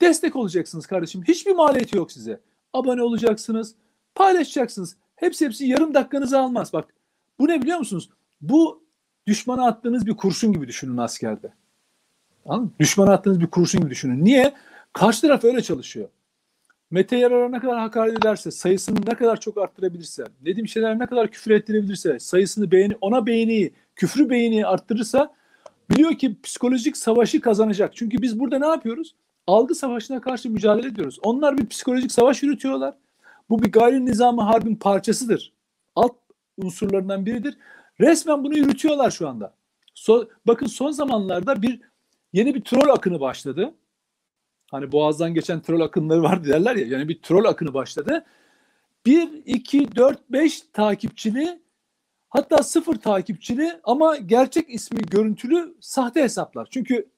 destek 0.00 0.36
olacaksınız 0.36 0.86
kardeşim. 0.86 1.22
Hiçbir 1.28 1.52
maliyeti 1.52 1.96
yok 1.96 2.12
size. 2.12 2.40
Abone 2.72 3.02
olacaksınız, 3.02 3.74
paylaşacaksınız. 4.14 4.96
Hepsi 5.16 5.44
hepsi 5.44 5.66
yarım 5.66 5.94
dakikanızı 5.94 6.38
almaz. 6.38 6.72
Bak 6.72 6.94
bu 7.38 7.48
ne 7.48 7.62
biliyor 7.62 7.78
musunuz? 7.78 8.10
Bu 8.40 8.82
düşmana 9.26 9.66
attığınız 9.66 10.06
bir 10.06 10.16
kurşun 10.16 10.52
gibi 10.52 10.68
düşünün 10.68 10.96
askerde. 10.96 11.52
Anladın 12.46 12.64
mı? 12.64 12.72
Düşmana 12.80 13.12
attığınız 13.12 13.40
bir 13.40 13.46
kurşun 13.46 13.80
gibi 13.80 13.90
düşünün. 13.90 14.24
Niye? 14.24 14.54
Karşı 14.92 15.20
taraf 15.20 15.44
öyle 15.44 15.62
çalışıyor. 15.62 16.08
Mete 16.92 17.16
Yarar'a 17.16 17.48
ne 17.48 17.60
kadar 17.60 17.78
hakaret 17.78 18.18
ederse, 18.18 18.50
sayısını 18.50 18.98
ne 19.06 19.14
kadar 19.14 19.40
çok 19.40 19.58
arttırabilirse, 19.58 20.24
Nedim 20.42 20.68
Şener 20.68 20.98
ne 20.98 21.06
kadar 21.06 21.30
küfür 21.30 21.50
ettirebilirse, 21.50 22.18
sayısını 22.18 22.70
beğeni, 22.70 22.96
ona 23.00 23.26
beğeniyi, 23.26 23.72
küfrü 23.96 24.30
beğeniyi 24.30 24.66
arttırırsa 24.66 25.34
biliyor 25.90 26.14
ki 26.14 26.36
psikolojik 26.42 26.96
savaşı 26.96 27.40
kazanacak. 27.40 27.96
Çünkü 27.96 28.22
biz 28.22 28.40
burada 28.40 28.58
ne 28.58 28.66
yapıyoruz? 28.66 29.14
Algı 29.46 29.74
savaşına 29.74 30.20
karşı 30.20 30.50
mücadele 30.50 30.86
ediyoruz. 30.86 31.18
Onlar 31.22 31.58
bir 31.58 31.66
psikolojik 31.66 32.12
savaş 32.12 32.42
yürütüyorlar. 32.42 32.94
Bu 33.50 33.62
bir 33.62 33.72
gayri 33.72 34.06
nizamı 34.06 34.42
harbin 34.42 34.76
parçasıdır. 34.76 35.52
Alt 35.96 36.16
unsurlarından 36.56 37.26
biridir. 37.26 37.56
Resmen 38.00 38.44
bunu 38.44 38.56
yürütüyorlar 38.56 39.10
şu 39.10 39.28
anda. 39.28 39.54
So, 39.94 40.28
bakın 40.46 40.66
son 40.66 40.90
zamanlarda 40.90 41.62
bir 41.62 41.80
yeni 42.32 42.54
bir 42.54 42.60
troll 42.60 42.88
akını 42.94 43.20
başladı. 43.20 43.74
Hani 44.72 44.92
boğazdan 44.92 45.34
geçen 45.34 45.60
troll 45.60 45.80
akınları 45.80 46.22
var 46.22 46.44
derler 46.44 46.76
ya. 46.76 46.86
Yani 46.86 47.08
bir 47.08 47.22
troll 47.22 47.44
akını 47.44 47.74
başladı. 47.74 48.24
1, 49.06 49.28
2, 49.46 49.96
4, 49.96 50.30
5 50.30 50.60
takipçili 50.72 51.60
hatta 52.28 52.62
sıfır 52.62 52.94
takipçili 52.94 53.80
ama 53.84 54.16
gerçek 54.16 54.70
ismi 54.74 55.02
görüntülü 55.02 55.74
sahte 55.80 56.22
hesaplar. 56.22 56.68
Çünkü 56.70 57.08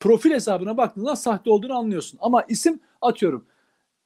profil 0.00 0.30
hesabına 0.30 0.76
baktığında 0.76 1.16
sahte 1.16 1.50
olduğunu 1.50 1.78
anlıyorsun. 1.78 2.18
Ama 2.22 2.42
isim 2.42 2.80
atıyorum. 3.00 3.46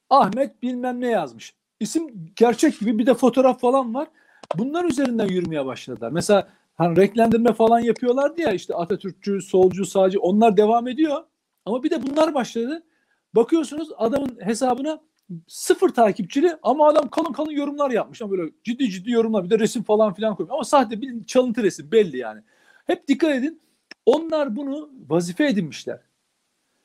Ahmet 0.09 0.61
bilmem 0.63 1.01
ne 1.01 1.07
yazmış. 1.07 1.53
İsim 1.79 2.31
gerçek 2.35 2.79
gibi 2.79 2.99
bir 2.99 3.05
de 3.05 3.13
fotoğraf 3.13 3.61
falan 3.61 3.93
var. 3.93 4.07
Bunlar 4.55 4.85
üzerinden 4.85 5.27
yürümeye 5.27 5.65
başladılar. 5.65 6.11
Mesela 6.11 6.47
hani 6.75 6.97
renklendirme 6.97 7.53
falan 7.53 7.79
yapıyorlardı 7.79 8.41
ya 8.41 8.51
işte 8.51 8.75
Atatürkçü, 8.75 9.41
solcu, 9.41 9.85
sağcı 9.85 10.19
onlar 10.19 10.57
devam 10.57 10.87
ediyor. 10.87 11.23
Ama 11.65 11.83
bir 11.83 11.89
de 11.89 12.03
bunlar 12.03 12.33
başladı. 12.33 12.83
Bakıyorsunuz 13.35 13.89
adamın 13.97 14.37
hesabına 14.41 15.01
sıfır 15.47 15.89
takipçili 15.89 16.55
ama 16.63 16.87
adam 16.87 17.09
kalın 17.09 17.33
kalın 17.33 17.51
yorumlar 17.51 17.91
yapmış. 17.91 18.21
Ama 18.21 18.31
böyle 18.31 18.51
ciddi 18.63 18.89
ciddi 18.89 19.11
yorumlar 19.11 19.43
bir 19.45 19.49
de 19.49 19.59
resim 19.59 19.83
falan 19.83 20.13
filan 20.13 20.35
koymuş. 20.35 20.53
Ama 20.53 20.63
sahte 20.63 21.01
bir 21.01 21.25
çalıntı 21.25 21.63
resim 21.63 21.91
belli 21.91 22.17
yani. 22.17 22.41
Hep 22.87 23.07
dikkat 23.07 23.35
edin. 23.35 23.61
Onlar 24.05 24.55
bunu 24.55 24.89
vazife 25.09 25.47
edinmişler. 25.47 25.99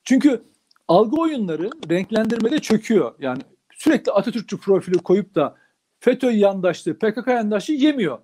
Çünkü 0.04 0.42
algı 0.88 1.16
oyunları 1.16 1.70
renklendirmede 1.90 2.58
çöküyor. 2.58 3.14
Yani 3.18 3.42
sürekli 3.74 4.12
Atatürkçü 4.12 4.58
profili 4.58 4.98
koyup 4.98 5.34
da 5.34 5.56
FETÖ 6.00 6.30
yandaşlığı, 6.30 6.98
PKK 6.98 7.26
yandaşlığı 7.28 7.74
yemiyor. 7.74 8.18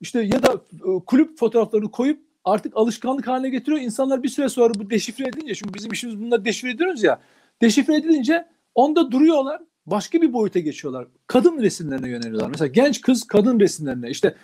İşte 0.00 0.20
ya 0.20 0.42
da 0.42 0.52
e, 0.72 1.04
kulüp 1.06 1.38
fotoğraflarını 1.38 1.90
koyup 1.90 2.22
artık 2.44 2.76
alışkanlık 2.76 3.26
haline 3.26 3.50
getiriyor. 3.50 3.80
İnsanlar 3.80 4.22
bir 4.22 4.28
süre 4.28 4.48
sonra 4.48 4.74
bu 4.74 4.90
deşifre 4.90 5.24
edince, 5.28 5.54
çünkü 5.54 5.74
bizim 5.74 5.92
işimiz 5.92 6.20
bunları 6.20 6.44
deşifre 6.44 6.70
ediyoruz 6.70 7.02
ya. 7.02 7.20
Deşifre 7.62 7.96
edilince 7.96 8.48
onda 8.74 9.10
duruyorlar. 9.10 9.60
Başka 9.86 10.22
bir 10.22 10.32
boyuta 10.32 10.58
geçiyorlar. 10.58 11.06
Kadın 11.26 11.62
resimlerine 11.62 12.08
yöneliyorlar. 12.08 12.48
Mesela 12.48 12.68
genç 12.68 13.00
kız 13.00 13.26
kadın 13.26 13.60
resimlerine. 13.60 14.10
İşte 14.10 14.34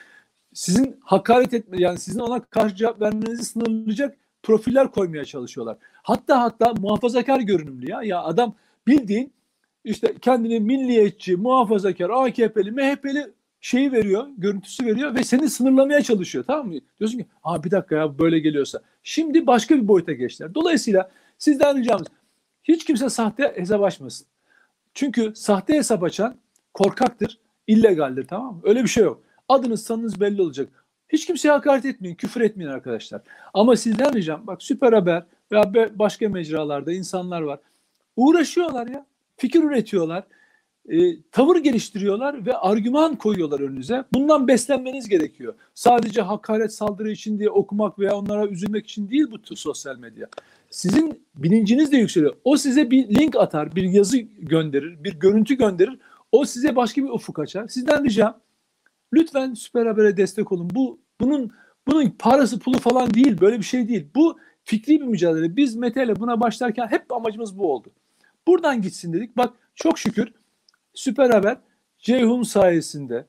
sizin 0.54 0.96
hakaret 1.00 1.54
etme 1.54 1.76
yani 1.80 1.98
sizin 1.98 2.20
ona 2.20 2.40
karşı 2.40 2.76
cevap 2.76 3.00
vermenizi 3.00 3.44
sınırlayacak 3.44 4.16
profiller 4.42 4.90
koymaya 4.90 5.24
çalışıyorlar. 5.24 5.76
Hatta 6.02 6.42
hatta 6.42 6.74
muhafazakar 6.80 7.40
görünümlü 7.40 7.90
ya. 7.90 8.02
Ya 8.02 8.22
adam 8.22 8.54
bildiğin 8.86 9.32
işte 9.84 10.14
kendini 10.20 10.60
milliyetçi, 10.60 11.36
muhafazakar, 11.36 12.10
AKP'li, 12.10 12.70
MHP'li 12.70 13.30
şeyi 13.60 13.92
veriyor, 13.92 14.26
görüntüsü 14.38 14.86
veriyor 14.86 15.14
ve 15.14 15.24
seni 15.24 15.50
sınırlamaya 15.50 16.02
çalışıyor. 16.02 16.44
Tamam 16.46 16.68
mı? 16.68 16.74
Diyorsun 17.00 17.18
ki 17.18 17.26
Aa, 17.44 17.64
bir 17.64 17.70
dakika 17.70 17.96
ya 17.96 18.18
böyle 18.18 18.38
geliyorsa. 18.38 18.80
Şimdi 19.02 19.46
başka 19.46 19.76
bir 19.76 19.88
boyuta 19.88 20.12
geçtiler. 20.12 20.54
Dolayısıyla 20.54 21.10
sizden 21.38 21.78
ricamız 21.78 22.06
hiç 22.64 22.84
kimse 22.84 23.10
sahte 23.10 23.52
hesap 23.56 23.82
açmasın. 23.82 24.26
Çünkü 24.94 25.32
sahte 25.34 25.74
hesap 25.74 26.02
açan 26.02 26.36
korkaktır, 26.74 27.38
illegaldir 27.66 28.26
tamam 28.26 28.54
mı? 28.54 28.60
Öyle 28.64 28.82
bir 28.82 28.88
şey 28.88 29.04
yok. 29.04 29.22
Adınız 29.48 29.82
sanınız 29.82 30.20
belli 30.20 30.42
olacak. 30.42 30.68
Hiç 31.08 31.26
kimseye 31.26 31.50
hakaret 31.50 31.84
etmeyin, 31.84 32.14
küfür 32.14 32.40
etmeyin 32.40 32.70
arkadaşlar. 32.70 33.20
Ama 33.54 33.76
sizden 33.76 34.14
ricam 34.14 34.46
bak 34.46 34.62
Süper 34.62 34.92
Haber 34.92 35.22
veya 35.52 35.72
başka 35.98 36.28
mecralarda 36.28 36.92
insanlar 36.92 37.42
var. 37.42 37.58
Uğraşıyorlar 38.16 38.86
ya. 38.86 39.06
Fikir 39.36 39.62
üretiyorlar. 39.62 40.24
E, 40.88 41.22
tavır 41.22 41.56
geliştiriyorlar 41.56 42.46
ve 42.46 42.56
argüman 42.56 43.16
koyuyorlar 43.16 43.60
önünüze. 43.60 44.04
Bundan 44.14 44.48
beslenmeniz 44.48 45.08
gerekiyor. 45.08 45.54
Sadece 45.74 46.20
hakaret 46.20 46.72
saldırı 46.72 47.10
için 47.10 47.38
diye 47.38 47.50
okumak 47.50 47.98
veya 47.98 48.16
onlara 48.16 48.46
üzülmek 48.46 48.84
için 48.86 49.10
değil 49.10 49.26
bu 49.30 49.56
sosyal 49.56 49.98
medya. 49.98 50.26
Sizin 50.70 51.22
bilinciniz 51.34 51.92
de 51.92 51.96
yükseliyor. 51.96 52.34
O 52.44 52.56
size 52.56 52.90
bir 52.90 53.14
link 53.14 53.36
atar, 53.36 53.76
bir 53.76 53.82
yazı 53.82 54.18
gönderir, 54.38 55.04
bir 55.04 55.14
görüntü 55.20 55.54
gönderir. 55.54 55.98
O 56.32 56.44
size 56.44 56.76
başka 56.76 57.02
bir 57.02 57.08
ufuk 57.08 57.38
açar. 57.38 57.68
Sizden 57.68 58.04
ricam 58.04 58.40
lütfen 59.12 59.54
Süper 59.54 59.86
Haber'e 59.86 60.16
destek 60.16 60.52
olun. 60.52 60.70
Bu 60.74 60.98
bunun 61.20 61.50
bunun 61.86 62.10
parası 62.18 62.58
pulu 62.58 62.78
falan 62.78 63.14
değil. 63.14 63.40
Böyle 63.40 63.58
bir 63.58 63.64
şey 63.64 63.88
değil. 63.88 64.06
Bu 64.14 64.38
fikri 64.64 65.00
bir 65.00 65.06
mücadele. 65.06 65.56
Biz 65.56 65.76
Mete 65.76 66.04
ile 66.04 66.20
buna 66.20 66.40
başlarken 66.40 66.86
hep 66.86 67.12
amacımız 67.12 67.58
bu 67.58 67.72
oldu. 67.72 67.88
Buradan 68.46 68.82
gitsin 68.82 69.12
dedik. 69.12 69.36
Bak 69.36 69.54
çok 69.74 69.98
şükür 69.98 70.32
Süper 70.94 71.30
Haber 71.30 71.58
Ceyhun 71.98 72.42
sayesinde, 72.42 73.26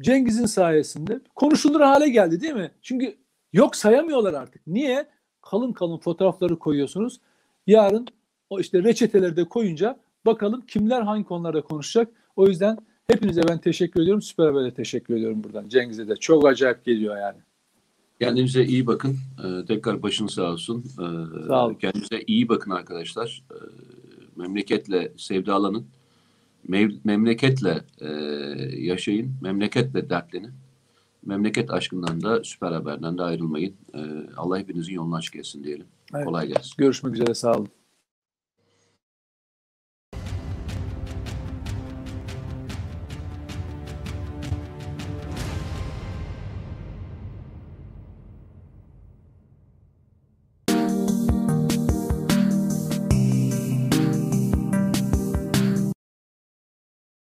Cengiz'in 0.00 0.46
sayesinde 0.46 1.20
konuşulur 1.34 1.80
hale 1.80 2.08
geldi 2.08 2.40
değil 2.40 2.54
mi? 2.54 2.70
Çünkü 2.82 3.16
yok 3.52 3.76
sayamıyorlar 3.76 4.34
artık. 4.34 4.66
Niye? 4.66 5.06
Kalın 5.42 5.72
kalın 5.72 5.98
fotoğrafları 5.98 6.58
koyuyorsunuz. 6.58 7.20
Yarın 7.66 8.08
o 8.50 8.60
işte 8.60 8.82
reçeteleri 8.82 9.36
de 9.36 9.44
koyunca 9.44 9.98
bakalım 10.26 10.60
kimler 10.60 11.02
hangi 11.02 11.24
konularda 11.24 11.60
konuşacak. 11.62 12.08
O 12.36 12.46
yüzden 12.46 12.78
hepinize 13.06 13.42
ben 13.48 13.58
teşekkür 13.58 14.02
ediyorum. 14.02 14.22
Süper 14.22 14.46
Haber'e 14.46 14.74
teşekkür 14.74 15.16
ediyorum 15.16 15.44
buradan. 15.44 15.68
Cengiz'e 15.68 16.08
de 16.08 16.16
çok 16.16 16.46
acayip 16.46 16.84
geliyor 16.84 17.16
yani. 17.16 17.38
Kendinize 18.20 18.64
iyi 18.64 18.86
bakın. 18.86 19.16
Ee, 19.44 19.66
tekrar 19.66 20.02
başın 20.02 20.26
sağ 20.26 20.52
olsun. 20.52 20.84
Ee, 20.86 21.46
Sağ 21.46 21.66
olun. 21.66 21.74
Kendinize 21.74 22.22
iyi 22.26 22.48
bakın 22.48 22.70
arkadaşlar. 22.70 23.44
Ee, 23.50 23.56
memleketle 24.36 25.12
sevdalanın. 25.16 25.86
Mev- 26.68 26.98
memleketle 27.04 27.80
e, 28.00 28.08
yaşayın. 28.80 29.34
Memleketle 29.42 30.10
dertlenin. 30.10 30.50
Memleket 31.26 31.70
aşkından 31.70 32.22
da 32.22 32.44
süper 32.44 32.72
haberden 32.72 33.18
de 33.18 33.22
ayrılmayın. 33.22 33.74
Ee, 33.94 33.98
Allah 34.36 34.58
hepinizin 34.58 34.92
yolunu 34.92 35.14
açık 35.14 35.36
etsin 35.36 35.64
diyelim. 35.64 35.86
Evet. 36.14 36.24
Kolay 36.24 36.48
gelsin. 36.48 36.74
Görüşmek 36.78 37.14
üzere 37.14 37.34
sağ 37.34 37.52
olun. 37.52 37.68